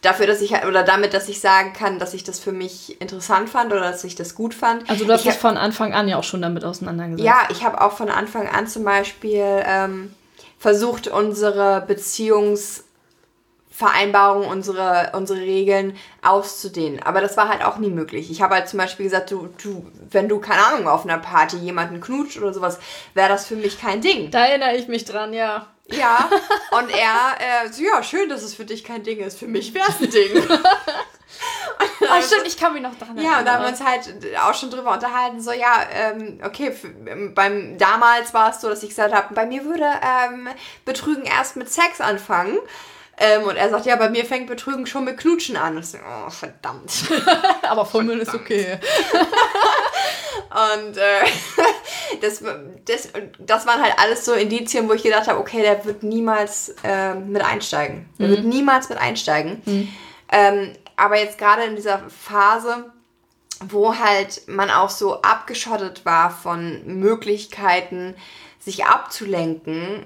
dafür, 0.00 0.26
dass 0.26 0.40
ich 0.40 0.52
oder 0.66 0.82
damit, 0.82 1.12
dass 1.12 1.28
ich 1.28 1.40
sagen 1.40 1.74
kann, 1.74 1.98
dass 1.98 2.14
ich 2.14 2.24
das 2.24 2.40
für 2.40 2.52
mich 2.52 2.98
interessant 3.02 3.50
fand 3.50 3.70
oder 3.70 3.82
dass 3.82 4.02
ich 4.04 4.14
das 4.14 4.34
gut 4.34 4.54
fand. 4.54 4.88
Also 4.88 5.04
du 5.04 5.12
hast 5.12 5.26
dich 5.26 5.34
von 5.34 5.58
Anfang 5.58 5.92
an 5.92 6.08
ja 6.08 6.16
auch 6.16 6.24
schon 6.24 6.40
damit 6.40 6.64
auseinandergesetzt. 6.64 7.26
Ja, 7.26 7.48
ich 7.50 7.64
habe 7.64 7.82
auch 7.82 7.92
von 7.92 8.08
Anfang 8.08 8.48
an 8.48 8.66
zum 8.66 8.84
Beispiel 8.84 9.62
ähm, 9.66 10.14
versucht, 10.58 11.06
unsere 11.06 11.84
Beziehungs 11.86 12.84
Vereinbarungen, 13.76 14.48
unsere, 14.48 15.12
unsere 15.12 15.40
Regeln 15.40 15.98
auszudehnen. 16.22 17.02
Aber 17.02 17.20
das 17.20 17.36
war 17.36 17.50
halt 17.50 17.62
auch 17.62 17.76
nie 17.76 17.90
möglich. 17.90 18.30
Ich 18.30 18.40
habe 18.40 18.54
halt 18.54 18.70
zum 18.70 18.78
Beispiel 18.78 19.04
gesagt, 19.04 19.30
du, 19.30 19.50
du, 19.62 19.86
wenn 20.10 20.30
du, 20.30 20.40
keine 20.40 20.64
Ahnung, 20.64 20.88
auf 20.88 21.04
einer 21.04 21.18
Party 21.18 21.58
jemanden 21.58 22.00
knutscht 22.00 22.38
oder 22.38 22.54
sowas, 22.54 22.78
wäre 23.12 23.28
das 23.28 23.44
für 23.46 23.54
mich 23.54 23.78
kein 23.78 24.00
Ding. 24.00 24.30
Da 24.30 24.46
erinnere 24.46 24.76
ich 24.76 24.88
mich 24.88 25.04
dran, 25.04 25.34
ja. 25.34 25.66
Ja, 25.88 26.30
und 26.70 26.90
er, 26.90 27.66
äh, 27.66 27.70
so, 27.70 27.82
ja, 27.82 28.02
schön, 28.02 28.30
dass 28.30 28.42
es 28.42 28.54
für 28.54 28.64
dich 28.64 28.82
kein 28.82 29.02
Ding 29.02 29.18
ist. 29.18 29.38
Für 29.38 29.46
mich 29.46 29.74
wäre 29.74 29.86
es 29.90 30.00
ein 30.00 30.10
Ding. 30.10 30.30
oh, 32.00 32.22
stimmt, 32.22 32.46
ich 32.46 32.56
kann 32.56 32.72
mich 32.72 32.80
noch 32.80 32.98
daran 32.98 33.18
erinnern. 33.18 33.32
Ja, 33.34 33.38
und 33.40 33.44
da 33.44 33.52
haben 33.56 33.62
wir 33.64 33.68
uns 33.68 33.84
halt 33.84 34.14
auch 34.42 34.54
schon 34.54 34.70
drüber 34.70 34.94
unterhalten, 34.94 35.42
so, 35.42 35.52
ja, 35.52 35.86
ähm, 35.92 36.40
okay, 36.42 36.74
ähm, 37.06 37.34
beim, 37.34 37.76
damals 37.76 38.32
war 38.32 38.52
es 38.52 38.62
so, 38.62 38.70
dass 38.70 38.82
ich 38.82 38.88
gesagt 38.88 39.12
habe, 39.12 39.34
bei 39.34 39.44
mir 39.44 39.66
würde 39.66 39.84
ähm, 39.84 40.48
Betrügen 40.86 41.24
erst 41.24 41.56
mit 41.56 41.70
Sex 41.70 42.00
anfangen. 42.00 42.58
Ähm, 43.18 43.44
und 43.44 43.56
er 43.56 43.70
sagt, 43.70 43.86
ja, 43.86 43.96
bei 43.96 44.10
mir 44.10 44.26
fängt 44.26 44.46
Betrügen 44.46 44.86
schon 44.86 45.04
mit 45.04 45.16
Knutschen 45.16 45.56
an. 45.56 45.76
Und 45.76 45.84
ich 45.84 45.88
so, 45.88 45.98
oh, 45.98 46.30
verdammt. 46.30 46.92
Aber 47.62 47.86
Fummeln 47.86 48.20
ist 48.20 48.34
okay. 48.34 48.78
und 50.50 50.96
äh, 50.98 51.24
das, 52.20 52.42
das, 52.84 53.08
das 53.38 53.66
waren 53.66 53.82
halt 53.82 53.94
alles 53.98 54.24
so 54.24 54.34
Indizien, 54.34 54.88
wo 54.88 54.92
ich 54.92 55.02
gedacht 55.02 55.28
habe, 55.28 55.40
okay, 55.40 55.62
der 55.62 55.82
wird 55.86 56.02
niemals 56.02 56.74
äh, 56.84 57.14
mit 57.14 57.42
einsteigen. 57.42 58.08
Der 58.18 58.28
mhm. 58.28 58.30
wird 58.32 58.44
niemals 58.44 58.88
mit 58.90 58.98
einsteigen. 58.98 59.62
Mhm. 59.64 59.88
Ähm, 60.30 60.72
aber 60.96 61.18
jetzt 61.18 61.38
gerade 61.38 61.64
in 61.64 61.76
dieser 61.76 62.02
Phase, 62.10 62.90
wo 63.64 63.96
halt 63.96 64.42
man 64.46 64.70
auch 64.70 64.90
so 64.90 65.22
abgeschottet 65.22 66.04
war 66.04 66.30
von 66.30 66.82
Möglichkeiten, 66.86 68.14
sich 68.66 68.84
abzulenken, 68.84 70.04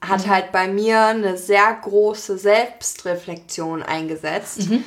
hat 0.00 0.26
halt 0.26 0.50
bei 0.50 0.66
mir 0.66 1.00
eine 1.06 1.38
sehr 1.38 1.78
große 1.80 2.38
Selbstreflexion 2.38 3.84
eingesetzt. 3.84 4.68
Mhm. 4.68 4.84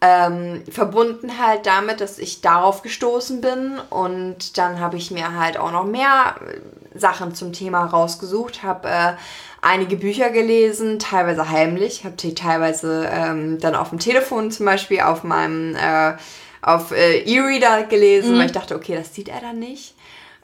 Ähm, 0.00 0.64
verbunden 0.68 1.38
halt 1.38 1.66
damit, 1.66 2.00
dass 2.00 2.18
ich 2.18 2.40
darauf 2.40 2.82
gestoßen 2.82 3.40
bin 3.42 3.78
und 3.90 4.56
dann 4.58 4.80
habe 4.80 4.96
ich 4.96 5.12
mir 5.12 5.38
halt 5.38 5.58
auch 5.58 5.70
noch 5.70 5.84
mehr 5.84 6.34
äh, 6.40 6.98
Sachen 6.98 7.34
zum 7.36 7.52
Thema 7.52 7.84
rausgesucht, 7.84 8.64
habe 8.64 8.88
äh, 8.88 9.12
einige 9.60 9.96
Bücher 9.96 10.30
gelesen, 10.30 10.98
teilweise 10.98 11.50
heimlich, 11.50 12.04
habe 12.04 12.16
die 12.16 12.34
teilweise 12.34 13.08
ähm, 13.12 13.60
dann 13.60 13.76
auf 13.76 13.90
dem 13.90 14.00
Telefon 14.00 14.50
zum 14.50 14.66
Beispiel 14.66 15.02
auf 15.02 15.22
meinem 15.22 15.76
äh, 15.76 16.14
auf 16.62 16.90
äh, 16.92 17.18
E-Reader 17.18 17.84
gelesen, 17.84 18.34
mhm. 18.34 18.38
weil 18.38 18.46
ich 18.46 18.52
dachte, 18.52 18.74
okay, 18.74 18.96
das 18.96 19.14
sieht 19.14 19.28
er 19.28 19.40
dann 19.40 19.58
nicht. 19.58 19.94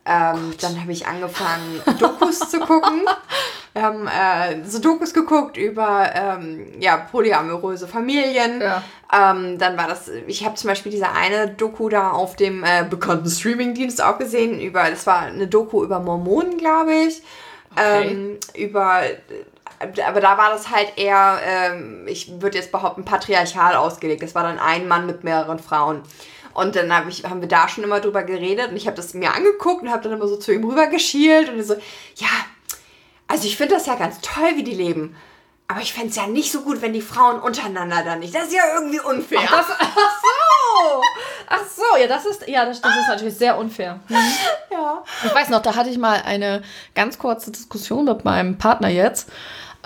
Ähm, 0.09 0.55
dann 0.61 0.81
habe 0.81 0.91
ich 0.91 1.07
angefangen, 1.07 1.83
Dokus 1.99 2.39
zu 2.39 2.61
gucken. 2.61 3.03
Wir 3.75 3.83
haben 3.83 4.07
äh, 4.07 4.65
so 4.65 4.79
Dokus 4.79 5.13
geguckt 5.13 5.59
über 5.59 6.11
ähm, 6.15 6.81
ja, 6.81 6.97
polyamoröse 6.97 7.87
Familien. 7.87 8.63
Ja. 8.63 8.83
Ähm, 9.13 9.59
dann 9.59 9.77
war 9.77 9.87
das, 9.87 10.11
ich 10.27 10.45
habe 10.47 10.55
zum 10.55 10.69
Beispiel 10.69 10.91
diese 10.91 11.13
eine 11.13 11.49
Doku 11.49 11.91
da 11.91 12.11
auf 12.11 12.37
dem 12.37 12.65
äh, 12.65 12.85
bekannten 12.89 13.29
Streamingdienst 13.29 14.03
auch 14.03 14.19
gesehen. 14.19 14.61
Über, 14.61 14.89
das 14.89 15.07
war 15.07 15.21
eine 15.21 15.47
Doku 15.47 15.85
über 15.85 16.01
Mormonen, 16.01 16.57
glaube 16.57 16.95
ich. 16.95 17.23
Okay. 17.73 18.11
Ähm, 18.11 18.39
über 18.57 19.03
aber 19.81 20.21
da 20.21 20.39
war 20.39 20.51
das 20.51 20.71
halt 20.71 20.93
eher, 20.97 21.39
ähm, 21.45 22.07
ich 22.07 22.41
würde 22.41 22.59
jetzt 22.59 22.73
behaupten, 22.73 23.05
patriarchal 23.05 23.77
ausgelegt. 23.77 24.23
Es 24.23 24.35
war 24.35 24.43
dann 24.43 24.59
ein 24.59 24.89
Mann 24.89 25.07
mit 25.07 25.25
mehreren 25.25 25.59
Frauen. 25.59 26.03
Und 26.55 26.75
dann 26.75 26.93
hab 26.93 27.07
ich, 27.07 27.25
haben 27.25 27.41
wir 27.41 27.49
da 27.49 27.69
schon 27.69 27.85
immer 27.85 28.01
drüber 28.01 28.25
geredet 28.25 28.71
und 28.71 28.77
ich 28.77 28.87
habe 28.87 28.97
das 28.97 29.15
mir 29.15 29.33
angeguckt 29.33 29.83
und 29.83 29.91
habe 29.91 30.03
dann 30.03 30.13
immer 30.13 30.27
so 30.27 30.37
zu 30.37 30.53
ihm 30.53 30.65
rüber 30.65 30.89
geschielt 30.89 31.49
und 31.49 31.63
so, 31.63 31.75
ja, 32.17 32.29
also 33.29 33.47
ich 33.47 33.57
finde 33.57 33.75
das 33.75 33.87
ja 33.87 33.95
ganz 33.95 34.21
toll, 34.21 34.57
wie 34.57 34.65
die 34.65 34.75
leben. 34.75 35.15
Aber 35.71 35.83
ich 35.83 35.93
fände 35.93 36.09
es 36.09 36.17
ja 36.17 36.27
nicht 36.27 36.51
so 36.51 36.63
gut, 36.63 36.81
wenn 36.81 36.95
die 36.95 37.03
Frauen 37.03 37.41
untereinander 37.41 38.03
dann 38.03 38.21
nicht. 38.21 38.35
Das 38.35 38.45
ist 38.45 38.55
ja 38.55 38.63
irgendwie 38.75 39.01
unfair. 39.01 39.41
Ach, 39.45 39.69
das, 39.69 39.77
ach 39.79 40.21
so! 40.23 41.03
Ach 41.47 41.61
so, 41.69 42.01
ja, 42.01 42.07
das 42.07 42.25
ist, 42.25 42.49
ja, 42.49 42.65
das, 42.65 42.81
das 42.81 42.97
ist 42.97 43.09
natürlich 43.09 43.37
sehr 43.37 43.59
unfair. 43.59 44.01
Mhm. 44.09 44.17
Ja. 44.71 45.05
Ich 45.25 45.35
weiß 45.35 45.51
noch, 45.51 45.61
da 45.61 45.75
hatte 45.75 45.91
ich 45.91 45.99
mal 45.99 46.23
eine 46.25 46.63
ganz 46.95 47.19
kurze 47.19 47.51
Diskussion 47.51 48.07
mit 48.07 48.25
meinem 48.25 48.57
Partner 48.57 48.89
jetzt. 48.89 49.29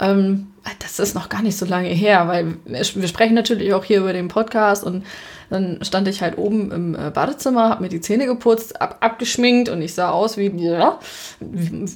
Ähm, 0.02 0.48
das 0.80 0.98
ist 0.98 1.14
noch 1.14 1.28
gar 1.28 1.42
nicht 1.42 1.56
so 1.56 1.64
lange 1.64 1.88
her, 1.88 2.26
weil 2.28 2.56
wir 2.64 3.08
sprechen 3.08 3.34
natürlich 3.34 3.72
auch 3.72 3.84
hier 3.84 3.98
über 3.98 4.12
den 4.12 4.28
Podcast 4.28 4.84
und 4.84 5.04
dann 5.48 5.78
stand 5.82 6.08
ich 6.08 6.22
halt 6.22 6.38
oben 6.38 6.72
im 6.72 6.94
äh, 6.94 7.10
Badezimmer, 7.10 7.68
habe 7.68 7.82
mir 7.82 7.88
die 7.88 8.00
Zähne 8.00 8.26
geputzt, 8.26 8.80
ab, 8.80 8.96
abgeschminkt 9.00 9.68
und 9.68 9.80
ich 9.80 9.94
sah 9.94 10.10
aus 10.10 10.36
wie, 10.36 10.48
ja, 10.56 10.98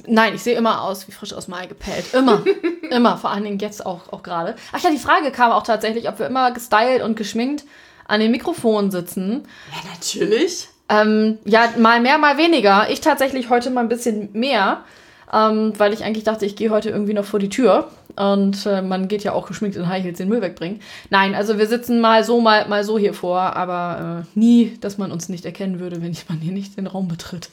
nein, 0.05 0.35
ich 0.35 0.43
sehe 0.43 0.55
immer 0.55 0.83
aus 0.83 1.07
wie 1.07 1.11
frisch 1.11 1.33
aus 1.33 1.47
Mai 1.47 1.65
gepellt. 1.65 2.13
Immer, 2.13 2.43
immer, 2.89 3.17
vor 3.17 3.31
allen 3.31 3.43
Dingen 3.43 3.59
jetzt 3.59 3.85
auch, 3.85 4.11
auch 4.13 4.23
gerade. 4.23 4.55
Ach 4.71 4.81
ja, 4.81 4.89
die 4.89 4.99
Frage 4.99 5.31
kam 5.31 5.51
auch 5.51 5.63
tatsächlich, 5.63 6.07
ob 6.07 6.19
wir 6.19 6.27
immer 6.27 6.51
gestylt 6.51 7.01
und 7.01 7.17
geschminkt 7.17 7.65
an 8.07 8.21
den 8.21 8.31
Mikrofonen 8.31 8.91
sitzen. 8.91 9.43
Ja, 9.71 9.89
natürlich. 9.91 10.69
Ähm, 10.89 11.39
ja, 11.43 11.73
mal 11.77 11.99
mehr, 11.99 12.17
mal 12.17 12.37
weniger. 12.37 12.89
Ich 12.89 13.01
tatsächlich 13.01 13.49
heute 13.49 13.69
mal 13.69 13.81
ein 13.81 13.89
bisschen 13.89 14.29
mehr 14.31 14.83
ähm, 15.33 15.73
weil 15.77 15.93
ich 15.93 16.03
eigentlich 16.03 16.23
dachte, 16.23 16.45
ich 16.45 16.55
gehe 16.55 16.69
heute 16.69 16.89
irgendwie 16.89 17.13
noch 17.13 17.25
vor 17.25 17.39
die 17.39 17.49
Tür 17.49 17.89
und 18.17 18.65
äh, 18.65 18.81
man 18.81 19.07
geht 19.07 19.23
ja 19.23 19.33
auch 19.33 19.47
geschminkt 19.47 19.77
in 19.77 19.87
High 19.87 20.03
Heels 20.03 20.17
den 20.17 20.29
Müll 20.29 20.41
wegbringen. 20.41 20.81
Nein, 21.09 21.35
also 21.35 21.57
wir 21.57 21.67
sitzen 21.67 22.01
mal 22.01 22.23
so, 22.23 22.41
mal, 22.41 22.67
mal 22.67 22.83
so 22.83 22.97
hier 22.97 23.13
vor, 23.13 23.39
aber 23.39 24.25
äh, 24.25 24.39
nie, 24.39 24.77
dass 24.81 24.97
man 24.97 25.11
uns 25.11 25.29
nicht 25.29 25.45
erkennen 25.45 25.79
würde, 25.79 26.01
wenn 26.01 26.15
man 26.27 26.39
hier 26.39 26.51
nicht 26.51 26.77
den 26.77 26.87
Raum 26.87 27.07
betritt. 27.07 27.49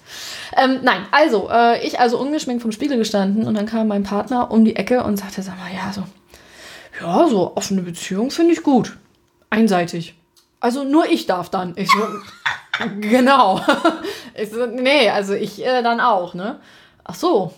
Ähm, 0.57 0.81
nein, 0.83 1.03
also, 1.11 1.49
äh, 1.51 1.87
ich 1.87 2.01
also 2.01 2.19
ungeschminkt 2.19 2.63
vom 2.63 2.73
Spiegel 2.73 2.99
gestanden 2.99 3.47
und 3.47 3.55
dann 3.55 3.67
kam 3.67 3.89
mein 3.89 4.03
Partner 4.03 4.51
um 4.51 4.65
die 4.65 4.77
Ecke 4.77 5.05
und 5.05 5.17
sagte, 5.19 5.43
sag 5.43 5.59
mal, 5.59 5.73
ja, 5.73 5.93
so, 5.93 6.05
ja, 7.01 7.29
so 7.29 7.57
offene 7.57 7.83
Beziehung 7.83 8.31
finde 8.31 8.53
ich 8.53 8.63
gut. 8.63 8.97
Einseitig. 9.51 10.15
Also 10.61 10.85
nur 10.85 11.07
ich 11.07 11.27
darf 11.27 11.51
dann. 11.51 11.75
Ich 11.77 11.91
so, 11.91 12.07
genau. 13.01 13.61
Ich 14.37 14.51
so, 14.51 14.67
nee, 14.67 15.11
also 15.11 15.33
ich 15.35 15.65
äh, 15.65 15.81
dann 15.81 16.01
auch, 16.01 16.35
ne? 16.35 16.59
Ach 17.05 17.15
so, 17.15 17.53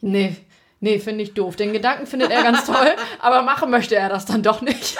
Nee, 0.00 0.36
nee, 0.80 0.98
finde 0.98 1.24
ich 1.24 1.34
doof. 1.34 1.56
Den 1.56 1.72
Gedanken 1.72 2.06
findet 2.06 2.30
er 2.30 2.42
ganz 2.42 2.64
toll, 2.64 2.94
aber 3.20 3.42
machen 3.42 3.70
möchte 3.70 3.96
er 3.96 4.08
das 4.08 4.26
dann 4.26 4.42
doch 4.42 4.60
nicht. 4.60 4.96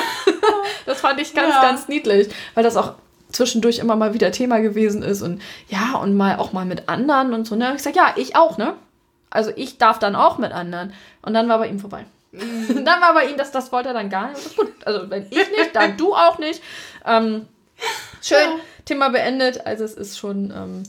das 0.86 1.00
fand 1.00 1.20
ich 1.20 1.34
ganz, 1.34 1.54
ja. 1.54 1.62
ganz 1.62 1.88
niedlich, 1.88 2.28
weil 2.54 2.64
das 2.64 2.76
auch 2.76 2.94
zwischendurch 3.30 3.78
immer 3.78 3.96
mal 3.96 4.14
wieder 4.14 4.30
Thema 4.30 4.58
gewesen 4.58 5.02
ist 5.02 5.22
und 5.22 5.40
ja, 5.68 5.96
und 5.96 6.16
mal 6.16 6.36
auch 6.36 6.52
mal 6.52 6.64
mit 6.64 6.88
anderen 6.88 7.32
und 7.32 7.46
so. 7.46 7.56
Ne? 7.56 7.72
Ich 7.74 7.82
sag, 7.82 7.96
ja, 7.96 8.14
ich 8.16 8.36
auch, 8.36 8.58
ne? 8.58 8.74
Also 9.30 9.50
ich 9.56 9.78
darf 9.78 9.98
dann 9.98 10.14
auch 10.14 10.38
mit 10.38 10.52
anderen. 10.52 10.92
Und 11.22 11.32
dann 11.32 11.48
war 11.48 11.58
bei 11.58 11.68
ihm 11.68 11.78
vorbei. 11.78 12.04
Mhm. 12.32 12.84
dann 12.84 13.00
war 13.00 13.14
bei 13.14 13.26
ihm, 13.26 13.36
das, 13.36 13.50
das 13.50 13.72
wollte 13.72 13.88
er 13.88 13.94
dann 13.94 14.10
gar 14.10 14.28
nicht. 14.28 14.44
Also 14.44 14.62
gut, 14.62 14.72
also 14.84 15.10
wenn 15.10 15.22
ich 15.22 15.50
nicht, 15.50 15.74
dann 15.74 15.96
du 15.96 16.14
auch 16.14 16.38
nicht. 16.38 16.62
Ähm, 17.06 17.46
schön, 18.20 18.38
ja. 18.38 18.60
Thema 18.84 19.08
beendet. 19.08 19.66
Also 19.66 19.84
es 19.84 19.94
ist 19.94 20.18
schon. 20.18 20.50
Ähm, 20.50 20.82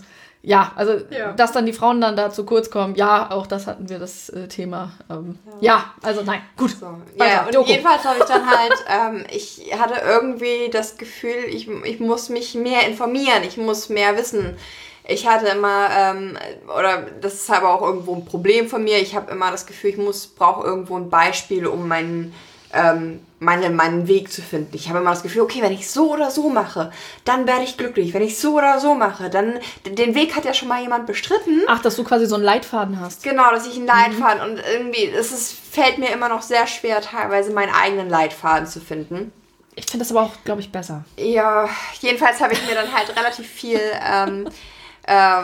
ja, 0.46 0.74
also 0.76 1.00
ja. 1.10 1.32
dass 1.32 1.54
dann 1.54 1.66
die 1.66 1.72
Frauen 1.72 2.02
dann 2.02 2.18
da 2.18 2.30
zu 2.30 2.46
kurz 2.46 2.70
kommen, 2.70 2.96
ja, 2.96 3.32
auch 3.32 3.48
das 3.48 3.66
hatten 3.66 3.88
wir 3.88 3.98
das 3.98 4.28
äh, 4.28 4.50
Thema. 4.50 4.92
Ähm, 5.10 5.40
ja. 5.62 5.76
ja. 5.76 5.94
also 6.02 6.22
nein, 6.22 6.42
gut. 6.58 6.72
So. 6.72 6.98
Ja, 7.16 7.46
und 7.46 7.56
Doku. 7.56 7.70
jedenfalls 7.70 8.04
habe 8.04 8.20
ich 8.20 8.26
dann 8.26 8.46
halt, 8.58 8.74
ähm, 8.90 9.26
ich 9.32 9.74
hatte 9.80 10.02
irgendwie 10.06 10.70
das 10.70 10.98
Gefühl, 10.98 11.46
ich, 11.48 11.70
ich 11.70 12.02
muss 12.02 12.28
mich 12.28 12.56
mehr 12.56 12.86
informieren, 12.86 13.44
ich 13.48 13.56
muss 13.56 13.88
mehr 13.88 14.18
wissen. 14.18 14.58
Ich 15.06 15.28
hatte 15.28 15.48
immer, 15.48 15.90
ähm, 15.98 16.38
oder 16.78 17.04
das 17.22 17.36
ist 17.36 17.50
aber 17.50 17.74
auch 17.74 17.82
irgendwo 17.82 18.14
ein 18.14 18.26
Problem 18.26 18.68
von 18.68 18.84
mir, 18.84 19.00
ich 19.00 19.16
habe 19.16 19.32
immer 19.32 19.50
das 19.50 19.66
Gefühl, 19.66 19.92
ich 19.92 19.98
muss, 19.98 20.28
brauche 20.28 20.66
irgendwo 20.66 20.98
ein 20.98 21.10
Beispiel, 21.10 21.68
um 21.68 21.88
meinen 21.88 22.34
ähm, 22.74 23.20
meine, 23.40 23.70
meinen 23.70 24.08
Weg 24.08 24.32
zu 24.32 24.42
finden. 24.42 24.76
Ich 24.76 24.90
habe 24.90 25.00
immer 25.00 25.12
das 25.12 25.24
Gefühl, 25.24 25.42
okay, 25.42 25.62
wenn 25.62 25.74
ich 25.74 25.90
so 25.90 26.12
oder 26.14 26.32
so 26.32 26.50
mache, 26.50 26.92
dann 27.26 27.46
werde 27.46 27.64
ich 27.64 27.78
glücklich. 27.78 28.14
Wenn 28.14 28.22
ich 28.22 28.40
so 28.40 28.58
oder 28.58 28.80
so 28.80 28.96
mache, 28.96 29.30
dann. 29.30 29.60
Den 29.86 30.16
Weg 30.16 30.36
hat 30.36 30.46
ja 30.46 30.54
schon 30.54 30.68
mal 30.68 30.82
jemand 30.82 31.06
bestritten. 31.06 31.62
Ach, 31.68 31.82
dass 31.82 31.96
du 31.96 32.04
quasi 32.04 32.26
so 32.26 32.36
einen 32.36 32.44
Leitfaden 32.44 33.00
hast. 33.00 33.24
Genau, 33.24 33.52
dass 33.52 33.68
ich 33.68 33.76
einen 33.76 33.88
Leitfaden 33.88 34.42
und 34.50 34.64
irgendwie, 34.74 35.06
es 35.06 35.32
ist, 35.32 35.54
fällt 35.54 35.98
mir 35.98 36.10
immer 36.10 36.30
noch 36.30 36.42
sehr 36.42 36.68
schwer, 36.68 37.02
teilweise 37.02 37.52
meinen 37.52 37.74
eigenen 37.74 38.10
Leitfaden 38.10 38.68
zu 38.68 38.80
finden. 38.80 39.32
Ich 39.76 39.86
finde 39.86 40.06
das 40.06 40.12
aber 40.12 40.22
auch, 40.22 40.32
glaube 40.46 40.62
ich, 40.62 40.72
besser. 40.72 41.04
Ja, 41.18 41.68
jedenfalls 42.00 42.40
habe 42.42 42.54
ich 42.54 42.66
mir 42.68 42.76
dann 42.76 42.94
halt 42.94 43.16
relativ 43.18 43.48
viel 43.48 43.80
ähm, 44.08 44.48
äh, 45.06 45.42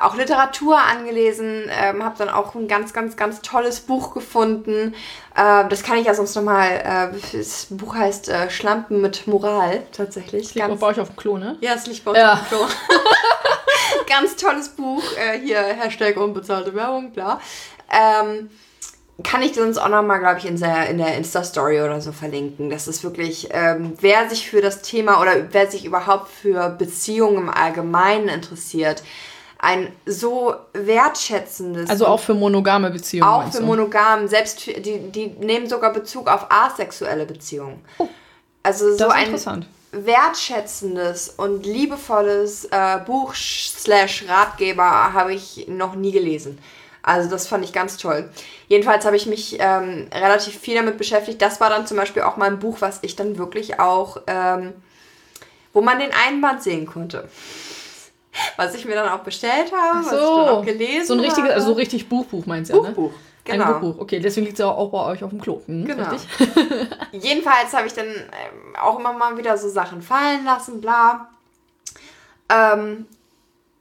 auch 0.00 0.14
Literatur 0.16 0.78
angelesen, 0.78 1.68
ähm, 1.68 2.04
habe 2.04 2.14
dann 2.18 2.28
auch 2.28 2.54
ein 2.54 2.68
ganz, 2.68 2.92
ganz, 2.92 3.16
ganz 3.16 3.40
tolles 3.42 3.80
Buch 3.80 4.14
gefunden. 4.14 4.94
Äh, 5.36 5.68
das 5.68 5.82
kann 5.82 5.98
ich 5.98 6.06
ja 6.06 6.14
sonst 6.14 6.34
nochmal, 6.36 7.12
äh, 7.12 7.36
das 7.36 7.66
Buch 7.70 7.94
heißt 7.94 8.28
äh, 8.28 8.50
Schlampen 8.50 9.00
mit 9.00 9.26
Moral 9.26 9.82
tatsächlich. 9.92 10.44
Das 10.48 10.54
liegt 10.54 10.66
ganz, 10.68 10.80
bei 10.80 10.86
euch 10.86 11.00
auf 11.00 11.08
dem 11.08 11.16
Klo, 11.16 11.36
ne? 11.38 11.56
ja, 11.60 11.74
es 11.74 11.86
liegt 11.86 12.04
bei 12.04 12.12
uns 12.12 12.20
Ja. 12.20 12.34
auf 12.34 12.48
dem 12.48 12.58
Klo. 12.58 12.66
ganz 14.08 14.36
tolles 14.36 14.68
Buch, 14.68 15.02
äh, 15.16 15.38
hier 15.40 15.58
Hashtag 15.60 16.16
unbezahlte 16.16 16.74
Werbung, 16.74 17.12
klar. 17.12 17.40
Ähm, 17.90 18.48
kann 19.22 19.42
ich 19.42 19.54
sonst 19.54 19.78
auch 19.78 19.88
nochmal, 19.88 20.20
glaube 20.20 20.38
ich, 20.38 20.46
in 20.46 20.58
der, 20.58 20.88
in 20.88 20.98
der 20.98 21.16
Insta-Story 21.16 21.80
oder 21.82 22.00
so 22.00 22.12
verlinken. 22.12 22.70
Das 22.70 22.88
ist 22.88 23.02
wirklich, 23.02 23.48
ähm, 23.50 23.94
wer 24.00 24.28
sich 24.28 24.48
für 24.48 24.60
das 24.60 24.82
Thema 24.82 25.20
oder 25.20 25.52
wer 25.52 25.70
sich 25.70 25.84
überhaupt 25.84 26.30
für 26.30 26.70
Beziehungen 26.70 27.38
im 27.38 27.50
Allgemeinen 27.50 28.28
interessiert, 28.28 29.02
ein 29.58 29.92
so 30.06 30.54
wertschätzendes. 30.72 31.90
Also 31.90 32.06
auch 32.06 32.20
für 32.20 32.34
monogame 32.34 32.90
Beziehungen. 32.90 33.30
auch 33.30 33.52
für 33.52 33.58
du? 33.58 33.66
Monogamen, 33.66 34.28
selbst 34.28 34.60
für, 34.60 34.72
die, 34.72 35.10
die 35.10 35.26
nehmen 35.26 35.68
sogar 35.68 35.92
Bezug 35.92 36.28
auf 36.28 36.46
asexuelle 36.48 37.26
Beziehungen. 37.26 37.84
Also 38.62 38.96
so 38.96 39.06
Oh. 39.06 39.32
Das 39.32 39.40
ist 39.40 39.48
ein 39.48 39.66
wertschätzendes 39.92 41.30
und 41.36 41.66
liebevolles 41.66 42.66
äh, 42.66 42.98
Buch 43.04 43.34
slash 43.34 44.24
Ratgeber 44.28 45.12
habe 45.12 45.34
ich 45.34 45.66
noch 45.68 45.94
nie 45.94 46.12
gelesen. 46.12 46.58
Also 47.02 47.30
das 47.30 47.46
fand 47.46 47.64
ich 47.64 47.72
ganz 47.72 47.96
toll. 47.96 48.28
Jedenfalls 48.68 49.04
habe 49.06 49.16
ich 49.16 49.26
mich 49.26 49.56
ähm, 49.58 50.08
relativ 50.12 50.58
viel 50.58 50.74
damit 50.74 50.98
beschäftigt. 50.98 51.40
Das 51.40 51.60
war 51.60 51.70
dann 51.70 51.86
zum 51.86 51.96
Beispiel 51.96 52.22
auch 52.22 52.36
mal 52.36 52.46
ein 52.46 52.58
Buch, 52.58 52.76
was 52.80 52.98
ich 53.02 53.16
dann 53.16 53.38
wirklich 53.38 53.80
auch, 53.80 54.18
ähm, 54.26 54.72
wo 55.72 55.80
man 55.80 55.98
den 55.98 56.10
Einband 56.26 56.62
sehen 56.62 56.86
konnte. 56.86 57.28
Was 58.56 58.74
ich 58.74 58.84
mir 58.84 58.94
dann 58.94 59.08
auch 59.08 59.20
bestellt 59.20 59.72
habe, 59.72 60.04
was 60.06 60.12
ich 60.12 60.18
dann 60.18 60.48
auch 60.50 60.64
gelesen 60.64 61.06
so 61.06 61.14
ein 61.14 61.20
richtiges, 61.20 61.44
habe. 61.44 61.54
also 61.54 61.66
so 61.68 61.72
richtig 61.72 62.08
Buchbuch 62.08 62.46
meinst 62.46 62.70
du, 62.70 62.76
ja, 62.76 62.82
ne? 62.82 62.88
Buchbuch. 62.90 63.12
Ein 63.48 63.58
Genau. 63.58 63.72
Buchbuch. 63.80 64.02
Okay, 64.02 64.20
deswegen 64.20 64.46
liegt 64.46 64.58
es 64.60 64.64
auch 64.64 64.90
bei 64.90 65.04
euch 65.06 65.24
auf 65.24 65.30
dem 65.30 65.40
Klo. 65.40 65.62
Hm, 65.66 65.84
Genau. 65.86 66.08
Richtig? 66.10 66.28
Jedenfalls 67.12 67.72
habe 67.72 67.86
ich 67.86 67.94
dann 67.94 68.06
ähm, 68.06 68.76
auch 68.80 68.98
immer 69.00 69.12
mal 69.14 69.36
wieder 69.38 69.56
so 69.56 69.68
Sachen 69.68 70.02
fallen 70.02 70.44
lassen, 70.44 70.80
bla. 70.80 71.28
Ähm, 72.48 73.06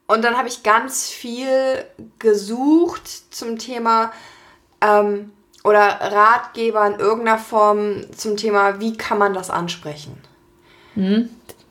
und 0.10 0.24
dann 0.24 0.36
habe 0.36 0.48
ich 0.48 0.64
ganz 0.64 1.08
viel 1.08 1.86
gesucht 2.18 3.08
zum 3.30 3.60
Thema 3.60 4.12
ähm, 4.82 5.32
oder 5.64 5.84
Ratgeber 5.84 6.88
in 6.88 7.00
irgendeiner 7.00 7.38
Form 7.38 8.02
zum 8.18 8.36
Thema, 8.36 8.80
wie 8.80 8.98
kann 8.98 9.20
man 9.20 9.36
das 9.36 9.52
ansprechen. 9.52 10.20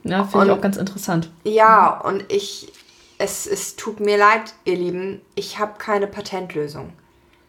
Ja, 0.04 0.22
finde 0.22 0.46
ich 0.46 0.52
auch 0.52 0.60
ganz 0.60 0.76
interessant. 0.76 1.30
Ja, 1.42 2.00
und 2.00 2.30
ich, 2.32 2.72
es, 3.18 3.48
es 3.48 3.74
tut 3.74 3.98
mir 3.98 4.16
leid, 4.16 4.54
ihr 4.64 4.76
Lieben, 4.76 5.20
ich 5.34 5.58
habe 5.58 5.72
keine 5.76 6.06
Patentlösung. 6.06 6.92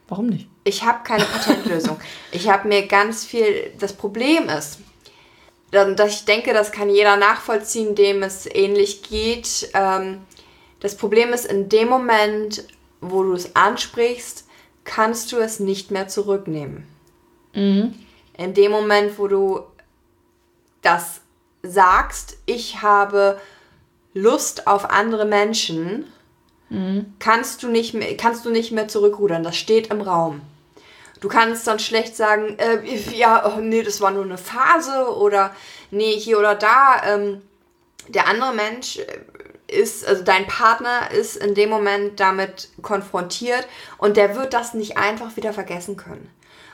Warum 0.08 0.26
nicht? 0.26 0.50
Ich 0.64 0.84
habe 0.84 1.04
keine 1.04 1.26
Patentlösung. 1.26 2.00
ich 2.32 2.50
habe 2.50 2.68
mir 2.68 2.88
ganz 2.88 3.26
viel. 3.26 3.74
Das 3.80 3.94
Problem 3.94 4.50
ist, 4.50 4.80
dass 5.70 6.12
ich 6.12 6.26
denke, 6.26 6.52
das 6.52 6.72
kann 6.72 6.90
jeder 6.90 7.16
nachvollziehen, 7.16 7.94
dem 7.94 8.24
es 8.24 8.48
ähnlich 8.48 9.04
geht. 9.04 9.70
Ähm, 9.76 10.22
das 10.80 10.96
Problem 10.96 11.34
ist, 11.34 11.46
in 11.46 11.70
dem 11.70 11.90
Moment, 11.90 12.64
wo 13.02 13.24
du 13.24 13.34
es 13.34 13.56
ansprichst, 13.56 14.48
kannst 14.84 15.32
du 15.32 15.38
es 15.38 15.60
nicht 15.60 15.92
mehr 15.92 16.08
zurücknehmen. 16.08 16.88
In 18.38 18.54
dem 18.54 18.72
Moment, 18.72 19.18
wo 19.20 19.28
du 19.28 19.62
das 20.82 21.22
sagst, 21.62 22.38
ich 22.46 22.82
habe 22.82 23.40
Lust 24.14 24.68
auf 24.68 24.90
andere 24.90 25.26
Menschen, 25.26 26.06
kannst, 27.18 27.64
du 27.64 27.68
nicht 27.68 27.94
mehr, 27.94 28.16
kannst 28.16 28.46
du 28.46 28.52
nicht 28.52 28.72
mehr 28.72 28.88
zurückrudern. 28.88 29.44
Das 29.44 29.58
steht 29.58 29.88
im 29.88 30.02
Raum. 30.02 30.42
Du 31.20 31.28
kannst 31.28 31.68
dann 31.68 31.80
schlecht 31.80 32.16
sagen, 32.16 32.58
äh, 32.60 32.86
ja, 33.14 33.46
oh, 33.46 33.60
nee, 33.60 33.82
das 33.82 34.00
war 34.00 34.12
nur 34.12 34.24
eine 34.24 34.38
Phase 34.38 35.14
oder 35.18 35.54
nee, 35.92 36.14
hier 36.14 36.40
oder 36.40 36.56
da. 36.56 37.02
Ähm, 37.06 37.42
der 38.08 38.28
andere 38.28 38.54
Mensch 38.54 39.00
ist, 39.70 40.06
also 40.06 40.24
dein 40.24 40.48
Partner 40.48 41.12
ist 41.12 41.36
in 41.36 41.56
dem 41.56 41.70
Moment 41.70 42.20
damit 42.20 42.70
konfrontiert 42.82 43.68
und 43.98 44.18
der 44.18 44.36
wird 44.36 44.54
das 44.54 44.74
nicht 44.74 44.98
einfach 44.98 45.36
wieder 45.36 45.54
vergessen 45.54 45.98
können. 45.98 46.30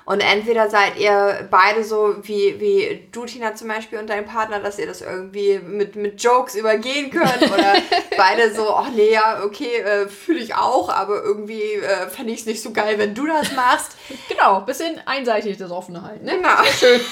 Und 0.06 0.20
entweder 0.20 0.70
seid 0.70 1.00
ihr 1.00 1.48
beide 1.50 1.84
so 1.84 2.16
wie, 2.22 2.60
wie 2.60 3.08
du, 3.12 3.26
Tina, 3.26 3.56
zum 3.56 3.70
Beispiel 3.70 3.98
und 3.98 4.08
dein 4.08 4.26
Partner, 4.26 4.60
dass 4.60 4.78
ihr 4.78 4.86
das 4.86 5.02
irgendwie 5.02 5.58
mit, 5.58 5.96
mit 5.96 6.22
Jokes 6.22 6.54
übergehen 6.54 7.10
könnt. 7.10 7.42
Oder 7.54 7.74
beide 8.16 8.54
so, 8.54 8.70
ach 8.76 8.90
nee, 8.96 9.12
ja, 9.14 9.44
okay, 9.44 9.78
äh, 9.78 10.08
fühle 10.08 10.40
ich 10.40 10.54
auch, 10.54 10.90
aber 10.90 11.24
irgendwie 11.24 11.74
äh, 11.74 12.08
fände 12.08 12.34
ich 12.34 12.42
es 12.42 12.46
nicht 12.46 12.62
so 12.62 12.72
geil, 12.72 13.00
wenn 13.00 13.16
du 13.16 13.26
das 13.26 13.52
machst. 13.54 13.94
Genau, 14.28 14.62
bisschen 14.62 15.00
einseitig 15.06 15.58
das 15.58 15.72
offene 15.72 16.02
halten, 16.02 16.26
ne? 16.26 16.38
Genau. 16.38 16.64
Schön. 16.78 17.00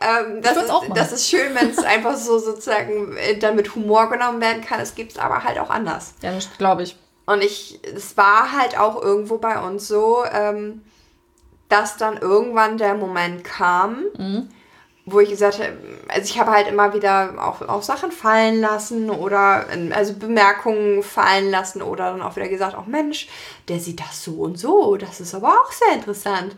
Ähm, 0.00 0.42
das, 0.42 0.56
ist, 0.56 0.70
das 0.94 1.12
ist 1.12 1.28
schön, 1.30 1.54
wenn 1.54 1.70
es 1.70 1.78
einfach 1.78 2.16
so 2.16 2.38
sozusagen 2.38 3.16
äh, 3.16 3.38
dann 3.38 3.56
mit 3.56 3.74
Humor 3.74 4.10
genommen 4.10 4.40
werden 4.40 4.62
kann. 4.62 4.80
Es 4.80 4.94
gibt 4.94 5.12
es 5.12 5.18
aber 5.18 5.44
halt 5.44 5.58
auch 5.58 5.70
anders. 5.70 6.14
Ja, 6.20 6.32
das 6.32 6.48
glaube 6.58 6.82
ich. 6.82 6.96
Und 7.24 7.42
ich, 7.42 7.80
es 7.84 8.14
war 8.18 8.52
halt 8.52 8.78
auch 8.78 9.00
irgendwo 9.00 9.38
bei 9.38 9.58
uns 9.58 9.88
so, 9.88 10.24
ähm, 10.30 10.82
dass 11.68 11.96
dann 11.96 12.18
irgendwann 12.18 12.78
der 12.78 12.94
Moment 12.94 13.44
kam, 13.44 14.04
wo 15.06 15.20
ich 15.20 15.28
gesagt 15.28 15.58
habe, 15.58 15.72
also 16.08 16.24
ich 16.24 16.38
habe 16.38 16.50
halt 16.50 16.68
immer 16.68 16.94
wieder 16.94 17.34
auch, 17.38 17.60
auch 17.68 17.82
Sachen 17.82 18.10
fallen 18.10 18.60
lassen 18.60 19.10
oder 19.10 19.66
also 19.92 20.14
Bemerkungen 20.14 21.02
fallen 21.02 21.50
lassen 21.50 21.82
oder 21.82 22.10
dann 22.10 22.22
auch 22.22 22.36
wieder 22.36 22.48
gesagt, 22.48 22.76
oh 22.78 22.88
Mensch, 22.88 23.28
der 23.68 23.80
sieht 23.80 24.00
das 24.00 24.24
so 24.24 24.32
und 24.34 24.58
so, 24.58 24.96
das 24.96 25.20
ist 25.20 25.34
aber 25.34 25.48
auch 25.48 25.72
sehr 25.72 25.94
interessant. 25.94 26.56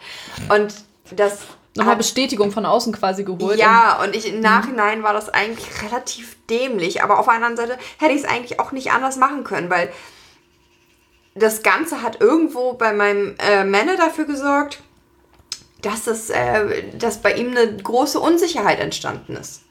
Und 0.48 0.74
das 1.10 1.40
Nochmal 1.76 1.96
Bestätigung 1.96 2.52
von 2.52 2.64
außen 2.64 2.92
quasi 2.92 3.22
geholt. 3.24 3.58
ja, 3.58 4.02
und 4.02 4.16
ich 4.16 4.32
im 4.32 4.40
Nachhinein 4.40 5.02
war 5.02 5.12
das 5.12 5.28
eigentlich 5.28 5.66
relativ 5.82 6.36
dämlich, 6.48 7.02
aber 7.02 7.18
auf 7.18 7.26
der 7.26 7.34
anderen 7.34 7.56
Seite 7.56 7.76
hätte 7.98 8.12
ich 8.12 8.22
es 8.22 8.28
eigentlich 8.28 8.60
auch 8.60 8.72
nicht 8.72 8.92
anders 8.92 9.16
machen 9.16 9.44
können, 9.44 9.68
weil 9.68 9.92
das 11.34 11.62
Ganze 11.62 12.00
hat 12.02 12.20
irgendwo 12.20 12.72
bei 12.72 12.94
meinem 12.94 13.34
äh, 13.38 13.64
Männer 13.64 13.96
dafür 13.96 14.24
gesorgt, 14.24 14.82
dass, 15.86 16.06
es, 16.06 16.30
äh, 16.30 16.82
dass 16.98 17.22
bei 17.22 17.34
ihm 17.34 17.56
eine 17.56 17.76
große 17.76 18.18
Unsicherheit 18.18 18.80
entstanden 18.80 19.36
ist. 19.36 19.62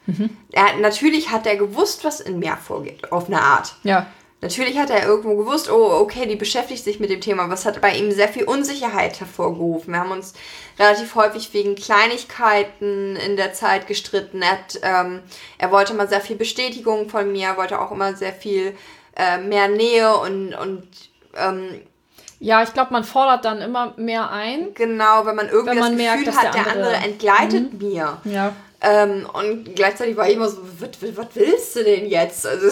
Er, 0.52 0.78
natürlich 0.80 1.32
hat 1.32 1.46
er 1.46 1.58
gewusst, 1.58 2.04
was 2.04 2.22
in 2.22 2.40
mir 2.40 2.58
vorgeht, 2.58 3.12
auf 3.12 3.28
eine 3.28 3.42
Art. 3.42 3.76
Ja. 3.84 4.08
Natürlich 4.42 4.78
hat 4.78 4.92
er 4.92 5.08
irgendwo 5.08 5.36
gewusst, 5.36 5.72
oh, 5.72 6.00
okay, 6.00 6.28
die 6.28 6.36
beschäftigt 6.36 6.84
sich 6.84 7.00
mit 7.00 7.10
dem 7.10 7.22
Thema. 7.22 7.50
Was 7.50 7.66
hat 7.66 7.82
bei 7.82 7.96
ihm 7.96 8.12
sehr 8.12 8.28
viel 8.28 8.44
Unsicherheit 8.44 9.20
hervorgerufen. 9.20 9.94
Wir 9.94 10.02
haben 10.02 10.12
uns 10.12 10.34
relativ 10.78 11.16
häufig 11.16 11.54
wegen 11.54 11.76
Kleinigkeiten 11.76 13.16
in 13.16 13.38
der 13.38 13.54
Zeit 13.54 13.88
gestritten. 13.88 14.42
Er, 14.44 14.52
hat, 14.52 14.80
ähm, 14.84 15.22
er 15.58 15.72
wollte 15.72 15.96
mal 15.96 16.08
sehr 16.08 16.22
viel 16.22 16.36
Bestätigung 16.36 17.10
von 17.10 17.32
mir, 17.32 17.48
er 17.48 17.58
wollte 17.58 17.82
auch 17.82 17.92
immer 17.92 18.16
sehr 18.16 18.34
viel 18.34 18.78
äh, 19.16 19.40
mehr 19.40 19.68
Nähe 19.68 20.16
und, 20.16 20.54
und 20.54 20.88
ähm, 21.36 21.82
Ja, 22.40 22.62
ich 22.64 22.74
glaube, 22.74 22.92
man 22.94 23.04
fordert 23.04 23.46
dann 23.46 23.62
immer 23.62 23.94
mehr 23.98 24.30
ein. 24.32 24.74
genau, 24.76 25.26
wenn 25.26 25.36
man 25.36 25.48
irgendwie 25.48 25.72
Wenn 25.72 25.80
man 25.80 25.92
das 25.94 26.02
merkt, 26.02 26.26
Gefühl 26.26 26.34
dass 26.34 26.44
hat, 26.44 26.54
der 26.56 26.64
der 26.64 26.72
andere, 26.74 26.88
andere- 26.96 27.06
entgleitet 27.10 27.82
mir. 27.82 28.18
Ja. 28.26 28.54
Ähm, 28.82 29.26
und 29.34 29.74
gleichzeitig 29.76 30.16
war 30.18 30.28
ich 30.28 30.36
immer 30.36 30.50
so, 30.50 30.58
was, 30.80 31.28
willst 31.34 31.76
du 31.78 31.84
denn 31.84 32.06
jetzt? 32.08 32.46
Also, 32.46 32.68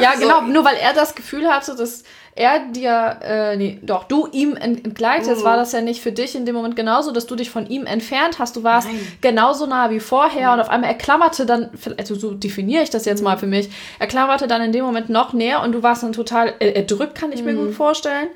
Ja, 0.00 0.14
so, 0.14 0.20
genau, 0.20 0.40
nur 0.42 0.64
weil 0.64 0.76
er 0.76 0.94
das 0.94 1.14
Gefühl 1.14 1.46
hatte, 1.48 1.76
dass 1.76 2.02
er 2.34 2.60
dir, 2.72 3.18
äh, 3.22 3.56
nee, 3.56 3.78
doch, 3.82 4.04
du 4.04 4.26
ihm 4.32 4.56
ent 4.56 4.84
entgleitest, 4.84 5.42
Mhm. 5.42 5.44
war 5.44 5.56
das 5.56 5.70
ja 5.70 5.80
nicht 5.82 6.02
für 6.02 6.10
dich 6.10 6.34
in 6.34 6.46
dem 6.46 6.56
Moment 6.56 6.74
genauso, 6.74 7.12
dass 7.12 7.26
du 7.26 7.36
dich 7.36 7.50
von 7.50 7.66
ihm 7.66 7.86
entfernt 7.86 8.40
hast. 8.40 8.56
Du 8.56 8.64
warst 8.64 8.88
Nein. 8.88 9.06
genauso 9.20 9.66
nah 9.66 9.90
wie 9.90 10.00
vorher 10.00 10.52
und 10.54 10.60
auf 10.60 10.70
einmal 10.70 10.90
er 10.90 10.96
klammerte 10.96 11.46
dann, 11.46 11.70
also 11.98 12.16
so 12.16 12.32
definiere 12.32 12.82
ich 12.82 12.90
das 12.90 13.04
jetzt 13.04 13.20
Mhm. 13.20 13.24
mal 13.24 13.38
für 13.38 13.46
mich, 13.46 13.68
er 14.00 14.08
klammerte 14.08 14.48
dann 14.48 14.62
in 14.62 14.72
dem 14.72 14.84
Moment 14.84 15.10
noch 15.10 15.34
näher 15.34 15.62
und 15.62 15.70
du 15.72 15.84
warst 15.84 16.02
dann 16.02 16.12
total 16.14 16.54
äh, 16.58 16.70
erdrückt, 16.72 17.14
kann 17.16 17.30
ich 17.30 17.44
mir 17.44 17.52
Mhm. 17.52 17.66
gut 17.66 17.74
vorstellen. 17.74 18.28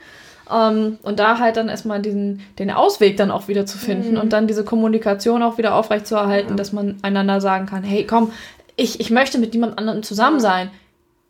Ähm, 0.50 0.98
und 1.02 1.18
da 1.18 1.38
halt 1.38 1.56
dann 1.56 1.68
erstmal 1.68 2.00
diesen, 2.00 2.42
den 2.58 2.70
Ausweg 2.70 3.16
dann 3.16 3.30
auch 3.30 3.48
wieder 3.48 3.66
zu 3.66 3.76
finden 3.78 4.12
Mhm. 4.12 4.20
und 4.20 4.32
dann 4.32 4.46
diese 4.46 4.64
Kommunikation 4.64 5.42
auch 5.42 5.58
wieder 5.58 5.74
aufrechtzuerhalten, 5.74 6.56
dass 6.56 6.72
man 6.72 6.98
einander 7.02 7.40
sagen 7.40 7.66
kann, 7.66 7.82
hey, 7.82 8.06
komm, 8.06 8.32
ich, 8.76 9.00
ich 9.00 9.10
möchte 9.10 9.38
mit 9.38 9.52
niemand 9.54 9.76
anderem 9.78 10.02
zusammen 10.02 10.40
sein. 10.40 10.70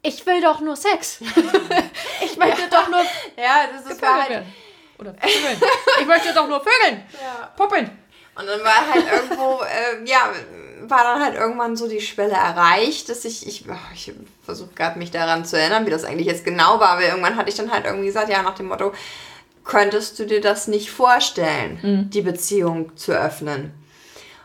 Ich 0.03 0.25
will 0.27 0.41
doch 0.41 0.61
nur 0.61 0.77
Sex. 0.77 1.21
ich 2.25 2.37
möchte 2.37 2.63
doch 2.71 2.89
nur 2.89 2.99
ja, 3.37 3.65
das 3.75 3.91
ist 3.93 4.03
halt, 4.03 4.31
werden. 4.31 4.47
Oder 4.99 5.15
vögeln. 5.15 5.61
Ich 6.01 6.07
möchte 6.07 6.33
doch 6.35 6.49
nur 6.49 6.61
vögeln. 6.61 7.03
ja. 7.21 7.47
Puppen. 7.57 7.91
Und 8.37 8.47
dann 8.47 8.61
war 8.61 8.87
halt 8.93 9.05
irgendwo, 9.13 9.61
äh, 9.63 10.09
ja, 10.09 10.31
war 10.83 11.03
dann 11.03 11.23
halt 11.25 11.35
irgendwann 11.35 11.77
so 11.77 11.89
die 11.89 12.01
Schwelle 12.01 12.35
erreicht, 12.35 13.09
dass 13.09 13.25
ich, 13.25 13.47
ich, 13.49 13.65
ich 13.95 14.13
versuche 14.49 14.71
gerade 14.75 14.99
mich 14.99 15.11
daran 15.11 15.45
zu 15.45 15.59
erinnern, 15.59 15.85
wie 15.85 15.91
das 15.91 16.05
eigentlich 16.05 16.27
jetzt 16.27 16.43
genau 16.43 16.81
war, 16.81 16.93
aber 16.93 17.05
irgendwann 17.05 17.37
hatte 17.37 17.51
ich 17.51 17.55
dann 17.55 17.71
halt 17.71 17.85
irgendwie 17.85 18.07
gesagt, 18.07 18.31
ja, 18.31 18.43
nach 18.43 18.55
dem 18.55 18.69
Motto, 18.69 18.95
könntest 19.63 20.19
du 20.19 20.25
dir 20.25 20.41
das 20.41 20.69
nicht 20.69 20.91
vorstellen, 20.91 21.79
mhm. 21.83 22.11
die 22.11 22.23
Beziehung 22.23 22.97
zu 22.97 23.13
öffnen? 23.13 23.75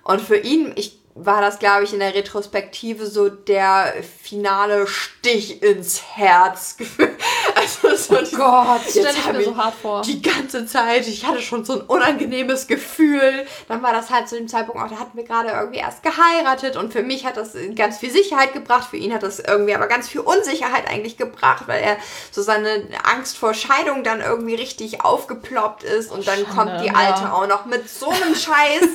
Und 0.04 0.20
für 0.20 0.36
ihn, 0.36 0.74
ich 0.76 1.00
war 1.16 1.42
das, 1.42 1.60
glaube 1.60 1.84
ich, 1.84 1.94
in 1.94 2.00
der 2.00 2.16
Retrospektive 2.16 3.06
so 3.06 3.30
der 3.30 3.94
finale 4.24 4.88
Stich 4.88 5.62
ins 5.62 6.02
Herz. 6.02 6.78
also 7.56 7.96
so 7.96 8.16
oh 8.16 8.36
Gott, 8.36 8.82
stell 8.90 9.14
ich 9.16 9.32
mir 9.32 9.44
so 9.44 9.56
hart 9.56 9.76
vor. 9.76 10.02
Die 10.02 10.24
ganze 10.24 10.66
Zeit, 10.66 11.08
ich 11.08 11.26
hatte 11.26 11.42
schon 11.42 11.66
so 11.66 11.74
ein 11.74 11.82
unangenehmes 11.82 12.66
Gefühl. 12.66 13.46
Dann 13.68 13.84
war 13.84 13.94
das 13.94 14.10
halt 14.10 14.28
zu 14.28 14.38
dem 14.38 14.48
Zeitpunkt 14.48 14.82
auch, 14.82 14.90
da 14.90 15.00
hatten 15.00 15.16
wir 15.16 15.24
gerade 15.24 15.50
irgendwie 15.50 15.80
erst 15.80 16.02
geheiratet 16.02 16.78
und 16.78 16.92
für 16.92 17.04
mich 17.04 17.26
hat 17.26 17.38
das 17.38 17.56
ganz 17.76 18.00
viel 18.00 18.12
Sicherheit 18.12 18.54
gebracht, 18.54 18.90
für 18.90 18.98
ihn 18.98 19.14
hat 19.14 19.22
das 19.22 19.40
irgendwie 19.40 19.76
aber 19.76 19.88
ganz 19.88 20.10
viel 20.10 20.22
Unsicherheit 20.22 20.90
eigentlich 20.90 21.18
gebracht, 21.18 21.68
weil 21.68 21.84
er 21.84 21.98
so 22.32 22.42
seine 22.42 22.88
Angst 23.04 23.38
vor 23.38 23.54
Scheidung 23.54 24.04
dann 24.04 24.20
irgendwie 24.20 24.56
richtig 24.56 25.02
aufgeploppt 25.02 25.84
ist 25.84 26.12
und 26.12 26.28
dann 26.28 26.40
Schande, 26.40 26.56
kommt 26.56 26.82
die 26.84 26.90
Alte 26.90 27.22
ja. 27.22 27.34
auch 27.34 27.48
noch 27.48 27.66
mit 27.66 27.88
so 27.88 28.10
einem 28.10 28.34
Scheiß. 28.34 28.82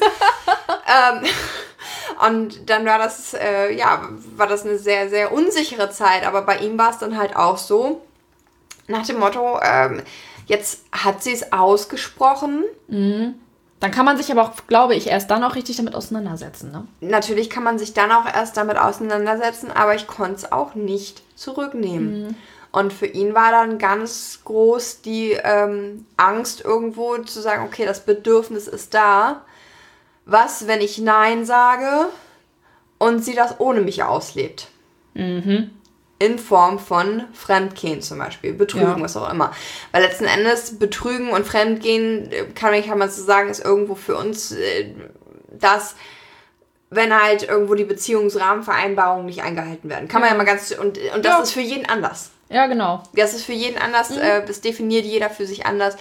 ähm, 0.88 1.24
und 2.26 2.68
dann 2.68 2.84
war 2.84 2.98
das, 2.98 3.34
äh, 3.34 3.72
ja, 3.74 4.08
war 4.36 4.46
das 4.46 4.64
eine 4.64 4.78
sehr, 4.78 5.08
sehr 5.08 5.32
unsichere 5.32 5.90
Zeit. 5.90 6.26
Aber 6.26 6.42
bei 6.42 6.58
ihm 6.58 6.78
war 6.78 6.90
es 6.90 6.98
dann 6.98 7.16
halt 7.16 7.36
auch 7.36 7.58
so, 7.58 8.02
nach 8.86 9.06
dem 9.06 9.18
Motto, 9.18 9.60
ähm, 9.62 10.02
jetzt 10.46 10.84
hat 10.92 11.22
sie 11.22 11.32
es 11.32 11.52
ausgesprochen. 11.52 12.64
Mhm. 12.88 13.34
Dann 13.80 13.92
kann 13.92 14.04
man 14.04 14.16
sich 14.16 14.32
aber 14.32 14.42
auch, 14.42 14.52
glaube 14.66 14.96
ich, 14.96 15.06
erst 15.06 15.30
dann 15.30 15.44
auch 15.44 15.54
richtig 15.54 15.76
damit 15.76 15.94
auseinandersetzen. 15.94 16.72
Ne? 16.72 16.88
Natürlich 17.00 17.48
kann 17.48 17.62
man 17.62 17.78
sich 17.78 17.94
dann 17.94 18.10
auch 18.10 18.26
erst 18.26 18.56
damit 18.56 18.76
auseinandersetzen, 18.76 19.70
aber 19.70 19.94
ich 19.94 20.08
konnte 20.08 20.34
es 20.34 20.50
auch 20.50 20.74
nicht 20.74 21.22
zurücknehmen. 21.36 22.22
Mhm. 22.22 22.34
Und 22.72 22.92
für 22.92 23.06
ihn 23.06 23.34
war 23.34 23.52
dann 23.52 23.78
ganz 23.78 24.40
groß 24.44 25.02
die 25.02 25.32
ähm, 25.32 26.06
Angst 26.16 26.64
irgendwo 26.64 27.16
zu 27.18 27.40
sagen, 27.40 27.64
okay, 27.64 27.86
das 27.86 28.04
Bedürfnis 28.04 28.66
ist 28.66 28.94
da 28.94 29.42
was, 30.28 30.68
wenn 30.68 30.80
ich 30.80 30.98
Nein 30.98 31.44
sage 31.44 32.08
und 32.98 33.24
sie 33.24 33.34
das 33.34 33.58
ohne 33.58 33.80
mich 33.80 34.02
auslebt? 34.04 34.68
Mhm. 35.14 35.70
In 36.20 36.38
Form 36.38 36.78
von 36.78 37.24
Fremdgehen 37.32 38.02
zum 38.02 38.18
Beispiel, 38.18 38.52
Betrügen, 38.52 38.98
ja. 38.98 39.00
was 39.00 39.16
auch 39.16 39.30
immer. 39.30 39.52
Weil 39.92 40.02
letzten 40.02 40.24
Endes 40.24 40.78
Betrügen 40.78 41.30
und 41.30 41.46
Fremdgehen, 41.46 42.30
kann, 42.54 42.80
kann 42.82 42.98
man 42.98 43.08
so 43.08 43.22
sagen, 43.22 43.48
ist 43.48 43.64
irgendwo 43.64 43.94
für 43.94 44.16
uns 44.16 44.52
äh, 44.52 44.92
das, 45.50 45.94
wenn 46.90 47.14
halt 47.14 47.44
irgendwo 47.44 47.74
die 47.74 47.84
Beziehungsrahmenvereinbarungen 47.84 49.26
nicht 49.26 49.42
eingehalten 49.42 49.88
werden. 49.88 50.08
Kann 50.08 50.20
man 50.20 50.30
ja 50.30 50.36
mal 50.36 50.44
ganz, 50.44 50.72
und, 50.72 50.98
und 51.14 51.24
das 51.24 51.32
ja. 51.32 51.40
ist 51.40 51.52
für 51.52 51.60
jeden 51.60 51.86
anders. 51.86 52.32
Ja, 52.50 52.66
genau. 52.66 53.02
Das 53.14 53.32
ist 53.32 53.44
für 53.44 53.52
jeden 53.52 53.78
anders, 53.78 54.10
mhm. 54.10 54.18
äh, 54.18 54.44
das 54.44 54.60
definiert 54.60 55.04
jeder 55.04 55.30
für 55.30 55.46
sich 55.46 55.66
anders. 55.66 55.96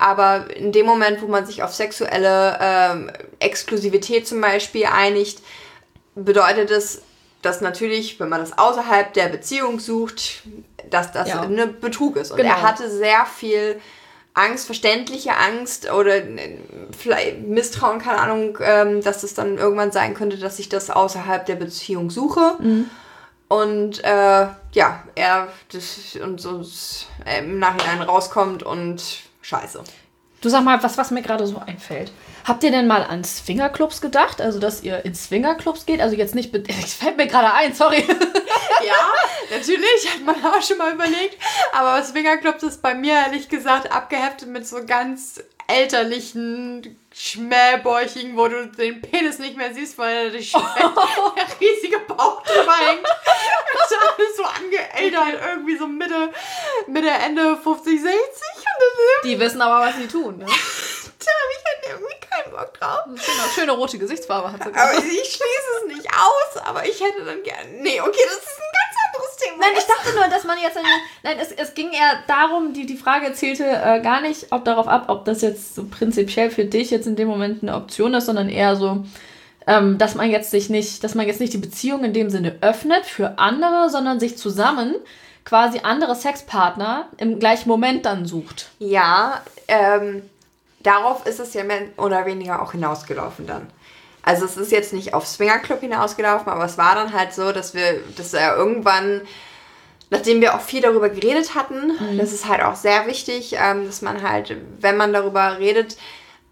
Aber 0.00 0.46
in 0.56 0.72
dem 0.72 0.86
Moment, 0.86 1.20
wo 1.20 1.26
man 1.26 1.44
sich 1.44 1.62
auf 1.62 1.74
sexuelle 1.74 2.58
ähm, 2.58 3.10
Exklusivität 3.38 4.26
zum 4.26 4.40
Beispiel 4.40 4.86
einigt, 4.86 5.42
bedeutet 6.14 6.70
es, 6.70 7.02
dass 7.42 7.60
natürlich, 7.60 8.18
wenn 8.18 8.30
man 8.30 8.40
das 8.40 8.56
außerhalb 8.56 9.12
der 9.12 9.28
Beziehung 9.28 9.78
sucht, 9.78 10.42
dass 10.88 11.12
das 11.12 11.28
ja. 11.28 11.42
eine 11.42 11.66
Betrug 11.66 12.16
ist. 12.16 12.30
Und 12.30 12.38
genau. 12.38 12.48
er 12.48 12.62
hatte 12.62 12.90
sehr 12.90 13.26
viel 13.26 13.78
Angst, 14.32 14.64
verständliche 14.64 15.36
Angst 15.36 15.92
oder 15.92 16.16
äh, 16.16 16.58
vielleicht 16.96 17.40
Misstrauen, 17.40 17.98
keine 17.98 18.20
Ahnung, 18.20 18.58
ähm, 18.62 19.02
dass 19.02 19.22
es 19.22 19.34
dann 19.34 19.58
irgendwann 19.58 19.92
sein 19.92 20.14
könnte, 20.14 20.38
dass 20.38 20.58
ich 20.58 20.70
das 20.70 20.88
außerhalb 20.88 21.44
der 21.44 21.56
Beziehung 21.56 22.08
suche. 22.08 22.54
Mhm. 22.58 22.90
Und 23.48 24.02
äh, 24.02 24.46
ja, 24.72 25.02
er 25.14 25.48
das, 25.72 26.16
und 26.22 26.40
so 26.40 26.64
äh, 27.26 27.40
im 27.40 27.58
Nachhinein 27.58 28.00
rauskommt 28.00 28.62
und 28.62 29.02
scheiße. 29.42 29.82
Du 30.40 30.48
sag 30.48 30.64
mal, 30.64 30.82
was, 30.82 30.96
was 30.96 31.10
mir 31.10 31.20
gerade 31.20 31.46
so 31.46 31.58
einfällt. 31.58 32.12
Habt 32.44 32.64
ihr 32.64 32.70
denn 32.70 32.86
mal 32.86 33.04
an 33.04 33.24
Swingerclubs 33.24 34.00
gedacht? 34.00 34.40
Also, 34.40 34.58
dass 34.58 34.82
ihr 34.82 35.04
in 35.04 35.14
Swingerclubs 35.14 35.84
geht? 35.84 36.00
Also 36.00 36.16
jetzt 36.16 36.34
nicht... 36.34 36.54
Es 36.68 36.94
fällt 36.94 37.18
mir 37.18 37.26
gerade 37.26 37.52
ein, 37.52 37.74
sorry. 37.74 38.04
Ja, 38.82 39.12
natürlich, 39.50 40.08
hat 40.10 40.24
man 40.24 40.36
auch 40.42 40.62
schon 40.62 40.78
mal 40.78 40.94
überlegt. 40.94 41.36
Aber 41.74 42.02
Swingerclubs 42.02 42.62
ist 42.62 42.80
bei 42.80 42.94
mir, 42.94 43.12
ehrlich 43.12 43.50
gesagt, 43.50 43.92
abgeheftet 43.92 44.48
mit 44.48 44.66
so 44.66 44.86
ganz 44.86 45.42
elterlichen 45.68 46.98
Schmähbäuchigen, 47.12 48.36
wo 48.36 48.46
du 48.46 48.66
den 48.68 49.00
Penis 49.02 49.38
nicht 49.38 49.56
mehr 49.56 49.74
siehst, 49.74 49.98
weil 49.98 50.30
der, 50.30 50.40
der 50.40 51.60
riesige 51.60 51.98
Bauch 52.06 52.42
drüber 52.42 52.76
hängt. 52.76 53.02
ist 53.02 53.96
alles 54.00 54.36
so 54.36 54.44
angeältert, 54.44 55.40
irgendwie 55.48 55.76
so 55.76 55.86
Mitte, 55.86 56.32
Mitte, 56.86 57.10
Ende 57.10 57.56
50, 57.56 58.00
60. 58.00 58.20
Die 59.24 59.38
wissen 59.40 59.60
aber, 59.60 59.86
was 59.86 59.96
sie 59.96 60.06
tun, 60.06 60.38
ne? 60.38 60.46
Habe 61.26 61.52
ich 61.52 61.64
halt 61.66 62.00
irgendwie 62.00 62.20
keinen 62.20 62.50
Bock 62.52 62.74
drauf. 62.74 63.00
Schöne, 63.06 63.48
schöne 63.54 63.72
rote 63.72 63.98
Gesichtsfarbe 63.98 64.52
hat 64.52 64.62
sie. 64.62 64.74
Aber 64.74 64.92
ich 64.92 65.02
schließe 65.02 65.70
es 65.80 65.96
nicht 65.96 66.08
aus, 66.08 66.62
aber 66.64 66.84
ich 66.84 67.00
hätte 67.00 67.24
dann 67.24 67.42
gerne. 67.42 67.70
Nee, 67.80 68.00
okay, 68.00 68.20
das 68.24 68.36
ist 68.36 68.58
ein 68.58 68.72
ganz 68.72 68.94
anderes 69.06 69.36
Thema. 69.36 69.56
Nein, 69.60 69.72
ich 69.76 69.84
dachte 69.84 70.14
nur, 70.14 70.28
dass 70.28 70.44
man 70.44 70.58
jetzt. 70.58 70.76
Eine, 70.76 70.88
nein, 71.22 71.38
es, 71.40 71.52
es 71.52 71.74
ging 71.74 71.92
eher 71.92 72.22
darum, 72.26 72.72
die, 72.72 72.86
die 72.86 72.96
Frage 72.96 73.32
zählte 73.32 73.64
äh, 73.64 74.00
gar 74.00 74.20
nicht 74.20 74.46
ob 74.50 74.64
darauf 74.64 74.88
ab, 74.88 75.04
ob 75.08 75.24
das 75.24 75.42
jetzt 75.42 75.74
so 75.74 75.84
prinzipiell 75.84 76.50
für 76.50 76.64
dich 76.64 76.90
jetzt 76.90 77.06
in 77.06 77.16
dem 77.16 77.28
Moment 77.28 77.62
eine 77.62 77.74
Option 77.74 78.14
ist, 78.14 78.26
sondern 78.26 78.48
eher 78.48 78.76
so, 78.76 79.04
ähm, 79.66 79.98
dass 79.98 80.14
man 80.14 80.30
jetzt 80.30 80.50
sich 80.50 80.70
nicht, 80.70 81.04
dass 81.04 81.14
man 81.14 81.26
jetzt 81.26 81.40
nicht 81.40 81.52
die 81.52 81.58
Beziehung 81.58 82.04
in 82.04 82.12
dem 82.12 82.30
Sinne 82.30 82.56
öffnet 82.60 83.06
für 83.06 83.38
andere, 83.38 83.90
sondern 83.90 84.20
sich 84.20 84.36
zusammen 84.36 84.94
quasi 85.44 85.80
andere 85.82 86.14
Sexpartner 86.14 87.08
im 87.16 87.38
gleichen 87.38 87.68
Moment 87.68 88.06
dann 88.06 88.26
sucht. 88.26 88.70
Ja, 88.78 89.42
ähm, 89.68 90.22
darauf 90.82 91.26
ist 91.26 91.40
es 91.40 91.54
ja 91.54 91.64
mehr 91.64 91.82
oder 91.96 92.26
weniger 92.26 92.62
auch 92.62 92.72
hinausgelaufen 92.72 93.46
dann. 93.46 93.68
Also 94.22 94.44
es 94.44 94.56
ist 94.56 94.72
jetzt 94.72 94.92
nicht 94.92 95.14
auf 95.14 95.26
Swingerclub 95.26 95.80
hinausgelaufen, 95.80 96.48
aber 96.48 96.64
es 96.64 96.76
war 96.76 96.94
dann 96.94 97.12
halt 97.12 97.32
so, 97.32 97.52
dass 97.52 97.74
wir, 97.74 98.00
dass 98.16 98.34
er 98.34 98.56
irgendwann, 98.56 99.22
nachdem 100.10 100.40
wir 100.40 100.54
auch 100.54 100.60
viel 100.60 100.82
darüber 100.82 101.08
geredet 101.08 101.54
hatten, 101.54 101.92
mhm. 101.98 102.18
das 102.18 102.32
ist 102.32 102.46
halt 102.46 102.62
auch 102.62 102.76
sehr 102.76 103.06
wichtig, 103.06 103.56
ähm, 103.58 103.86
dass 103.86 104.02
man 104.02 104.22
halt, 104.22 104.56
wenn 104.80 104.96
man 104.96 105.12
darüber 105.12 105.58
redet, 105.58 105.96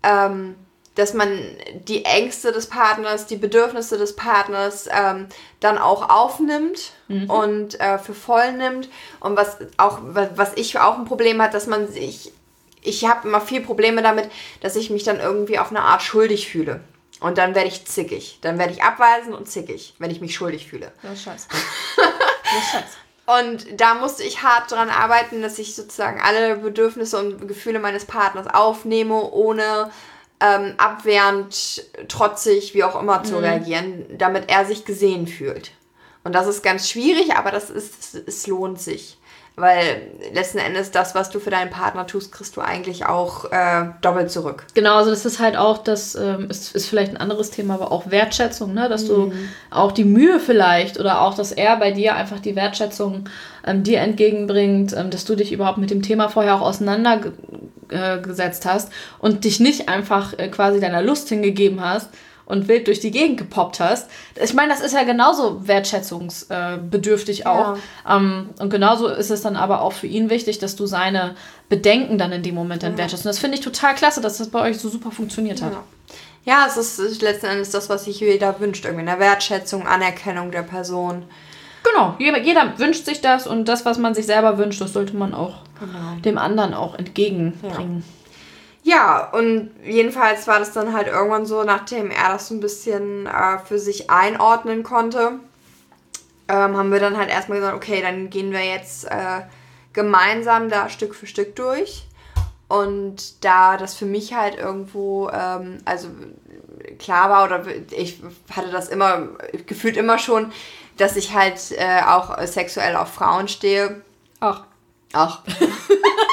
ähm, 0.02 0.54
dass 0.94 1.14
man 1.14 1.28
die 1.86 2.04
Ängste 2.04 2.50
des 2.50 2.66
Partners, 2.66 3.26
die 3.26 3.36
Bedürfnisse 3.36 3.98
des 3.98 4.16
Partners 4.16 4.88
ähm, 4.90 5.28
dann 5.60 5.78
auch 5.78 6.08
aufnimmt 6.10 6.92
mhm. 7.06 7.30
und 7.30 7.80
äh, 7.80 7.98
für 7.98 8.14
voll 8.14 8.52
nimmt. 8.52 8.88
Und 9.20 9.36
was 9.36 9.58
auch, 9.76 10.00
was 10.02 10.54
ich 10.56 10.76
auch 10.80 10.98
ein 10.98 11.04
Problem 11.04 11.40
hat, 11.40 11.54
dass 11.54 11.68
man 11.68 11.86
sich, 11.86 12.32
ich 12.89 13.05
habe 13.07 13.28
immer 13.28 13.41
viel 13.41 13.61
Probleme 13.61 14.03
damit, 14.03 14.30
dass 14.61 14.76
ich 14.76 14.91
mich 14.91 15.05
dann 15.05 15.20
irgendwie 15.20 15.59
auf 15.59 15.70
eine 15.70 15.82
Art 15.82 16.03
schuldig 16.03 16.49
fühle. 16.49 16.80
Und 17.20 17.39
dann 17.39 17.55
werde 17.55 17.68
ich 17.68 17.84
zickig. 17.84 18.39
Dann 18.43 18.59
werde 18.59 18.72
ich 18.72 18.82
abweisend 18.82 19.34
und 19.34 19.49
zickig, 19.49 19.95
wenn 19.99 20.11
ich 20.11 20.20
mich 20.20 20.34
schuldig 20.34 20.68
fühle. 20.68 20.93
Das 21.03 21.14
ist 21.14 21.22
scheiße. 21.24 21.49
Ist 22.59 22.70
scheiße. 22.70 22.97
Und 23.26 23.78
da 23.78 23.93
musste 23.93 24.22
ich 24.22 24.43
hart 24.43 24.70
dran 24.70 24.89
arbeiten, 24.89 25.43
dass 25.43 25.59
ich 25.59 25.74
sozusagen 25.74 26.18
alle 26.18 26.57
Bedürfnisse 26.57 27.18
und 27.18 27.47
Gefühle 27.47 27.78
meines 27.78 28.07
Partners 28.07 28.47
aufnehme, 28.47 29.20
ohne 29.32 29.91
ähm, 30.41 30.72
abwehrend, 30.78 31.84
trotzig, 32.09 32.72
wie 32.72 32.84
auch 32.84 32.99
immer 32.99 33.24
zu 33.24 33.34
mhm. 33.34 33.41
reagieren, 33.41 34.07
damit 34.16 34.49
er 34.49 34.64
sich 34.64 34.86
gesehen 34.86 35.26
fühlt. 35.26 35.72
Und 36.24 36.34
das 36.34 36.47
ist 36.47 36.62
ganz 36.62 36.89
schwierig, 36.89 37.36
aber 37.36 37.51
das 37.51 37.68
ist, 37.68 38.14
es 38.14 38.47
lohnt 38.47 38.80
sich. 38.80 39.17
Weil 39.59 40.12
letzten 40.32 40.59
Endes 40.59 40.92
das, 40.92 41.14
was 41.14 41.30
du 41.30 41.40
für 41.40 41.50
deinen 41.50 41.70
Partner 41.70 42.06
tust, 42.06 42.30
kriegst 42.30 42.56
du 42.56 42.61
eigentlich 42.61 43.06
auch 43.06 43.50
äh, 43.50 43.86
doppelt 44.02 44.30
zurück. 44.30 44.64
Genau, 44.74 44.96
also 44.96 45.11
das 45.11 45.26
ist 45.26 45.40
halt 45.40 45.56
auch, 45.56 45.78
das 45.78 46.14
ähm, 46.14 46.46
ist, 46.48 46.76
ist 46.76 46.86
vielleicht 46.86 47.11
ein 47.11 47.16
anderes 47.16 47.50
Thema, 47.50 47.74
aber 47.74 47.90
auch 47.90 48.11
Wertschätzung, 48.11 48.72
ne? 48.72 48.88
dass 48.88 49.04
mhm. 49.04 49.09
du 49.09 49.32
auch 49.70 49.90
die 49.90 50.04
Mühe 50.04 50.38
vielleicht 50.38 51.00
oder 51.00 51.22
auch, 51.22 51.34
dass 51.34 51.50
er 51.50 51.76
bei 51.76 51.90
dir 51.90 52.14
einfach 52.14 52.38
die 52.38 52.54
Wertschätzung 52.54 53.28
ähm, 53.66 53.82
dir 53.82 54.00
entgegenbringt, 54.00 54.94
ähm, 54.96 55.11
dass 55.11 55.24
du 55.24 55.34
dich 55.34 55.52
überhaupt 55.52 55.78
mit 55.78 55.90
dem 55.90 56.02
Thema 56.02 56.28
vorher 56.28 56.54
auch 56.54 56.62
auseinandergesetzt 56.62 58.64
äh, 58.64 58.68
hast 58.68 58.92
und 59.18 59.44
dich 59.44 59.61
nicht 59.61 59.88
einfach 59.88 60.38
äh, 60.38 60.48
quasi 60.48 60.78
deiner 60.78 61.02
Lust 61.02 61.28
hingegeben 61.28 61.80
hast, 61.80 62.11
und 62.49 62.66
wild 62.66 62.86
durch 62.86 63.01
die 63.01 63.11
Gegend 63.11 63.36
gepoppt 63.36 63.78
hast. 63.78 64.11
Ich 64.42 64.55
meine, 64.55 64.72
das 64.72 64.80
ist 64.80 64.94
ja 64.94 65.05
genauso 65.05 65.68
wertschätzungsbedürftig 65.68 67.46
auch. 67.46 67.76
Ja. 67.76 68.16
Ähm, 68.16 68.49
und 68.59 68.70
genauso 68.70 69.09
ist 69.09 69.30
es 69.30 69.42
dann 69.42 69.57
aber 69.57 69.82
auch 69.82 69.92
für 69.92 70.07
ihn 70.07 70.30
wichtig, 70.30 70.59
dass 70.59 70.74
du 70.74 70.86
seine 70.86 71.36
Bedenken 71.68 72.16
dann 72.16 72.32
in 72.32 72.42
dem 72.42 72.55
Moment 72.55 72.82
dann 72.82 72.92
ja. 72.92 72.99
wertschätzt. 72.99 73.26
Und 73.26 73.28
das 73.28 73.38
finde 73.38 73.59
ich 73.59 73.64
total 73.64 73.94
klasse, 73.94 74.22
dass 74.22 74.38
das 74.38 74.49
bei 74.49 74.62
euch 74.62 74.78
so 74.78 74.88
super 74.88 75.11
funktioniert 75.11 75.62
hat. 75.62 75.72
Ja. 75.72 75.84
Ja, 76.44 76.64
es 76.66 76.99
ist, 76.99 77.20
letzten 77.20 77.46
Endes 77.46 77.70
das, 77.70 77.90
was 77.90 78.07
sich 78.07 78.20
jeder 78.20 78.59
wünscht. 78.59 78.86
Irgendwie 78.86 79.07
eine 79.07 79.20
Wertschätzung, 79.20 79.86
Anerkennung 79.86 80.51
der 80.51 80.62
Person. 80.62 81.24
Genau, 81.82 82.14
jeder, 82.18 82.40
jeder, 82.40 82.78
wünscht 82.78 83.05
sich 83.05 83.20
das 83.20 83.46
und 83.46 83.66
das, 83.66 83.84
was 83.84 83.99
man 83.99 84.14
sich 84.14 84.24
selber 84.24 84.57
wünscht, 84.57 84.80
das 84.80 84.94
sollte 84.94 85.14
man 85.14 85.34
auch 85.34 85.57
genau. 85.78 86.20
dem 86.24 86.38
anderen 86.38 86.72
auch 86.72 86.94
entgegenbringen. 86.94 87.99
Ja. 87.99 88.17
Ja, 88.89 89.28
und 89.32 89.70
jedenfalls 89.84 90.47
war 90.47 90.59
das 90.59 90.72
dann 90.72 90.95
halt 90.95 91.09
irgendwann 91.09 91.45
so, 91.45 91.62
nachdem 91.62 92.11
er 92.11 92.30
das 92.30 92.49
so 92.49 92.55
ein 92.55 92.61
bisschen 92.61 93.26
äh, 93.26 93.59
für 93.59 93.78
sich 93.78 94.09
einordnen 94.09 94.82
konnte, 94.82 95.41
ähm, 96.49 96.74
haben 96.74 96.91
wir 96.91 96.99
dann 96.99 97.18
halt 97.18 97.28
erstmal 97.28 97.59
gesagt, 97.59 97.76
okay, 97.76 98.01
dann 98.01 98.30
gehen 98.30 98.51
wir 98.51 98.64
jetzt 98.64 99.05
äh, 99.05 99.43
gemeinsam 99.93 100.70
da 100.70 100.89
Stück 100.89 101.14
für 101.14 101.26
Stück 101.26 101.55
durch. 101.55 102.07
Und 102.68 103.45
da 103.45 103.76
das 103.76 103.95
für 103.95 104.07
mich 104.07 104.32
halt 104.32 104.57
irgendwo, 104.57 105.28
ähm, 105.28 105.78
also 105.84 106.09
klar 106.99 107.28
war, 107.28 107.45
oder 107.45 107.66
ich 107.91 108.22
hatte 108.51 108.70
das 108.70 108.89
immer, 108.89 109.28
gefühlt 109.66 109.99
immer 109.99 110.18
schon, 110.18 110.51
dass 110.97 111.16
ich 111.16 111.34
halt 111.34 111.61
äh, 111.72 112.01
auch 112.07 112.39
sexuell 112.47 112.97
auf 112.97 113.12
Frauen 113.12 113.49
stehe. 113.49 114.01
Ach. 114.41 114.64
Ach. 115.12 115.43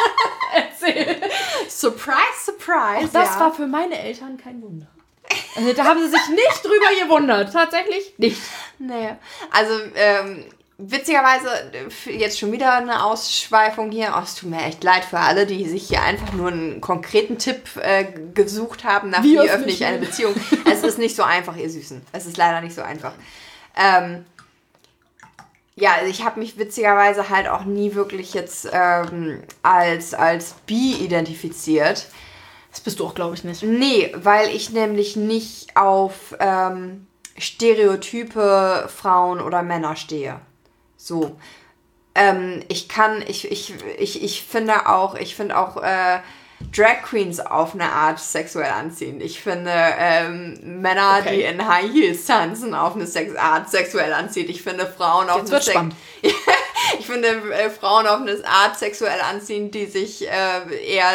Surprise, 1.75 2.45
surprise. 2.45 3.05
Auch 3.05 3.11
das 3.11 3.35
ja. 3.35 3.39
war 3.41 3.53
für 3.53 3.67
meine 3.67 3.99
Eltern 3.99 4.37
kein 4.37 4.61
Wunder. 4.61 4.87
Also, 5.57 5.73
da 5.73 5.83
haben 5.83 5.99
sie 5.99 6.09
sich 6.09 6.29
nicht 6.29 6.63
drüber 6.63 7.03
gewundert. 7.03 7.51
Tatsächlich 7.51 8.13
nicht. 8.17 8.41
Nee. 8.79 9.15
Also, 9.51 9.73
ähm, 9.95 10.45
witzigerweise, 10.77 11.49
jetzt 12.05 12.39
schon 12.39 12.53
wieder 12.53 12.75
eine 12.75 13.03
Ausschweifung 13.03 13.91
hier. 13.91 14.13
Oh, 14.17 14.21
es 14.23 14.35
tut 14.35 14.49
mir 14.49 14.63
echt 14.63 14.85
leid 14.85 15.03
für 15.03 15.19
alle, 15.19 15.45
die 15.45 15.67
sich 15.67 15.89
hier 15.89 16.01
einfach 16.01 16.31
nur 16.31 16.49
einen 16.49 16.79
konkreten 16.79 17.37
Tipp 17.37 17.75
äh, 17.81 18.05
gesucht 18.33 18.85
haben, 18.85 19.09
nach 19.09 19.23
wie, 19.23 19.33
wie 19.33 19.39
öffne 19.39 19.67
ich 19.67 19.83
eine 19.83 19.97
Beziehung. 19.97 20.33
es 20.71 20.81
ist 20.81 20.97
nicht 20.97 21.17
so 21.17 21.23
einfach, 21.23 21.57
ihr 21.57 21.69
Süßen. 21.69 22.01
Es 22.13 22.25
ist 22.25 22.37
leider 22.37 22.61
nicht 22.61 22.75
so 22.75 22.83
einfach. 22.83 23.13
Ähm, 23.75 24.25
ja, 25.75 25.93
also 25.95 26.09
ich 26.09 26.23
habe 26.23 26.39
mich 26.39 26.57
witzigerweise 26.57 27.29
halt 27.29 27.47
auch 27.49 27.65
nie 27.65 27.95
wirklich 27.95 28.33
jetzt 28.33 28.69
ähm, 28.71 29.43
als, 29.61 30.13
als 30.13 30.53
bi 30.65 30.93
identifiziert. 30.93 32.07
Das 32.71 32.79
bist 32.81 32.99
du 32.99 33.05
auch, 33.05 33.15
glaube 33.15 33.35
ich, 33.35 33.43
nicht. 33.43 33.63
Nee, 33.63 34.11
weil 34.15 34.49
ich 34.49 34.69
nämlich 34.69 35.15
nicht 35.15 35.75
auf 35.75 36.35
ähm, 36.39 37.07
Stereotype 37.37 38.89
Frauen 38.93 39.41
oder 39.41 39.63
Männer 39.63 39.95
stehe. 39.95 40.39
So. 40.95 41.35
Ähm, 42.15 42.63
ich 42.69 42.87
kann, 42.87 43.21
ich, 43.27 43.51
ich, 43.51 43.73
ich, 43.97 44.23
ich 44.23 44.43
finde 44.43 44.87
auch, 44.87 45.15
ich 45.15 45.35
finde 45.35 45.57
auch 45.57 45.77
äh, 45.83 46.19
Drag 46.75 47.03
Queens 47.03 47.39
auf 47.39 47.73
eine 47.73 47.91
Art 47.91 48.19
sexuell 48.19 48.71
anziehend. 48.71 49.21
Ich 49.21 49.41
finde 49.41 49.71
ähm, 49.71 50.81
Männer, 50.81 51.19
okay. 51.21 51.37
die 51.37 51.41
in 51.43 51.67
High 51.67 51.91
Heels 51.91 52.25
tanzen, 52.25 52.73
auf 52.73 52.95
eine 52.95 53.07
Sex 53.07 53.35
Art 53.35 53.69
sexuell 53.69 54.13
anziehend. 54.13 54.49
Ich 54.49 54.61
finde 54.61 54.85
Frauen 54.85 55.29
auf 55.29 55.41
Jetzt 55.41 55.53
eine 55.53 55.61
Sex 55.61 55.79
ich 56.99 57.05
finde 57.05 57.27
äh, 57.27 57.69
Frauen 57.69 58.07
auf 58.07 58.21
eine 58.21 58.37
Art 58.45 58.77
sexuell 58.77 59.19
anziehend, 59.21 59.73
die 59.75 59.85
sich 59.85 60.27
äh, 60.27 60.85
eher 60.85 61.11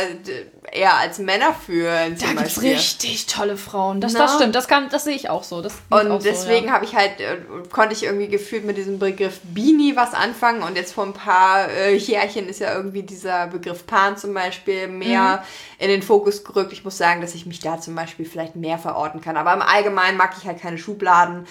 eher 0.72 0.96
als 0.96 1.18
Männer 1.18 1.54
fühlen. 1.54 2.16
da 2.18 2.26
gibt 2.28 2.46
es 2.46 2.62
richtig 2.62 3.26
tolle 3.26 3.56
Frauen. 3.56 4.00
Das, 4.00 4.12
das 4.12 4.34
stimmt, 4.34 4.54
das, 4.54 4.68
kann, 4.68 4.88
das 4.90 5.04
sehe 5.04 5.14
ich 5.14 5.28
auch 5.28 5.42
so. 5.42 5.62
Das 5.62 5.74
und 5.88 6.24
deswegen 6.24 6.62
so, 6.62 6.66
ja. 6.66 6.72
habe 6.72 6.84
ich 6.84 6.94
halt, 6.94 7.20
äh, 7.20 7.38
konnte 7.70 7.94
ich 7.94 8.04
irgendwie 8.04 8.28
gefühlt 8.28 8.64
mit 8.64 8.76
diesem 8.76 8.98
Begriff 8.98 9.40
Beanie 9.42 9.96
was 9.96 10.14
anfangen 10.14 10.62
und 10.62 10.76
jetzt 10.76 10.92
vor 10.92 11.04
ein 11.04 11.12
paar 11.12 11.68
äh, 11.68 11.96
Jährchen 11.96 12.48
ist 12.48 12.60
ja 12.60 12.74
irgendwie 12.74 13.02
dieser 13.02 13.48
Begriff 13.48 13.86
Pan 13.86 14.16
zum 14.16 14.34
Beispiel 14.34 14.88
mehr 14.88 15.42
mhm. 15.42 15.84
in 15.84 15.88
den 15.88 16.02
Fokus 16.02 16.44
gerückt. 16.44 16.72
Ich 16.72 16.84
muss 16.84 16.98
sagen, 16.98 17.20
dass 17.20 17.34
ich 17.34 17.46
mich 17.46 17.60
da 17.60 17.80
zum 17.80 17.94
Beispiel 17.94 18.26
vielleicht 18.26 18.56
mehr 18.56 18.78
verorten 18.78 19.20
kann. 19.20 19.36
Aber 19.36 19.52
im 19.52 19.62
Allgemeinen 19.62 20.16
mag 20.16 20.34
ich 20.38 20.46
halt 20.46 20.60
keine 20.60 20.78
Schubladen 20.78 21.46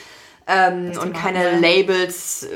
ähm, 0.50 0.92
und 1.00 1.14
keine 1.14 1.52
haben, 1.52 1.62
Labels. 1.62 2.48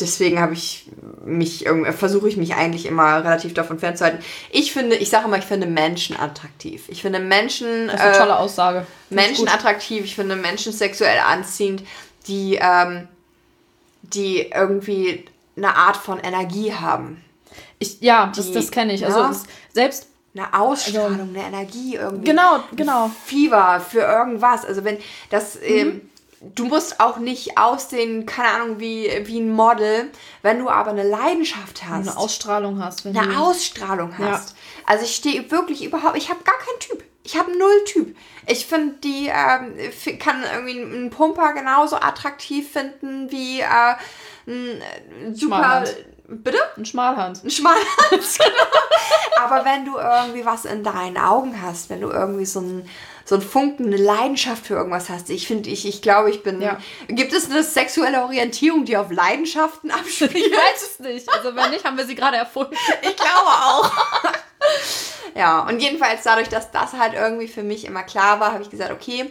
Deswegen 0.00 0.40
habe 0.40 0.54
ich 0.54 0.86
mich 1.24 1.66
versuche 1.96 2.28
ich 2.28 2.36
mich 2.36 2.54
eigentlich 2.54 2.86
immer 2.86 3.24
relativ 3.24 3.54
davon 3.54 3.78
fernzuhalten. 3.78 4.20
Ich 4.50 4.72
finde, 4.72 4.96
ich 4.96 5.10
sage 5.10 5.26
immer, 5.26 5.38
ich 5.38 5.44
finde 5.44 5.66
Menschen 5.66 6.18
attraktiv. 6.18 6.84
Ich 6.88 7.02
finde 7.02 7.18
Menschen. 7.18 7.88
Das 7.88 7.96
ist 7.96 8.00
eine 8.00 8.14
äh, 8.14 8.18
tolle 8.18 8.38
Aussage. 8.38 8.86
Menschen 9.10 9.48
attraktiv. 9.48 10.04
Ich 10.04 10.14
finde 10.14 10.36
Menschen 10.36 10.72
sexuell 10.72 11.18
anziehend, 11.18 11.82
die 12.28 12.58
ähm, 12.60 13.08
die 14.02 14.50
irgendwie 14.54 15.24
eine 15.56 15.74
Art 15.74 15.96
von 15.96 16.20
Energie 16.20 16.72
haben. 16.72 17.24
Ich, 17.78 18.00
ja, 18.00 18.26
die, 18.26 18.36
das, 18.38 18.52
das 18.52 18.70
kenne 18.70 18.94
ich. 18.94 19.04
Also 19.04 19.18
ja, 19.18 19.28
das, 19.28 19.44
selbst 19.72 20.08
eine 20.34 20.52
Ausstrahlung, 20.52 21.20
also, 21.20 21.38
eine 21.38 21.46
Energie 21.46 21.96
irgendwie. 21.96 22.24
Genau, 22.24 22.60
genau. 22.74 23.10
Fieber 23.24 23.80
für 23.80 24.00
irgendwas. 24.00 24.64
Also 24.64 24.84
wenn 24.84 24.98
das 25.30 25.56
mhm. 25.56 25.60
ähm, 25.66 26.10
du 26.54 26.66
musst 26.66 27.00
auch 27.00 27.18
nicht 27.18 27.58
aussehen, 27.58 28.26
keine 28.26 28.48
Ahnung, 28.48 28.80
wie, 28.80 29.10
wie 29.24 29.40
ein 29.40 29.50
Model, 29.50 30.10
wenn 30.42 30.58
du 30.58 30.68
aber 30.68 30.90
eine 30.90 31.02
Leidenschaft 31.02 31.84
hast. 31.88 32.08
Eine 32.08 32.16
Ausstrahlung 32.16 32.82
hast. 32.82 33.06
eine 33.06 33.20
du... 33.20 33.36
Ausstrahlung 33.36 34.16
hast. 34.18 34.50
Ja. 34.50 34.56
Also 34.86 35.04
ich 35.04 35.14
stehe 35.14 35.50
wirklich 35.50 35.84
überhaupt, 35.84 36.16
ich 36.16 36.30
habe 36.30 36.42
gar 36.44 36.58
keinen 36.58 36.80
Typ. 36.80 37.04
Ich 37.22 37.38
habe 37.38 37.56
null 37.56 37.84
Typ. 37.86 38.16
Ich 38.46 38.66
finde, 38.66 38.96
die 39.02 39.28
ähm, 39.28 40.18
kann 40.18 40.42
irgendwie 40.54 40.82
einen 40.82 41.10
Pumper 41.10 41.54
genauso 41.54 41.96
attraktiv 41.96 42.70
finden 42.70 43.30
wie 43.30 43.60
äh, 43.60 43.94
ein 44.46 45.34
super... 45.34 45.84
Bitte? 46.26 46.58
Ein 46.78 46.86
Schmalhand. 46.86 47.44
Ein 47.44 47.50
Schmalhand, 47.50 47.84
genau. 48.10 49.44
Aber 49.44 49.64
wenn 49.66 49.84
du 49.84 49.98
irgendwie 49.98 50.44
was 50.46 50.64
in 50.64 50.82
deinen 50.82 51.18
Augen 51.18 51.60
hast, 51.60 51.90
wenn 51.90 52.00
du 52.00 52.08
irgendwie 52.08 52.46
so 52.46 52.60
ein 52.60 52.88
so 53.24 53.36
ein 53.36 53.40
Funken, 53.40 53.86
eine 53.86 53.96
Leidenschaft 53.96 54.66
für 54.66 54.74
irgendwas 54.74 55.08
hast. 55.08 55.30
Ich 55.30 55.46
finde, 55.46 55.70
ich, 55.70 55.86
ich 55.86 56.02
glaube, 56.02 56.30
ich 56.30 56.42
bin. 56.42 56.60
Ja. 56.60 56.78
Gibt 57.08 57.32
es 57.32 57.50
eine 57.50 57.62
sexuelle 57.62 58.22
Orientierung, 58.22 58.84
die 58.84 58.96
auf 58.96 59.10
Leidenschaften 59.10 59.90
abspielt? 59.90 60.34
Ich 60.34 60.50
weiß 60.50 60.82
es 60.82 60.98
nicht. 61.00 61.28
Also 61.32 61.56
wenn 61.56 61.70
nicht, 61.70 61.84
haben 61.84 61.96
wir 61.96 62.06
sie 62.06 62.14
gerade 62.14 62.36
erfunden. 62.36 62.74
Ich 63.02 63.16
glaube 63.16 63.48
auch. 63.48 63.92
ja, 65.34 65.60
und 65.60 65.80
jedenfalls 65.80 66.22
dadurch, 66.22 66.48
dass 66.48 66.70
das 66.70 66.92
halt 66.94 67.14
irgendwie 67.14 67.48
für 67.48 67.62
mich 67.62 67.84
immer 67.84 68.02
klar 68.02 68.40
war, 68.40 68.52
habe 68.52 68.62
ich 68.62 68.70
gesagt, 68.70 68.92
okay, 68.92 69.30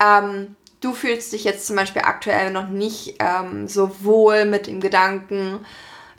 ähm, 0.00 0.56
du 0.80 0.92
fühlst 0.92 1.32
dich 1.32 1.44
jetzt 1.44 1.66
zum 1.66 1.76
Beispiel 1.76 2.02
aktuell 2.02 2.50
noch 2.50 2.68
nicht 2.68 3.16
ähm, 3.18 3.68
so 3.68 3.90
wohl 4.04 4.44
mit 4.44 4.66
dem 4.66 4.80
Gedanken, 4.80 5.64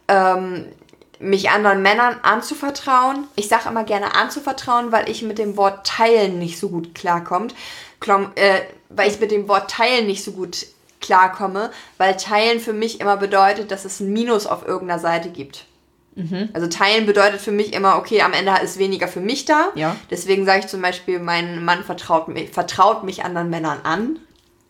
ähm, 0.08 0.68
mich 1.20 1.50
anderen 1.50 1.82
Männern 1.82 2.18
anzuvertrauen. 2.22 3.26
Ich 3.36 3.48
sage 3.48 3.70
immer 3.70 3.84
gerne 3.84 4.16
anzuvertrauen, 4.16 4.92
weil 4.92 5.10
ich 5.10 5.22
mit 5.22 5.38
dem 5.38 5.58
Wort 5.58 5.86
teilen 5.86 6.40
nicht 6.40 6.60
so 6.60 6.70
gut 6.70 6.96
klarkommt. 6.96 7.56
Klom, 8.00 8.32
äh, 8.36 8.62
weil 8.90 9.10
ich 9.10 9.20
mit 9.20 9.32
dem 9.32 9.48
Wort 9.48 9.72
teilen 9.72 10.08
nicht 10.08 10.24
so 10.24 10.32
gut 10.32 10.66
klarkomme, 11.02 11.72
weil 11.98 12.18
teilen 12.18 12.60
für 12.60 12.74
mich 12.74 13.00
immer 13.00 13.18
bedeutet, 13.18 13.72
dass 13.72 13.86
es 13.86 14.00
ein 14.00 14.12
Minus 14.12 14.48
auf 14.48 14.66
irgendeiner 14.66 15.00
Seite 15.00 15.30
gibt. 15.30 15.66
Mhm. 16.16 16.50
Also 16.54 16.68
teilen 16.68 17.06
bedeutet 17.06 17.42
für 17.42 17.52
mich 17.52 17.74
immer, 17.74 17.98
okay, 17.98 18.22
am 18.22 18.34
Ende 18.34 18.54
ist 18.64 18.78
weniger 18.78 19.08
für 19.08 19.20
mich 19.20 19.46
da. 19.46 19.70
Ja. 19.76 19.96
Deswegen 20.10 20.46
sage 20.46 20.60
ich 20.60 20.68
zum 20.68 20.82
Beispiel, 20.82 21.20
mein 21.20 21.64
Mann 21.66 21.84
vertraut 21.84 22.28
mich, 22.28 22.52
vertraut 22.52 23.04
mich 23.04 23.24
anderen 23.24 23.50
Männern 23.50 23.80
an. 23.84 24.20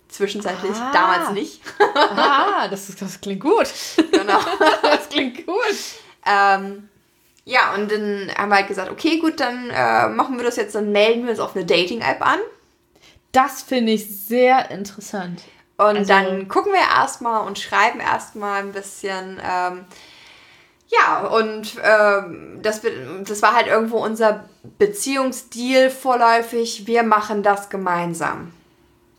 Zwischenzeitlich, 0.10 0.76
ah. 0.76 0.92
damals 0.94 1.32
nicht. 1.32 1.60
ah, 1.96 2.68
das, 2.68 2.88
das 2.96 3.20
klingt 3.20 3.42
gut. 3.42 3.68
Genau. 4.12 4.40
das 4.84 5.10
klingt 5.10 5.46
gut. 5.46 5.76
Ähm, 6.26 6.90
ja, 7.46 7.74
und 7.74 7.92
dann 7.92 8.32
haben 8.38 8.50
wir 8.50 8.56
halt 8.58 8.68
gesagt, 8.68 8.90
okay, 8.90 9.20
gut, 9.20 9.40
dann 9.40 9.70
äh, 9.70 10.08
machen 10.08 10.38
wir 10.38 10.46
das 10.46 10.56
jetzt, 10.56 10.76
dann 10.76 10.92
melden 10.92 11.24
wir 11.24 11.32
uns 11.32 11.40
auf 11.40 11.56
eine 11.56 11.66
Dating-App 11.66 12.26
an. 12.26 12.40
Das 13.32 13.64
finde 13.64 13.92
ich 13.92 14.08
sehr 14.28 14.72
interessant. 14.72 15.42
Und 15.78 15.98
also, 15.98 16.14
dann 16.14 16.48
gucken 16.48 16.72
wir 16.72 16.80
erstmal 16.80 17.46
und 17.46 17.60
schreiben 17.60 18.00
erstmal 18.00 18.62
ein 18.62 18.72
bisschen. 18.72 19.42
Ähm, 19.44 19.86
ja, 20.88 21.26
und 21.28 21.76
ähm, 21.84 22.60
das, 22.62 22.82
das 23.28 23.42
war 23.42 23.56
halt 23.56 23.68
irgendwo 23.68 23.98
unser 23.98 24.48
Beziehungsdeal 24.78 25.90
vorläufig. 25.90 26.86
Wir 26.86 27.04
machen 27.04 27.42
das 27.42 27.70
gemeinsam. 27.70 28.54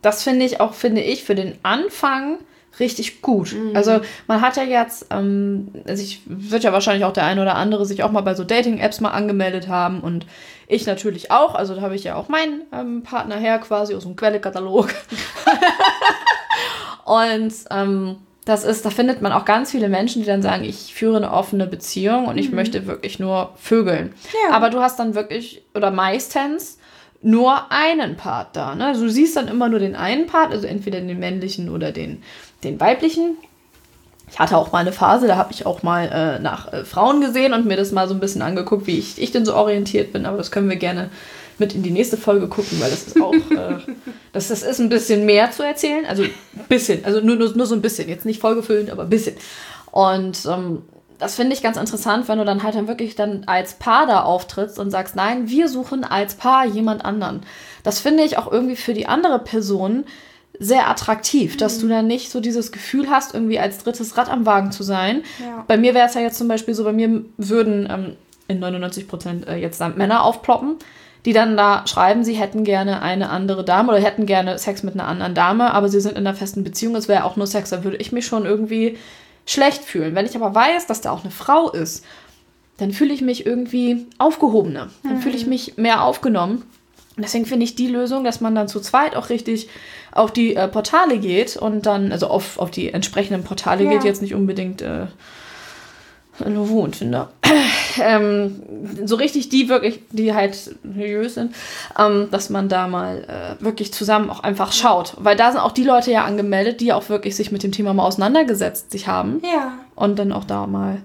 Das 0.01 0.23
finde 0.23 0.45
ich 0.45 0.61
auch, 0.61 0.73
finde 0.73 1.01
ich, 1.01 1.23
für 1.23 1.35
den 1.35 1.59
Anfang 1.63 2.37
richtig 2.79 3.21
gut. 3.21 3.53
Mhm. 3.53 3.75
Also 3.75 4.01
man 4.27 4.41
hat 4.41 4.57
ja 4.57 4.63
jetzt, 4.63 5.07
ähm, 5.11 5.69
also 5.87 6.01
ich 6.03 6.21
wird 6.25 6.63
ja 6.63 6.73
wahrscheinlich 6.73 7.05
auch 7.05 7.13
der 7.13 7.25
eine 7.25 7.41
oder 7.41 7.55
andere 7.55 7.85
sich 7.85 8.03
auch 8.03 8.11
mal 8.11 8.21
bei 8.21 8.35
so 8.35 8.43
Dating-Apps 8.43 9.01
mal 9.01 9.11
angemeldet 9.11 9.67
haben 9.67 10.01
und 10.01 10.25
ich 10.67 10.85
natürlich 10.85 11.31
auch. 11.31 11.55
Also 11.55 11.75
da 11.75 11.81
habe 11.81 11.95
ich 11.95 12.03
ja 12.03 12.15
auch 12.15 12.27
meinen 12.27 12.61
ähm, 12.73 13.03
Partner 13.03 13.37
her 13.37 13.59
quasi 13.59 13.95
aus 13.95 14.03
dem 14.03 14.15
Quellekatalog. 14.15 14.89
und 17.05 17.53
ähm, 17.71 18.17
das 18.45 18.63
ist, 18.63 18.85
da 18.85 18.91
findet 18.91 19.21
man 19.21 19.31
auch 19.31 19.45
ganz 19.45 19.71
viele 19.71 19.89
Menschen, 19.89 20.21
die 20.21 20.27
dann 20.27 20.43
sagen, 20.43 20.63
ich 20.63 20.93
führe 20.93 21.17
eine 21.17 21.31
offene 21.31 21.65
Beziehung 21.65 22.27
und 22.27 22.37
ich 22.37 22.49
mhm. 22.49 22.55
möchte 22.55 22.85
wirklich 22.85 23.19
nur 23.19 23.53
vögeln. 23.55 24.13
Ja. 24.43 24.55
Aber 24.55 24.69
du 24.69 24.79
hast 24.79 24.99
dann 24.99 25.15
wirklich, 25.15 25.63
oder 25.73 25.91
meistens, 25.91 26.77
nur 27.21 27.71
einen 27.71 28.17
Part 28.17 28.55
da. 28.55 28.75
Ne? 28.75 28.85
Also 28.85 29.05
du 29.05 29.09
siehst 29.09 29.35
dann 29.35 29.47
immer 29.47 29.67
nur 29.67 29.79
den 29.79 29.95
einen 29.95 30.27
Part, 30.27 30.51
also 30.51 30.67
entweder 30.67 31.01
den 31.01 31.17
männlichen 31.17 31.69
oder 31.69 31.91
den 31.91 32.21
den 32.65 32.79
weiblichen. 32.79 33.37
Ich 34.29 34.39
hatte 34.39 34.57
auch 34.57 34.71
mal 34.71 34.79
eine 34.79 34.91
Phase, 34.91 35.27
da 35.27 35.35
habe 35.35 35.53
ich 35.53 35.65
auch 35.65 35.83
mal 35.83 36.09
äh, 36.11 36.39
nach 36.39 36.73
äh, 36.73 36.83
Frauen 36.83 37.21
gesehen 37.21 37.53
und 37.53 37.65
mir 37.65 37.77
das 37.77 37.91
mal 37.91 38.07
so 38.07 38.13
ein 38.13 38.19
bisschen 38.19 38.41
angeguckt, 38.41 38.87
wie 38.87 38.97
ich, 38.97 39.21
ich 39.21 39.31
denn 39.31 39.45
so 39.45 39.55
orientiert 39.55 40.13
bin. 40.13 40.25
Aber 40.25 40.37
das 40.37 40.51
können 40.51 40.69
wir 40.69 40.77
gerne 40.77 41.09
mit 41.57 41.73
in 41.73 41.83
die 41.83 41.91
nächste 41.91 42.17
Folge 42.17 42.47
gucken, 42.47 42.81
weil 42.81 42.89
das 42.89 43.07
ist 43.07 43.21
auch, 43.21 43.33
äh, 43.33 43.77
das, 44.33 44.49
das 44.49 44.63
ist 44.63 44.79
ein 44.79 44.89
bisschen 44.89 45.25
mehr 45.25 45.51
zu 45.51 45.63
erzählen. 45.63 46.05
Also 46.05 46.23
ein 46.23 46.31
bisschen, 46.67 47.05
also 47.05 47.21
nur, 47.21 47.35
nur, 47.35 47.55
nur 47.55 47.65
so 47.65 47.75
ein 47.75 47.81
bisschen. 47.81 48.09
Jetzt 48.09 48.25
nicht 48.25 48.41
vollgefüllend, 48.41 48.89
aber 48.89 49.03
ein 49.03 49.09
bisschen. 49.09 49.35
Und 49.91 50.45
ähm, 50.45 50.81
das 51.19 51.35
finde 51.35 51.53
ich 51.55 51.63
ganz 51.63 51.77
interessant, 51.77 52.27
wenn 52.27 52.37
du 52.37 52.45
dann 52.45 52.63
halt 52.63 52.75
dann 52.75 52.87
wirklich 52.87 53.15
dann 53.15 53.43
als 53.45 53.75
Paar 53.75 54.05
da 54.05 54.23
auftrittst 54.23 54.79
und 54.79 54.91
sagst, 54.91 55.15
nein, 55.15 55.49
wir 55.49 55.69
suchen 55.69 56.03
als 56.03 56.35
Paar 56.35 56.65
jemand 56.65 57.05
anderen. 57.05 57.41
Das 57.83 57.99
finde 57.99 58.23
ich 58.23 58.37
auch 58.37 58.51
irgendwie 58.51 58.75
für 58.75 58.93
die 58.93 59.07
andere 59.07 59.39
Person 59.39 60.05
sehr 60.59 60.89
attraktiv, 60.89 61.55
mhm. 61.55 61.57
dass 61.59 61.79
du 61.79 61.87
dann 61.87 62.07
nicht 62.07 62.31
so 62.31 62.39
dieses 62.39 62.71
Gefühl 62.71 63.09
hast, 63.09 63.33
irgendwie 63.33 63.59
als 63.59 63.79
drittes 63.79 64.17
Rad 64.17 64.29
am 64.29 64.45
Wagen 64.45 64.71
zu 64.71 64.83
sein. 64.83 65.23
Ja. 65.39 65.63
Bei 65.67 65.77
mir 65.77 65.93
wäre 65.93 66.07
es 66.07 66.13
ja 66.13 66.21
jetzt 66.21 66.37
zum 66.37 66.47
Beispiel 66.47 66.73
so, 66.73 66.83
bei 66.83 66.93
mir 66.93 67.23
würden 67.37 67.87
ähm, 67.89 68.15
in 68.47 68.59
99 68.59 69.07
Prozent 69.07 69.47
äh, 69.47 69.55
jetzt 69.55 69.81
dann 69.81 69.97
Männer 69.97 70.23
aufploppen, 70.23 70.75
die 71.25 71.33
dann 71.33 71.57
da 71.57 71.85
schreiben, 71.87 72.23
sie 72.23 72.35
hätten 72.35 72.63
gerne 72.63 73.01
eine 73.01 73.29
andere 73.29 73.65
Dame 73.65 73.91
oder 73.91 74.01
hätten 74.01 74.25
gerne 74.25 74.57
Sex 74.59 74.83
mit 74.83 74.93
einer 74.93 75.07
anderen 75.07 75.33
Dame, 75.33 75.73
aber 75.73 75.89
sie 75.89 75.99
sind 75.99 76.11
in 76.11 76.27
einer 76.27 76.35
festen 76.35 76.63
Beziehung, 76.63 76.95
es 76.95 77.07
wäre 77.07 77.23
auch 77.23 77.35
nur 77.35 77.47
Sex, 77.47 77.71
da 77.71 77.83
würde 77.83 77.97
ich 77.97 78.11
mich 78.11 78.25
schon 78.25 78.45
irgendwie 78.45 78.97
schlecht 79.45 79.83
fühlen. 79.83 80.15
Wenn 80.15 80.25
ich 80.25 80.35
aber 80.35 80.53
weiß, 80.53 80.87
dass 80.87 81.01
da 81.01 81.11
auch 81.11 81.23
eine 81.23 81.31
Frau 81.31 81.71
ist, 81.71 82.05
dann 82.77 82.91
fühle 82.91 83.13
ich 83.13 83.21
mich 83.21 83.45
irgendwie 83.45 84.07
aufgehobener. 84.17 84.89
Dann 85.03 85.15
mhm. 85.15 85.21
fühle 85.21 85.35
ich 85.35 85.47
mich 85.47 85.77
mehr 85.77 86.03
aufgenommen. 86.03 86.63
Und 87.17 87.23
deswegen 87.23 87.45
finde 87.45 87.63
ich 87.63 87.75
die 87.75 87.87
Lösung, 87.87 88.23
dass 88.23 88.41
man 88.41 88.55
dann 88.55 88.67
zu 88.67 88.79
zweit 88.81 89.15
auch 89.15 89.29
richtig 89.29 89.69
auf 90.11 90.31
die 90.31 90.55
äh, 90.55 90.67
Portale 90.67 91.17
geht 91.17 91.55
und 91.55 91.85
dann, 91.85 92.11
also 92.11 92.27
auf, 92.27 92.59
auf 92.59 92.71
die 92.71 92.91
entsprechenden 92.91 93.43
Portale 93.43 93.85
ja. 93.85 93.91
geht, 93.91 94.03
jetzt 94.03 94.21
nicht 94.21 94.35
unbedingt 94.35 94.81
äh, 94.81 95.07
Novo 96.45 96.81
und 96.81 96.97
Tinder. 96.97 97.31
ähm, 98.01 98.61
so 99.05 99.15
richtig 99.15 99.49
die 99.49 99.69
wirklich, 99.69 100.01
die 100.11 100.33
halt 100.33 100.55
seriös 100.55 101.35
sind, 101.35 101.55
ähm, 101.97 102.27
dass 102.31 102.49
man 102.49 102.67
da 102.67 102.87
mal 102.87 103.57
äh, 103.59 103.63
wirklich 103.63 103.93
zusammen 103.93 104.29
auch 104.29 104.41
einfach 104.41 104.73
schaut. 104.73 105.13
Weil 105.17 105.37
da 105.37 105.51
sind 105.51 105.61
auch 105.61 105.71
die 105.71 105.83
Leute 105.83 106.11
ja 106.11 106.25
angemeldet, 106.25 106.81
die 106.81 106.91
auch 106.91 107.07
wirklich 107.07 107.35
sich 107.35 107.51
mit 107.51 107.63
dem 107.63 107.71
Thema 107.71 107.93
mal 107.93 108.03
auseinandergesetzt 108.03 108.91
sich 108.91 109.07
haben. 109.07 109.41
Ja. 109.43 109.73
Und 109.95 110.19
dann 110.19 110.33
auch 110.33 110.43
da 110.43 110.67
mal. 110.67 111.01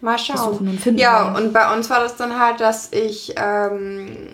Mal 0.00 0.18
schauen. 0.18 0.58
Und 0.58 0.80
finden 0.80 1.00
ja, 1.00 1.34
und 1.34 1.52
bei 1.52 1.74
uns 1.74 1.90
war 1.90 2.00
das 2.00 2.16
dann 2.16 2.38
halt, 2.38 2.60
dass 2.60 2.92
ich 2.92 3.34
ähm, 3.36 4.28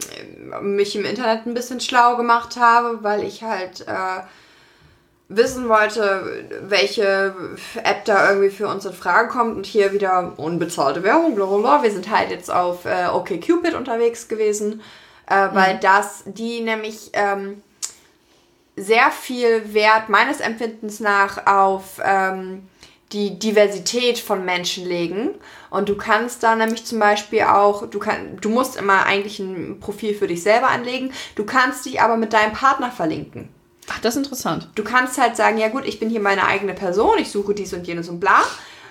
mich 0.60 0.94
im 0.94 1.04
Internet 1.04 1.46
ein 1.46 1.54
bisschen 1.54 1.80
schlau 1.80 2.16
gemacht 2.16 2.56
habe, 2.58 3.02
weil 3.02 3.24
ich 3.24 3.42
halt 3.42 3.86
äh, 3.88 4.22
wissen 5.28 5.68
wollte, 5.68 6.44
welche 6.68 7.34
App 7.82 8.04
da 8.04 8.28
irgendwie 8.28 8.50
für 8.50 8.68
uns 8.68 8.84
in 8.84 8.92
Frage 8.92 9.28
kommt 9.28 9.56
und 9.56 9.66
hier 9.66 9.92
wieder 9.92 10.34
unbezahlte 10.36 11.02
Werbung, 11.02 11.34
blablabla. 11.34 11.82
Wir 11.82 11.90
sind 11.90 12.10
halt 12.10 12.30
jetzt 12.30 12.50
auf 12.50 12.84
äh, 12.84 13.06
OkCupid 13.06 13.74
unterwegs 13.74 14.28
gewesen, 14.28 14.82
äh, 15.26 15.48
weil 15.52 15.76
mhm. 15.76 15.80
das, 15.80 16.24
die 16.26 16.60
nämlich 16.60 17.10
ähm, 17.14 17.62
sehr 18.76 19.10
viel 19.10 19.72
Wert 19.72 20.08
meines 20.08 20.40
Empfindens 20.40 21.00
nach 21.00 21.46
auf 21.46 22.00
ähm, 22.04 22.68
die 23.12 23.38
Diversität 23.38 24.18
von 24.18 24.44
Menschen 24.44 24.86
legen. 24.86 25.30
Und 25.70 25.88
du 25.88 25.96
kannst 25.96 26.42
da 26.42 26.56
nämlich 26.56 26.84
zum 26.84 26.98
Beispiel 26.98 27.42
auch, 27.42 27.88
du, 27.88 27.98
kann, 27.98 28.38
du 28.40 28.48
musst 28.48 28.76
immer 28.76 29.06
eigentlich 29.06 29.38
ein 29.38 29.78
Profil 29.80 30.14
für 30.14 30.26
dich 30.26 30.42
selber 30.42 30.68
anlegen, 30.68 31.12
du 31.34 31.44
kannst 31.44 31.86
dich 31.86 32.00
aber 32.00 32.16
mit 32.16 32.32
deinem 32.32 32.52
Partner 32.52 32.90
verlinken. 32.90 33.48
Ach, 33.88 34.00
das 34.00 34.14
ist 34.14 34.24
interessant. 34.24 34.68
Du 34.74 34.82
kannst 34.82 35.18
halt 35.18 35.36
sagen, 35.36 35.58
ja 35.58 35.68
gut, 35.68 35.84
ich 35.84 36.00
bin 36.00 36.08
hier 36.08 36.20
meine 36.20 36.46
eigene 36.46 36.74
Person, 36.74 37.18
ich 37.18 37.30
suche 37.30 37.54
dies 37.54 37.74
und 37.74 37.86
jenes 37.86 38.08
und 38.08 38.20
bla. 38.20 38.42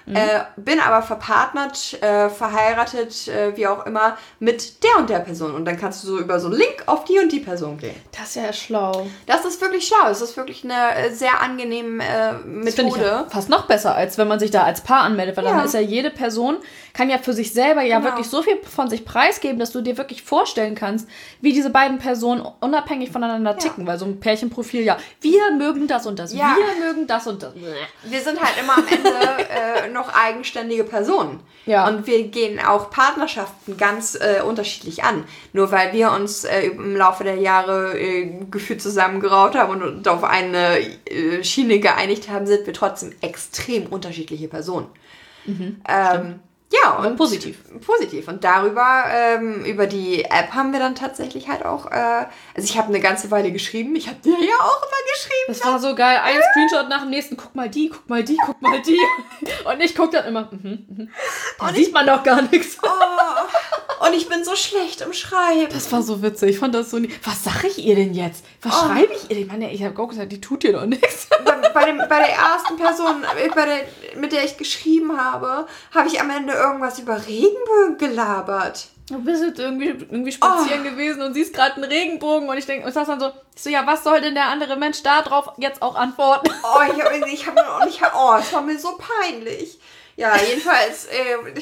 Mhm. 0.06 0.16
Äh, 0.16 0.41
bin 0.58 0.80
aber 0.80 1.01
verpartnert, 1.01 2.01
äh, 2.01 2.30
verheiratet, 2.30 3.28
äh, 3.28 3.56
wie 3.56 3.68
auch 3.68 3.86
immer, 3.86 4.18
mit 4.39 4.84
der 4.84 4.97
und 4.97 5.10
der 5.10 5.20
Person. 5.20 5.56
Und 5.56 5.66
dann 5.66 5.78
kannst 5.78 6.04
du 6.04 6.08
so 6.08 6.20
über 6.20 6.39
so 6.39 6.47
einen 6.47 6.58
Link 6.58 6.84
auf 6.88 7.06
die 7.06 7.20
und 7.20 7.32
die 7.32 7.39
Person 7.39 7.78
gehen. 7.78 7.95
Das 8.12 8.30
ist 8.30 8.36
ja 8.36 8.54
schlau. 8.54 9.08
Das 9.26 9.45
ist 9.45 9.62
wirklich 9.62 9.88
schlau. 9.88 10.08
Das 10.08 10.22
ist 10.22 10.36
wirklich 10.36 10.64
eine 10.64 10.95
äh, 10.95 11.12
sehr 11.12 11.41
angenehme 11.41 12.04
äh, 12.04 12.34
Methode. 12.45 12.88
Das 12.88 12.95
ich 12.95 13.01
ja 13.01 13.26
fast 13.30 13.49
noch 13.49 13.68
besser, 13.68 13.95
als 13.95 14.18
wenn 14.18 14.28
man 14.28 14.39
sich 14.39 14.51
da 14.51 14.64
als 14.64 14.82
Paar 14.82 15.01
anmeldet, 15.01 15.38
weil 15.38 15.45
ja. 15.45 15.56
dann 15.56 15.66
ist 15.66 15.74
ja 15.74 15.80
jede 15.80 16.10
Person 16.10 16.58
kann 16.94 17.10
ja 17.10 17.18
für 17.18 17.34
sich 17.34 17.54
selber 17.54 17.82
ja 17.82 17.98
genau. 17.98 18.12
wirklich 18.12 18.28
so 18.28 18.44
viel 18.44 18.58
von 18.64 18.88
sich 18.88 19.04
preisgeben, 19.04 19.58
dass 19.58 19.72
du 19.72 19.82
dir 19.82 19.98
wirklich 19.98 20.22
vorstellen 20.22 20.76
kannst, 20.76 21.10
wie 21.41 21.52
diese 21.52 21.72
beiden 21.72 21.98
Personen 21.98 22.46
unabhängig 22.60 23.12
voneinander 23.12 23.52
ja. 23.52 23.58
ticken. 23.58 23.88
Weil 23.88 23.98
so 23.98 24.06
ein 24.06 24.20
Pärchenprofil, 24.20 24.84
ja, 24.84 24.98
wir 25.20 25.52
mögen 25.58 25.88
das 25.88 26.06
und 26.06 26.20
das, 26.20 26.34
ja. 26.34 26.56
wir 26.56 26.86
mögen 26.86 27.08
das 27.08 27.26
und 27.26 27.41
das. 27.41 27.54
Wir 27.56 28.22
sind 28.22 28.39
halt 28.39 28.54
immer 28.62 28.78
am 28.78 28.86
Ende 28.88 29.10
äh, 29.10 29.89
noch 29.89 30.14
eigenständige 30.14 30.84
Personen. 30.84 31.39
Ja. 31.66 31.88
Und 31.88 32.06
wir 32.06 32.28
gehen 32.28 32.60
auch 32.60 32.91
Partnerschaften 32.91 33.76
ganz 33.78 34.16
äh, 34.16 34.41
unterschiedlich 34.44 35.04
an. 35.04 35.24
Nur 35.52 35.72
weil 35.72 35.94
wir 35.94 36.12
uns 36.12 36.44
äh, 36.44 36.68
im 36.68 36.96
Laufe 36.96 37.24
der 37.24 37.38
Jahre 37.38 37.98
äh, 37.98 38.46
gefühlt 38.52 38.84
zusammengeraut 38.84 39.56
haben 39.56 39.72
und, 39.72 39.84
und 39.84 40.08
auf 40.08 40.24
eine 40.24 40.78
äh, 41.06 41.44
Schiene 41.44 41.80
geeinigt 41.80 42.30
haben, 42.30 42.46
sind 42.46 42.68
wir 42.68 42.74
trotzdem 42.74 43.14
extrem 43.22 43.88
unterschiedliche 43.88 44.48
Personen. 44.48 44.88
Mhm, 45.46 45.82
ähm, 45.88 46.39
ja, 46.82 46.97
und 46.97 47.17
positiv. 47.17 47.57
Positiv. 47.86 48.28
Und 48.28 48.43
darüber, 48.43 49.03
ähm, 49.11 49.63
über 49.63 49.86
die 49.86 50.24
App 50.24 50.53
haben 50.53 50.74
wir 50.74 50.80
dann 50.80 50.95
tatsächlich 50.95 51.47
halt 51.47 51.63
auch, 51.65 51.91
äh, 51.91 52.26
also 52.55 52.63
ich 52.63 52.78
habe 52.78 52.88
eine 52.88 52.99
ganze 52.99 53.30
Weile 53.30 53.51
geschrieben. 53.51 53.95
Ich 53.95 54.07
habe 54.07 54.17
dir 54.24 54.32
ja 54.32 54.55
auch 54.59 54.82
immer 54.82 55.11
geschrieben. 55.11 55.45
Das 55.47 55.63
war 55.63 55.80
so 55.80 55.93
geil. 55.93 56.19
Ein 56.24 56.41
Screenshot 56.51 56.89
nach 56.89 57.01
dem 57.01 57.11
nächsten. 57.11 57.38
Guck 57.38 57.53
mal 57.53 57.69
die, 57.69 57.89
guck 57.89 58.09
mal 58.09 58.24
die, 58.24 58.38
guck 58.43 58.59
mal 58.61 58.82
die. 58.82 58.99
Und 59.65 59.82
ich 59.82 59.95
gucke 59.95 60.17
dann 60.17 60.26
immer, 60.26 60.49
mhm, 60.51 60.86
mhm. 60.89 61.09
Da 61.59 61.67
und 61.67 61.76
sieht 61.76 61.88
ich, 61.88 61.93
man 61.93 62.07
doch 62.07 62.24
gar 62.24 62.41
nichts. 62.41 62.78
Oh, 62.82 64.05
und 64.05 64.13
ich 64.13 64.28
bin 64.28 64.43
so 64.43 64.55
schlecht 64.55 65.01
im 65.01 65.13
Schreiben. 65.13 65.71
Das 65.71 65.91
war 65.91 66.01
so 66.01 66.21
witzig. 66.21 66.51
Ich 66.51 66.59
fand 66.59 66.76
das 66.76 66.89
so 66.89 66.99
nie. 66.99 67.09
Was 67.24 67.43
sag 67.43 67.63
ich 67.63 67.78
ihr 67.86 67.95
denn 67.95 68.13
jetzt? 68.13 68.43
Was 68.61 68.74
oh. 68.74 68.86
schreibe 68.88 69.13
ich 69.13 69.30
ihr 69.30 69.36
denn? 69.38 69.47
Mann, 69.47 69.61
ich 69.61 69.84
habe 69.84 70.01
auch 70.01 70.07
gesagt, 70.09 70.32
die 70.32 70.41
tut 70.41 70.63
dir 70.63 70.74
doch 70.74 70.86
nichts. 70.86 71.28
Bei, 71.45 71.69
bei, 71.69 71.86
dem, 71.86 71.97
bei 71.97 72.19
der 72.19 72.34
ersten 72.36 72.78
Person, 72.78 73.24
äh, 73.24 73.49
bei 73.49 73.65
der, 73.65 74.19
mit 74.19 74.32
der 74.32 74.43
ich 74.43 74.57
geschrieben 74.57 75.17
habe, 75.17 75.67
habe 75.93 76.07
ich 76.07 76.19
am 76.19 76.30
Ende 76.30 76.53
irgendwas 76.64 76.99
über 76.99 77.18
Regenbögen 77.26 77.97
gelabert. 77.97 78.88
Du 79.09 79.22
bist 79.24 79.43
jetzt 79.43 79.59
irgendwie, 79.59 79.89
irgendwie 79.89 80.32
spazieren 80.32 80.82
oh. 80.82 80.89
gewesen 80.89 81.22
und 81.22 81.34
siehst 81.34 81.53
gerade 81.53 81.76
einen 81.76 81.84
Regenbogen 81.84 82.47
und 82.47 82.57
ich 82.57 82.66
denke, 82.66 82.86
und 82.86 82.93
sagst 82.93 83.09
dann 83.09 83.20
so, 83.20 83.32
ich 83.53 83.61
so, 83.61 83.70
ja, 83.70 83.86
was 83.86 84.03
soll 84.03 84.22
denn 84.22 84.34
der 84.34 84.45
andere 84.45 84.78
Mensch 84.78 85.03
da 85.03 85.22
drauf 85.22 85.51
jetzt 85.57 85.82
auch 85.82 85.95
antworten? 85.95 86.49
Oh, 86.64 86.80
ich, 86.88 87.34
ich 87.34 87.47
habe, 87.47 87.61
ich 87.88 88.01
hab, 88.01 88.16
oh, 88.16 88.36
es 88.39 88.51
war 88.53 88.61
mir 88.61 88.80
so 88.80 88.97
peinlich. 88.97 89.78
Ja, 90.16 90.36
jedenfalls, 90.38 91.05
äh, 91.05 91.36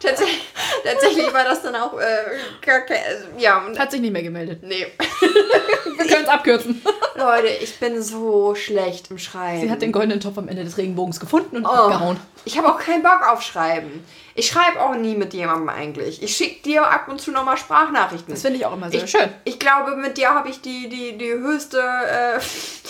tatsächlich, 0.00 0.46
tatsächlich 0.84 1.32
war 1.32 1.44
das 1.44 1.62
dann 1.62 1.76
auch 1.76 1.98
äh, 1.98 2.40
also, 2.68 3.26
ja. 3.38 3.62
Hat 3.78 3.90
sich 3.90 4.00
nicht 4.00 4.12
mehr 4.12 4.22
gemeldet. 4.22 4.62
Nee. 4.62 4.86
Wir 5.20 6.06
können 6.06 6.24
es 6.24 6.28
abkürzen. 6.28 6.82
Leute, 7.16 7.48
ich 7.48 7.78
bin 7.78 8.02
so 8.02 8.54
schlecht 8.54 9.10
im 9.10 9.18
Schreiben. 9.18 9.60
Sie 9.60 9.70
hat 9.70 9.82
den 9.82 9.92
goldenen 9.92 10.20
Topf 10.20 10.38
am 10.38 10.48
Ende 10.48 10.64
des 10.64 10.76
Regenbogens 10.76 11.20
gefunden 11.20 11.56
und 11.56 11.66
oh, 11.66 11.68
abgehauen. 11.68 12.18
Ich 12.44 12.58
habe 12.58 12.68
auch 12.68 12.78
keinen 12.78 13.02
Bock 13.02 13.26
auf 13.28 13.42
Schreiben. 13.42 14.04
Ich 14.34 14.48
schreibe 14.48 14.80
auch 14.80 14.94
nie 14.94 15.14
mit 15.14 15.32
jemandem 15.32 15.68
eigentlich. 15.70 16.22
Ich 16.22 16.36
schicke 16.36 16.62
dir 16.62 16.86
ab 16.86 17.08
und 17.08 17.20
zu 17.20 17.30
nochmal 17.30 17.56
Sprachnachrichten. 17.56 18.34
Das 18.34 18.42
finde 18.42 18.58
ich 18.58 18.66
auch 18.66 18.74
immer 18.74 18.90
sehr 18.90 19.04
ich, 19.04 19.10
schön. 19.10 19.30
Ich 19.44 19.58
glaube, 19.58 19.96
mit 19.96 20.18
dir 20.18 20.30
habe 20.30 20.50
ich 20.50 20.60
die, 20.60 20.88
die, 20.88 21.16
die 21.16 21.32
höchste 21.32 21.78
äh, 21.78 22.38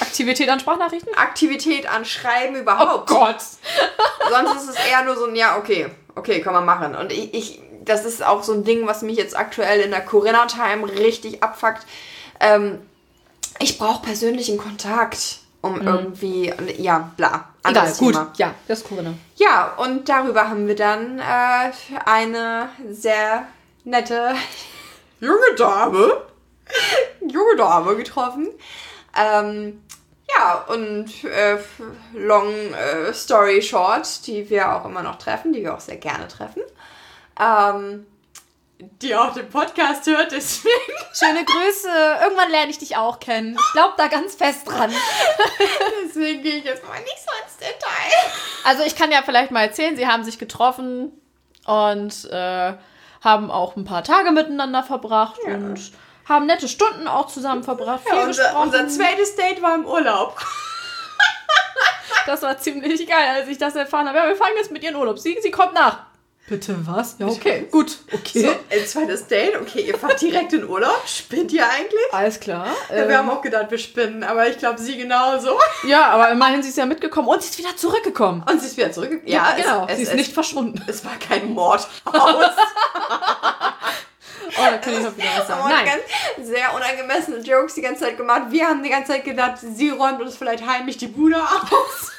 Aktivität 0.01 0.49
an 0.49 0.59
Sprachnachrichten? 0.59 1.15
Aktivität 1.15 1.89
an 1.89 2.05
Schreiben 2.05 2.57
überhaupt. 2.57 3.11
Oh 3.11 3.15
Gott! 3.15 3.37
Sonst 4.31 4.57
ist 4.57 4.71
es 4.71 4.77
eher 4.91 5.05
nur 5.05 5.17
so 5.17 5.27
ein, 5.27 5.37
ja, 5.37 5.57
okay, 5.57 5.87
okay, 6.17 6.41
kann 6.41 6.53
man 6.53 6.65
machen. 6.65 6.97
Und 6.97 7.13
ich, 7.13 7.33
ich 7.33 7.61
das 7.87 8.05
ist 8.05 8.25
auch 8.25 8.43
so 8.43 8.53
ein 8.53 8.65
Ding, 8.65 8.87
was 8.87 9.03
mich 9.03 9.17
jetzt 9.17 9.39
aktuell 9.39 9.81
in 9.81 9.93
der 9.93 10.05
Corinna-Time 10.05 10.89
richtig 10.99 11.43
abfuckt. 11.43 11.87
Ähm, 12.41 12.81
ich 13.59 13.79
brauche 13.79 14.03
persönlichen 14.03 14.59
Kontakt 14.59 15.41
um 15.63 15.81
mhm. 15.81 15.87
irgendwie, 15.87 16.53
ja, 16.79 17.11
bla. 17.17 17.49
Egal, 17.65 17.93
gut. 17.95 18.15
Thema. 18.15 18.33
Ja, 18.37 18.55
das 18.69 18.81
ist 18.81 18.89
Corinna. 18.89 19.15
Ja, 19.37 19.75
und 19.77 20.09
darüber 20.09 20.49
haben 20.49 20.69
wir 20.69 20.77
dann 20.77 21.19
äh, 21.19 21.73
eine 22.05 22.69
sehr 22.91 23.47
nette 23.85 24.35
junge 25.21 25.55
Dame, 25.57 26.23
junge 27.21 27.57
Dame 27.57 27.97
getroffen. 27.97 28.49
Ähm, 29.19 29.83
ja, 30.29 30.65
und 30.69 31.25
äh, 31.25 31.59
long 32.13 32.53
äh, 32.75 33.13
story 33.13 33.63
short, 33.63 34.27
die 34.27 34.49
wir 34.51 34.75
auch 34.75 34.85
immer 34.85 35.03
noch 35.03 35.17
treffen, 35.17 35.53
die 35.53 35.63
wir 35.63 35.75
auch 35.75 35.81
sehr 35.81 35.97
gerne 35.97 36.29
treffen. 36.29 36.63
Ähm, 37.41 38.07
die 38.79 39.15
auch 39.15 39.33
den 39.33 39.49
Podcast 39.49 40.07
hört, 40.07 40.33
deswegen. 40.33 40.75
Schöne 41.15 41.45
Grüße. 41.45 41.89
Irgendwann 42.23 42.51
lerne 42.51 42.71
ich 42.71 42.79
dich 42.79 42.97
auch 42.97 43.21
kennen. 43.21 43.57
Ich 43.59 43.73
glaube 43.73 43.95
da 43.97 44.09
ganz 44.09 44.35
fest 44.35 44.69
dran. 44.69 44.93
deswegen 46.05 46.43
gehe 46.43 46.57
ich 46.59 46.65
jetzt 46.65 46.87
mal 46.87 46.99
nicht 47.01 47.19
so 47.19 47.31
ins 47.43 47.57
Detail. 47.57 48.33
Also 48.65 48.83
ich 48.85 48.97
kann 48.97 49.11
ja 49.11 49.23
vielleicht 49.25 49.51
mal 49.51 49.63
erzählen, 49.63 49.97
sie 49.97 50.07
haben 50.07 50.25
sich 50.25 50.39
getroffen 50.39 51.13
und 51.65 52.31
äh, 52.31 52.75
haben 53.23 53.51
auch 53.51 53.77
ein 53.77 53.85
paar 53.85 54.05
Tage 54.05 54.31
miteinander 54.31 54.83
verbracht 54.83 55.39
ja. 55.47 55.55
und 55.55 55.93
haben 56.29 56.47
nette 56.47 56.69
Stunden 56.69 57.09
auch 57.09 57.29
zusammen 57.29 57.65
verbracht. 57.65 58.03
Ja, 58.07 58.25
unser, 58.25 58.61
unser 58.61 58.89
zweites 58.89 59.37
Date 59.37 59.63
war 59.63 59.75
im 59.75 59.87
Urlaub. 59.87 60.39
das 62.27 62.43
war 62.43 62.59
ziemlich 62.59 63.07
geil, 63.07 63.29
als 63.37 63.49
ich 63.49 63.59
das 63.59 63.75
erfahren 63.75 64.09
habe. 64.09 64.19
Ja, 64.19 64.27
wir 64.27 64.37
fahren 64.37 64.53
jetzt 64.57 64.71
mit 64.71 64.83
ihren 64.83 64.97
Urlaub. 64.97 65.19
Sie, 65.19 65.39
sie 65.41 65.51
kommt 65.51 65.75
nach. 65.75 66.01
Bitte 66.49 66.77
was? 66.87 67.17
Ja, 67.19 67.27
okay. 67.27 67.67
Gut, 67.73 67.99
okay. 68.13 68.43
So, 68.43 68.49
ein 68.49 68.87
zweites 68.87 69.27
Date. 69.27 69.61
Okay, 69.61 69.81
ihr 69.81 69.99
fahrt 69.99 70.21
direkt 70.21 70.53
in 70.53 70.69
Urlaub. 70.69 71.03
Spinnt 71.05 71.53
ihr 71.53 71.69
eigentlich? 71.69 72.13
Alles 72.13 72.39
klar. 72.39 72.69
Ja, 72.89 72.95
wir 72.97 73.09
Ähm, 73.09 73.17
haben 73.17 73.31
auch 73.31 73.43
gedacht, 73.43 73.69
wir 73.71 73.79
spinnen, 73.79 74.23
aber 74.23 74.49
ich 74.49 74.57
glaube, 74.57 74.79
sie 74.79 74.97
genauso. 74.97 75.59
ja, 75.89 76.07
aber 76.07 76.31
immerhin 76.31 76.63
sie 76.63 76.69
ist 76.69 76.79
ja 76.79 76.87
mitgekommen 76.87 77.27
und 77.27 77.43
sie 77.43 77.49
ist 77.51 77.59
wieder 77.59 77.77
zurückgekommen. 77.77 78.45
Und 78.49 78.61
sie 78.61 78.69
ist 78.69 78.77
wieder 78.77 78.93
zurück. 78.93 79.23
genau. 79.57 79.87
es, 79.89 79.97
sie 79.97 80.03
es, 80.05 80.09
ist 80.11 80.15
nicht 80.15 80.33
verschwunden. 80.33 80.81
Es, 80.87 80.97
es 80.97 81.05
war 81.05 81.17
kein 81.19 81.53
Mordhaus. 81.53 81.89
Oh, 84.49 84.63
da 84.71 84.79
kann 84.79 84.95
ich 84.95 85.01
noch 85.01 85.17
wieder 85.17 85.29
was 85.37 85.49
sagen. 85.49 85.69
Nein. 85.69 85.87
ganz 85.87 86.49
sehr 86.49 86.75
unangemessene 86.75 87.39
Jokes 87.39 87.75
die 87.75 87.83
ganze 87.83 88.05
Zeit 88.05 88.17
gemacht. 88.17 88.43
Wir 88.51 88.67
haben 88.67 88.83
die 88.83 88.91
ganze 88.91 89.13
Zeit 89.13 89.25
gedacht, 89.25 89.59
sie 89.61 89.91
räumt 89.91 90.21
uns 90.21 90.37
vielleicht 90.37 90.67
heimlich 90.67 90.97
die 90.97 91.09
Bude 91.09 91.37
aus. 91.37 92.13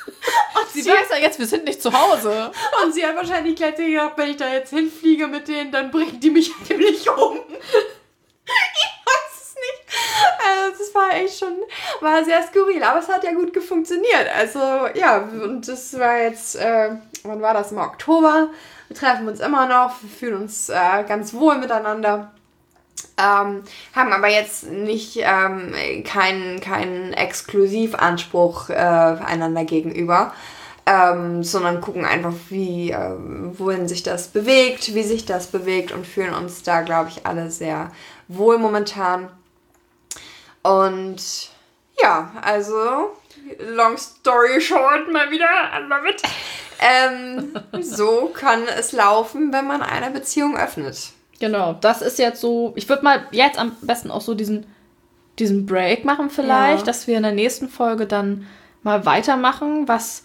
Und 0.55 0.69
Sie 0.73 0.81
sie, 0.81 0.89
weiß 0.89 1.09
ja 1.11 1.17
jetzt, 1.17 1.39
wir 1.39 1.47
sind 1.47 1.65
nicht 1.65 1.81
zu 1.81 1.91
Hause. 1.91 2.51
und 2.83 2.93
sie 2.93 3.05
hat 3.05 3.15
wahrscheinlich 3.15 3.55
gleich 3.55 3.75
gedacht, 3.75 4.13
wenn 4.15 4.29
ich 4.31 4.37
da 4.37 4.51
jetzt 4.51 4.69
hinfliege 4.69 5.27
mit 5.27 5.47
denen, 5.47 5.71
dann 5.71 5.91
bringen 5.91 6.19
die 6.19 6.29
mich 6.29 6.51
heimlich 6.69 7.09
um. 7.09 7.39
Ich 8.49 9.03
weiß 9.05 9.41
es 9.41 9.55
nicht. 9.55 9.99
Also, 10.47 10.77
das 10.79 10.95
war 10.95 11.13
echt 11.13 11.37
schon, 11.37 11.53
war 11.99 12.23
sehr 12.23 12.41
skurril, 12.43 12.81
aber 12.81 12.99
es 12.99 13.09
hat 13.09 13.25
ja 13.25 13.33
gut 13.33 13.55
funktioniert. 13.61 14.27
Also, 14.33 14.59
ja, 14.93 15.17
und 15.17 15.67
das 15.67 15.97
war 15.99 16.17
jetzt, 16.19 16.55
äh, 16.55 16.91
wann 17.23 17.41
war 17.41 17.53
das? 17.53 17.73
Im 17.73 17.79
Oktober. 17.79 18.49
Wir 18.87 18.95
treffen 18.95 19.27
uns 19.27 19.39
immer 19.39 19.67
noch, 19.67 20.01
wir 20.01 20.09
fühlen 20.09 20.41
uns 20.41 20.69
äh, 20.69 21.03
ganz 21.07 21.33
wohl 21.33 21.57
miteinander. 21.57 22.31
Ähm, 23.17 23.63
haben 23.95 24.13
aber 24.13 24.27
jetzt 24.27 24.69
nicht 24.69 25.17
ähm, 25.17 25.73
keinen 26.03 26.61
keinen 26.61 27.13
Exklusivanspruch 27.13 28.69
äh, 28.69 28.73
einander 28.73 29.65
gegenüber, 29.65 30.33
ähm, 30.85 31.43
sondern 31.43 31.81
gucken 31.81 32.05
einfach, 32.05 32.33
wie, 32.49 32.91
äh, 32.91 33.15
wohin 33.17 33.87
sich 33.87 34.03
das 34.03 34.29
bewegt, 34.29 34.93
wie 34.93 35.03
sich 35.03 35.25
das 35.25 35.47
bewegt 35.47 35.91
und 35.91 36.07
fühlen 36.07 36.33
uns 36.33 36.63
da, 36.63 36.81
glaube 36.81 37.09
ich, 37.09 37.25
alle 37.25 37.51
sehr 37.51 37.91
wohl 38.27 38.57
momentan. 38.57 39.29
Und 40.63 41.49
ja, 42.01 42.31
also, 42.41 43.11
long 43.59 43.97
story 43.97 44.61
short, 44.61 45.11
mal 45.11 45.29
wieder, 45.31 45.47
I 45.75 45.81
love. 45.87 46.15
Ähm, 46.79 47.53
so 47.81 48.31
kann 48.33 48.63
es 48.77 48.91
laufen, 48.91 49.51
wenn 49.53 49.65
man 49.67 49.81
eine 49.81 50.11
Beziehung 50.11 50.55
öffnet. 50.57 51.09
Genau, 51.39 51.73
das 51.73 52.01
ist 52.01 52.17
jetzt 52.19 52.41
so. 52.41 52.73
Ich 52.75 52.89
würde 52.89 53.03
mal 53.03 53.25
jetzt 53.31 53.59
am 53.59 53.75
besten 53.81 54.09
auch 54.11 54.21
so 54.21 54.33
diesen, 54.33 54.65
diesen 55.39 55.65
Break 55.65 56.03
machen, 56.05 56.29
vielleicht, 56.29 56.79
Ja. 56.79 56.85
dass 56.85 57.07
wir 57.07 57.17
in 57.17 57.23
der 57.23 57.31
nächsten 57.31 57.69
Folge 57.69 58.05
dann 58.07 58.47
mal 58.83 59.05
weitermachen, 59.05 59.87
was 59.87 60.23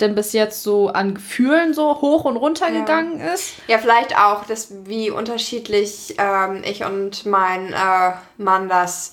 denn 0.00 0.14
bis 0.14 0.32
jetzt 0.34 0.62
so 0.62 0.88
an 0.88 1.14
Gefühlen 1.14 1.72
so 1.74 2.00
hoch 2.02 2.24
und 2.24 2.36
runter 2.36 2.68
Ja. 2.70 2.80
gegangen 2.80 3.20
ist. 3.20 3.54
Ja, 3.66 3.78
vielleicht 3.78 4.16
auch, 4.18 4.44
dass, 4.44 4.68
wie 4.84 5.10
unterschiedlich 5.10 6.14
ähm, 6.18 6.62
ich 6.64 6.84
und 6.84 7.24
mein 7.26 7.72
äh, 7.72 8.12
Mann 8.36 8.68
das 8.68 9.12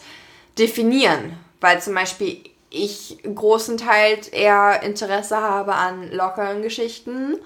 definieren. 0.60 1.38
Weil 1.62 1.82
zum 1.82 1.96
Beispiel 1.96 2.38
ich 2.74 3.20
großenteils 3.24 4.30
eher 4.30 4.82
Interesse 4.82 5.38
habe 5.38 5.76
an 5.76 6.12
lockeren 6.12 6.64
Geschichten. 6.64 7.38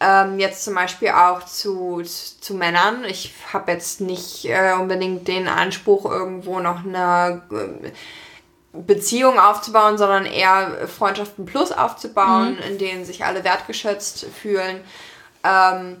Ähm, 0.00 0.38
jetzt 0.38 0.64
zum 0.64 0.76
Beispiel 0.76 1.08
auch 1.08 1.44
zu, 1.44 2.02
zu 2.02 2.54
Männern. 2.54 3.04
Ich 3.04 3.34
habe 3.52 3.72
jetzt 3.72 4.00
nicht 4.00 4.44
äh, 4.44 4.74
unbedingt 4.78 5.26
den 5.26 5.48
Anspruch, 5.48 6.04
irgendwo 6.04 6.60
noch 6.60 6.84
eine 6.84 7.42
äh, 7.50 7.90
Beziehung 8.72 9.40
aufzubauen, 9.40 9.98
sondern 9.98 10.24
eher 10.24 10.86
Freundschaften 10.86 11.44
plus 11.44 11.72
aufzubauen, 11.72 12.58
in 12.58 12.78
denen 12.78 13.04
sich 13.04 13.24
alle 13.24 13.42
wertgeschätzt 13.42 14.26
fühlen. 14.26 14.80
Ähm, 15.42 15.96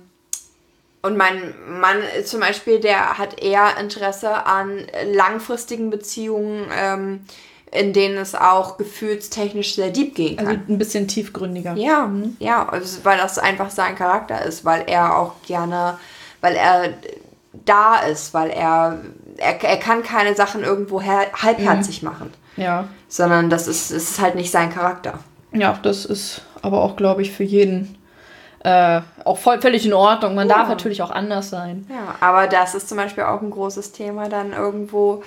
und 1.02 1.16
mein 1.16 1.54
Mann 1.80 1.98
zum 2.24 2.38
Beispiel, 2.40 2.78
der 2.78 3.18
hat 3.18 3.40
eher 3.40 3.76
Interesse 3.78 4.46
an 4.46 4.86
langfristigen 5.12 5.90
Beziehungen, 5.90 6.66
ähm, 6.72 7.24
in 7.72 7.92
denen 7.92 8.16
es 8.16 8.34
auch 8.34 8.78
gefühlstechnisch 8.78 9.74
sehr 9.74 9.90
deep 9.90 10.14
gehen 10.14 10.36
kann. 10.36 10.46
Also 10.46 10.60
ein 10.68 10.78
bisschen 10.78 11.06
tiefgründiger. 11.08 11.74
Ja, 11.74 12.10
ja, 12.38 12.68
also, 12.68 13.04
weil 13.04 13.18
das 13.18 13.38
einfach 13.38 13.70
sein 13.70 13.94
Charakter 13.94 14.42
ist, 14.44 14.64
weil 14.64 14.84
er 14.86 15.18
auch 15.18 15.34
gerne, 15.46 15.98
weil 16.40 16.54
er 16.56 16.94
da 17.66 17.96
ist, 18.00 18.32
weil 18.34 18.50
er, 18.50 18.98
er, 19.36 19.62
er 19.62 19.76
kann 19.78 20.02
keine 20.02 20.34
Sachen 20.34 20.62
irgendwo 20.62 21.00
her, 21.00 21.26
halbherzig 21.34 22.02
machen, 22.02 22.32
Ja. 22.56 22.88
sondern 23.08 23.50
das 23.50 23.66
ist, 23.68 23.90
es 23.90 24.10
ist 24.10 24.20
halt 24.20 24.34
nicht 24.34 24.50
sein 24.50 24.72
Charakter. 24.72 25.18
Ja, 25.52 25.78
das 25.82 26.04
ist 26.04 26.42
aber 26.62 26.82
auch, 26.82 26.96
glaube 26.96 27.22
ich, 27.22 27.32
für 27.32 27.44
jeden 27.44 27.96
äh, 28.64 29.00
auch 29.24 29.38
voll, 29.38 29.60
völlig 29.60 29.86
in 29.86 29.92
Ordnung. 29.92 30.34
Man 30.34 30.48
Ja. 30.48 30.58
darf 30.58 30.68
natürlich 30.68 31.00
auch 31.02 31.10
anders 31.10 31.48
sein. 31.50 31.86
Ja, 31.90 32.14
aber 32.20 32.46
das 32.48 32.74
ist 32.74 32.88
zum 32.88 32.98
Beispiel 32.98 33.24
auch 33.24 33.40
ein 33.40 33.50
großes 33.50 33.92
Thema 33.92 34.28
dann 34.28 34.52
irgendwo 34.52 35.22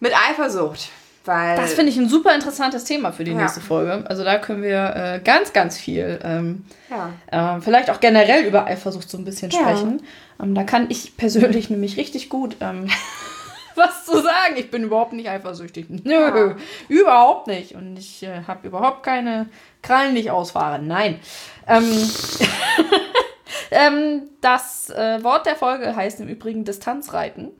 mit 0.00 0.12
Eifersucht, 0.30 0.88
weil 1.24 1.56
Das 1.56 1.74
finde 1.74 1.90
ich 1.92 1.98
ein 1.98 2.08
super 2.08 2.34
interessantes 2.34 2.84
Thema 2.84 3.12
für 3.12 3.24
die 3.24 3.32
Ja. 3.32 3.38
nächste 3.38 3.60
Folge. 3.60 4.04
Also 4.08 4.24
da 4.24 4.38
können 4.38 4.62
wir 4.62 4.94
äh, 4.96 5.20
ganz, 5.22 5.52
ganz 5.52 5.78
viel, 5.78 6.18
ähm, 6.24 6.64
ja, 6.90 7.56
äh, 7.56 7.60
vielleicht 7.60 7.90
auch 7.90 8.00
generell 8.00 8.44
über 8.44 8.66
Eifersucht 8.66 9.08
so 9.08 9.18
ein 9.18 9.24
bisschen 9.24 9.50
Ja. 9.50 9.60
sprechen. 9.60 10.02
Ähm, 10.42 10.54
da 10.54 10.64
kann 10.64 10.86
ich 10.90 11.16
persönlich 11.16 11.70
nämlich 11.70 11.96
richtig 11.96 12.28
gut 12.28 12.56
ähm, 12.60 12.88
was 13.74 14.04
zu 14.04 14.12
sagen. 14.20 14.56
Ich 14.56 14.70
bin 14.70 14.82
überhaupt 14.84 15.12
nicht 15.12 15.28
eifersüchtig. 15.28 15.86
Nö, 15.88 16.54
überhaupt 16.88 17.46
nicht. 17.46 17.74
Und 17.74 17.96
ich 17.96 18.22
äh, 18.22 18.42
habe 18.46 18.66
überhaupt 18.66 19.02
keine 19.02 19.46
Krallen, 19.82 20.14
die 20.14 20.20
ich 20.22 20.30
ausfahre. 20.30 20.78
Nein. 20.82 21.20
Ähm, 21.66 21.84
ähm, 23.70 24.22
das 24.40 24.90
äh, 24.90 25.22
Wort 25.22 25.46
der 25.46 25.56
Folge 25.56 25.94
heißt 25.96 26.20
im 26.20 26.28
Übrigen 26.28 26.64
Distanzreiten. 26.64 27.50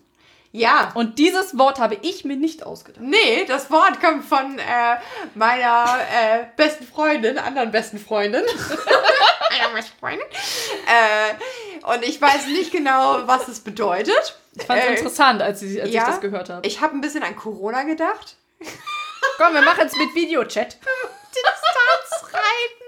Ja. 0.52 0.92
Und 0.94 1.18
dieses 1.18 1.58
Wort 1.58 1.80
habe 1.80 1.96
ich 2.02 2.24
mir 2.24 2.36
nicht 2.36 2.64
ausgedacht. 2.64 3.02
Nee, 3.02 3.44
das 3.46 3.70
Wort 3.70 4.00
kommt 4.00 4.24
von 4.24 4.58
äh, 4.58 4.96
meiner 5.34 5.98
äh, 5.98 6.44
besten 6.56 6.86
Freundin, 6.86 7.38
anderen 7.38 7.70
besten 7.70 7.98
Freundin. 7.98 8.42
Einer 9.50 9.74
besten 9.74 9.98
Freundin. 9.98 10.26
Äh, 10.86 11.92
und 11.94 12.04
ich 12.04 12.20
weiß 12.20 12.46
nicht 12.46 12.70
genau, 12.70 13.26
was 13.26 13.48
es 13.48 13.60
bedeutet. 13.60 14.38
Ich 14.54 14.64
fand 14.64 14.80
es 14.80 14.86
Äh, 14.86 14.94
interessant, 14.94 15.42
als, 15.42 15.60
sie, 15.60 15.80
als 15.80 15.90
ja. 15.90 16.02
ich 16.02 16.06
das 16.08 16.20
gehört 16.20 16.50
habe. 16.50 16.66
Ich 16.66 16.80
habe 16.80 16.94
ein 16.96 17.00
bisschen 17.00 17.22
an 17.22 17.34
Corona 17.34 17.82
gedacht. 17.84 18.36
Komm, 19.38 19.54
wir 19.54 19.62
machen 19.62 19.86
es 19.86 19.96
mit 19.96 20.14
Videochat. 20.14 20.76
Distanzreiten. 21.34 22.81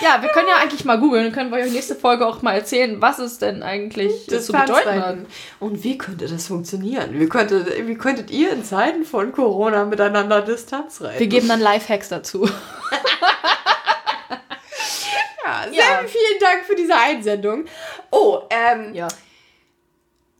Ja, 0.00 0.20
wir 0.22 0.28
können 0.30 0.48
ja 0.48 0.56
eigentlich 0.56 0.84
mal 0.84 0.98
googeln. 0.98 1.24
Dann 1.24 1.32
können 1.32 1.50
wir 1.50 1.58
euch 1.64 1.72
nächste 1.72 1.94
Folge 1.94 2.26
auch 2.26 2.42
mal 2.42 2.52
erzählen, 2.54 3.00
was 3.00 3.18
es 3.18 3.38
denn 3.38 3.62
eigentlich 3.62 4.30
äh, 4.30 4.40
zu 4.40 4.52
bedeuten 4.52 5.00
hat. 5.04 5.18
Und 5.60 5.82
wie 5.84 5.96
könnte 5.98 6.26
das 6.26 6.46
funktionieren? 6.48 7.18
Wie, 7.18 7.28
könnte, 7.28 7.66
wie 7.86 7.94
könntet 7.94 8.30
ihr 8.30 8.52
in 8.52 8.64
Zeiten 8.64 9.04
von 9.04 9.32
Corona 9.32 9.84
miteinander 9.84 10.42
Distanz 10.42 11.00
reiten? 11.00 11.20
Wir 11.20 11.26
geben 11.28 11.48
dann 11.48 11.60
Lifehacks 11.60 12.08
dazu. 12.08 12.44
ja, 15.44 15.64
sehr 15.70 15.72
Ja. 15.74 16.00
vielen 16.06 16.40
Dank 16.40 16.64
für 16.66 16.74
diese 16.74 16.96
Einsendung. 16.96 17.64
Oh, 18.10 18.40
ähm, 18.50 18.94
Ja. 18.94 19.08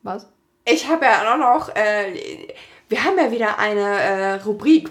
Was? 0.03 0.27
ich 0.67 0.87
habe 0.89 1.05
ja 1.07 1.33
auch 1.33 1.39
noch, 1.39 1.75
äh, 1.75 2.49
wir 2.89 3.05
haben 3.05 3.17
ja 3.19 3.31
wieder 3.31 3.59
eine 3.59 3.81
äh, 3.81 4.33
Rubrik 4.35 4.91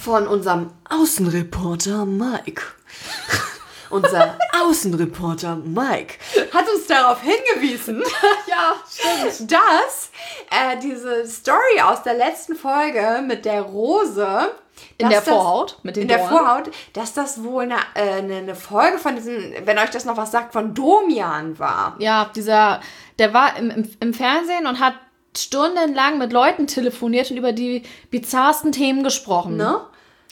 von 0.00 0.26
unserem 0.26 0.70
Außenreporter 0.88 2.04
Mike. 2.06 2.62
Unser 3.94 4.36
Außenreporter 4.60 5.56
Mike 5.56 6.14
hat 6.52 6.64
uns 6.68 6.86
darauf 6.86 7.18
hingewiesen, 7.22 8.02
Ja, 8.46 8.74
stimmt. 8.88 9.52
dass 9.52 10.10
äh, 10.50 10.76
diese 10.82 11.26
Story 11.26 11.80
aus 11.82 12.02
der 12.02 12.14
letzten 12.14 12.54
Folge 12.56 13.22
mit 13.26 13.44
der 13.44 13.62
Rose 13.62 14.52
In 14.98 15.08
der 15.08 15.20
das- 15.20 15.28
Vorhaut 15.28 15.78
mit 15.84 15.96
den 15.96 16.02
in 16.02 16.08
der 16.08 16.18
Dornen. 16.18 16.36
Vorhaut, 16.36 16.70
dass 16.92 17.12
das 17.14 17.42
wohl 17.44 17.62
eine, 17.62 17.76
äh, 17.94 18.18
eine 18.18 18.54
Folge 18.56 18.98
von 18.98 19.14
diesem, 19.16 19.52
wenn 19.64 19.78
euch 19.78 19.90
das 19.90 20.04
noch 20.04 20.16
was 20.16 20.30
sagt, 20.32 20.52
von 20.52 20.74
Domian 20.74 21.58
war. 21.58 21.94
Ja, 21.98 22.30
dieser, 22.34 22.80
der 23.18 23.32
war 23.32 23.56
im, 23.56 23.70
im, 23.70 23.90
im 24.00 24.12
Fernsehen 24.14 24.66
und 24.66 24.80
hat 24.80 24.94
stundenlang 25.36 26.18
mit 26.18 26.32
Leuten 26.32 26.66
telefoniert 26.66 27.30
und 27.30 27.36
über 27.36 27.52
die 27.52 27.82
bizarrsten 28.10 28.72
Themen 28.72 29.02
gesprochen. 29.02 29.56
Ne? 29.56 29.80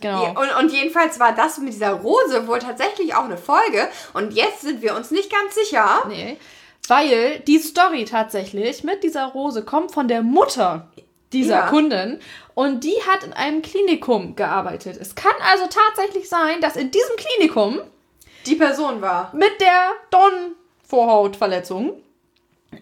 Genau. 0.03 0.30
Und, 0.40 0.55
und 0.59 0.72
jedenfalls 0.72 1.18
war 1.18 1.32
das 1.34 1.59
mit 1.59 1.72
dieser 1.72 1.92
Rose 1.92 2.46
wohl 2.46 2.59
tatsächlich 2.59 3.14
auch 3.14 3.24
eine 3.24 3.38
Folge. 3.38 3.88
Und 4.12 4.32
jetzt 4.34 4.61
sind 4.62 4.82
wir 4.82 4.94
uns 4.94 5.11
nicht 5.11 5.30
ganz 5.32 5.55
sicher. 5.55 6.03
Nee. 6.09 6.36
Weil 6.88 7.38
die 7.40 7.59
Story 7.59 8.05
tatsächlich 8.05 8.84
mit 8.84 9.03
dieser 9.05 9.26
Rose 9.26 9.64
kommt 9.64 9.92
von 9.92 10.09
der 10.09 10.22
Mutter 10.22 10.88
dieser 11.32 11.61
Ja. 11.61 11.66
Kundin 11.68 12.20
und 12.55 12.84
die 12.84 12.96
hat 13.09 13.24
in 13.24 13.32
einem 13.32 13.62
Klinikum 13.62 14.36
gearbeitet. 14.36 14.98
Es 15.00 15.14
kann 15.14 15.32
also 15.50 15.64
tatsächlich 15.66 16.28
sein, 16.28 16.61
dass 16.61 16.76
in 16.76 16.90
diesem 16.90 17.16
Klinikum 17.16 17.80
Die 18.44 18.57
Person 18.57 19.00
war. 19.00 19.30
mit 19.32 19.59
der 19.61 19.92
Dornenvorhautverletzung 20.90 21.94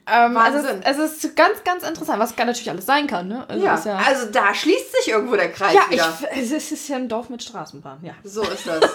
ähm, 0.07 0.37
also 0.37 0.59
es, 0.59 0.99
es 0.99 1.25
ist 1.25 1.37
ganz, 1.37 1.63
ganz 1.65 1.83
interessant, 1.89 2.19
was 2.21 2.37
natürlich 2.37 2.71
alles 2.71 2.87
sein 2.87 3.07
kann. 3.07 3.29
Ne? 3.29 3.45
Also 3.49 3.65
Ja. 3.65 3.81
ja, 3.85 3.97
Also 4.07 4.27
da 4.31 4.55
schließt 4.55 4.93
sich 4.97 5.09
irgendwo 5.13 5.37
der 5.37 5.51
Kreis 5.53 5.75
ja, 5.75 5.83
ich, 5.91 5.93
wieder. 5.97 6.19
es 6.33 6.39
ist- 6.43 6.53
es 6.53 6.73
ist 6.73 6.89
ja 6.89 6.97
ein 6.97 7.09
Dorf 7.09 7.29
mit 7.29 7.43
Straßenbahn, 7.43 7.99
ja. 8.03 8.13
So 8.25 8.43
ist 8.43 8.67
das. 8.67 8.81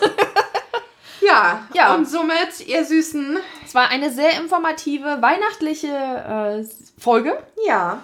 Ja, 1.21 1.63
Ja. 1.73 1.95
und 1.95 2.07
somit, 2.07 2.59
ihr 2.67 2.85
Süßen, 2.85 3.39
Es 3.65 3.73
war 3.73 3.89
eine 3.89 4.11
sehr 4.11 4.39
informative, 4.39 5.21
weihnachtliche 5.21 5.87
äh, 5.87 6.65
Folge. 7.01 7.37
ja, 7.65 7.99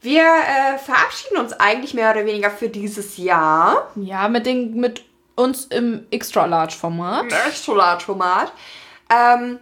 wir 0.00 0.22
äh, 0.22 0.78
verabschieden 0.78 1.38
uns 1.38 1.52
eigentlich 1.54 1.94
mehr 1.94 2.10
oder 2.12 2.24
weniger 2.26 2.50
für 2.50 2.68
dieses 2.68 3.16
Jahr. 3.16 3.90
Ja, 3.96 4.28
mit, 4.28 4.46
den, 4.46 4.74
mit 4.80 5.02
uns 5.34 5.64
im 5.66 6.06
Extra-Large-Format. 6.10 7.24
Tomat. 8.04 8.52
Ähm, 9.10 9.58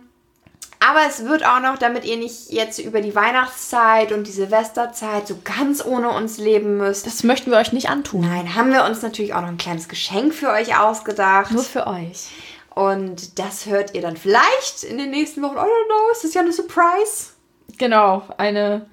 aber 0.89 1.01
es 1.09 1.25
wird 1.25 1.45
auch 1.45 1.61
noch, 1.61 1.79
damit 1.79 2.05
ihr 2.05 2.17
nicht 2.17 2.51
jetzt 2.51 2.79
über 2.79 3.01
die 3.01 3.15
Weihnachtszeit 3.15 4.11
und 4.11 4.27
die 4.27 4.33
Silvesterzeit 4.33 5.29
so 5.29 5.39
ganz 5.45 5.85
ohne 5.85 6.11
uns 6.11 6.39
leben 6.39 6.77
müsst. 6.77 7.07
Das 7.07 7.23
möchten 7.23 7.51
wir 7.51 7.59
euch 7.59 7.73
nicht 7.73 7.89
antun. 7.89 8.23
Nein, 8.23 8.55
haben 8.55 8.73
wir 8.73 8.85
uns 8.85 9.03
natürlich 9.03 9.35
auch 9.35 9.43
noch 9.43 9.49
ein 9.49 9.59
kleines 9.59 9.89
Geschenk 9.89 10.35
für 10.35 10.51
euch 10.51 10.77
ausgedacht. 10.77 11.53
Nur 11.53 11.63
für 11.63 11.87
euch. 11.87 12.29
Und 12.75 13.39
das 13.39 13.67
hört 13.67 13.95
ihr 13.95 14.03
dann 14.03 14.17
vielleicht 14.17 14.83
in 14.83 14.99
den 14.99 15.11
nächsten 15.11 15.43
Wochen. 15.43 15.57
I 15.57 15.61
don't 15.61 15.87
know, 15.87 16.11
es 16.13 16.25
ist 16.25 16.35
ja 16.35 16.41
eine 16.41 16.53
Surprise. 16.53 17.31
Genau, 17.79 18.23
eine, 18.39 18.87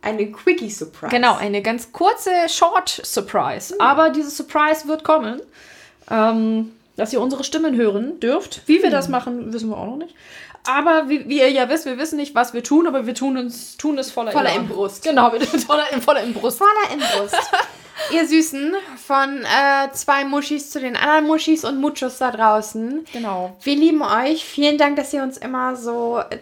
Eine 0.00 0.30
Quickie-Surprise. 0.30 1.10
genau, 1.10 1.36
eine 1.36 1.60
ganz 1.60 1.92
kurze 1.92 2.30
Short-Surprise. 2.48 3.74
Aber 3.78 4.10
diese 4.10 4.30
Surprise 4.30 4.86
wird 4.88 5.04
kommen. 5.04 5.42
Ähm, 6.10 6.72
dass 6.98 7.12
ihr 7.12 7.20
unsere 7.20 7.44
Stimmen 7.44 7.76
hören 7.76 8.18
dürft. 8.18 8.62
Wie 8.66 8.82
wir 8.82 8.90
das 8.90 9.08
machen, 9.08 9.52
wissen 9.52 9.70
wir 9.70 9.76
auch 9.76 9.86
noch 9.86 9.96
nicht. 9.98 10.14
Aber 10.68 11.08
wie, 11.08 11.26
wie 11.28 11.38
ihr 11.38 11.50
ja 11.50 11.70
wisst, 11.70 11.86
wir 11.86 11.96
wissen 11.96 12.16
nicht, 12.16 12.34
was 12.34 12.52
wir 12.52 12.62
tun, 12.62 12.86
aber 12.86 13.06
wir 13.06 13.14
tun, 13.14 13.38
uns, 13.38 13.78
tun 13.78 13.96
es 13.96 14.10
voller, 14.10 14.32
Voller. 14.32 14.54
Inbrust. 14.54 15.02
Genau, 15.02 15.32
wir 15.32 15.40
tun 15.40 15.58
voller, 15.60 15.84
voller 16.02 16.22
Inbrust. 16.22 16.58
Voller 16.58 16.92
Inbrust. 16.92 17.34
ihr 18.12 18.28
Süßen, 18.28 18.74
von 19.02 19.44
äh, 19.44 19.90
zwei 19.92 20.24
Muschis 20.24 20.70
zu 20.70 20.78
den 20.78 20.94
anderen 20.94 21.26
Muschis 21.26 21.64
und 21.64 21.80
Muchos 21.80 22.18
da 22.18 22.30
draußen. 22.30 23.06
Genau. 23.12 23.56
Wir 23.62 23.76
lieben 23.76 24.02
euch. 24.02 24.44
Vielen 24.44 24.76
Dank, 24.76 24.96
dass 24.96 25.12
ihr 25.14 25.22
uns 25.22 25.38
immer 25.38 25.74
so 25.74 26.20
äh, 26.30 26.38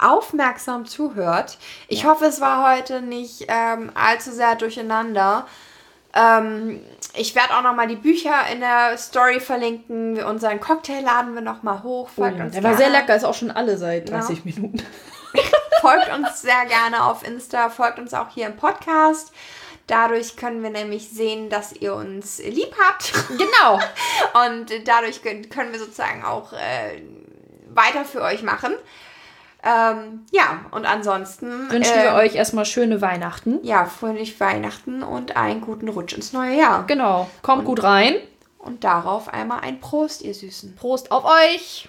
aufmerksam 0.00 0.86
zuhört. 0.86 1.56
Ich 1.86 2.04
hoffe, 2.04 2.24
es 2.24 2.40
war 2.40 2.74
heute 2.74 3.02
nicht 3.02 3.46
ähm, 3.46 3.92
allzu 3.94 4.32
sehr 4.32 4.56
durcheinander. 4.56 5.46
Ähm, 6.14 6.80
ich 7.14 7.34
werde 7.34 7.54
auch 7.56 7.62
noch 7.62 7.74
mal 7.74 7.86
die 7.86 7.96
Bücher 7.96 8.34
in 8.52 8.60
der 8.60 8.96
Story 8.98 9.40
verlinken. 9.40 10.22
Unseren 10.22 10.60
Cocktail 10.60 11.00
laden 11.02 11.34
wir 11.34 11.40
noch 11.42 11.62
mal 11.62 11.82
hoch. 11.82 12.08
Folgt 12.08 12.40
uns 12.40 12.50
Oh 12.50 12.54
Der 12.54 12.62
war 12.64 12.70
gerne. 12.76 12.76
sehr 12.76 12.90
lecker, 13.00 13.16
ist 13.16 13.24
auch 13.24 13.34
schon 13.34 13.50
alle 13.50 13.76
seit 13.76 14.08
Ja. 14.10 14.18
30 14.18 14.44
Minuten. 14.44 14.82
Folgt 15.80 16.12
uns 16.12 16.42
sehr 16.42 16.66
gerne 16.66 17.04
auf 17.04 17.26
Insta, 17.26 17.70
folgt 17.70 17.98
uns 18.00 18.12
auch 18.14 18.28
hier 18.34 18.46
im 18.46 18.56
Podcast. 18.56 19.32
Dadurch 19.86 20.36
können 20.36 20.62
wir 20.62 20.70
nämlich 20.70 21.08
sehen, 21.08 21.48
dass 21.50 21.72
ihr 21.72 21.94
uns 21.94 22.38
lieb 22.38 22.74
habt. 22.86 23.12
Genau. 23.28 23.80
Und 24.46 24.72
dadurch 24.86 25.22
können 25.22 25.48
können 25.48 25.72
wir 25.72 25.78
sozusagen 25.78 26.24
auch 26.24 26.52
äh, 26.52 27.02
weiter 27.72 28.04
für 28.04 28.22
euch 28.22 28.42
machen. 28.42 28.74
Ähm, 29.62 30.24
ja, 30.30 30.64
und 30.70 30.86
ansonsten 30.86 31.70
Wünschen 31.70 31.98
äh, 31.98 32.04
wir 32.04 32.14
euch 32.14 32.34
erstmal 32.34 32.64
schöne 32.64 33.00
Weihnachten. 33.00 33.58
ja, 33.62 33.84
fröhlich 33.84 34.40
Weihnachten 34.40 35.02
und 35.02 35.36
einen 35.36 35.60
guten 35.60 35.88
Rutsch 35.88 36.14
ins 36.14 36.32
neue 36.32 36.58
Jahr. 36.58 36.86
Genau. 36.86 37.28
Kommt 37.42 37.64
gut 37.64 37.82
rein. 37.82 38.14
Und 38.58 38.84
darauf 38.84 39.32
einmal 39.32 39.60
ein 39.60 39.80
Prost, 39.80 40.22
ihr 40.22 40.34
Süßen. 40.34 40.76
Prost 40.76 41.12
auf 41.12 41.24
euch. 41.24 41.88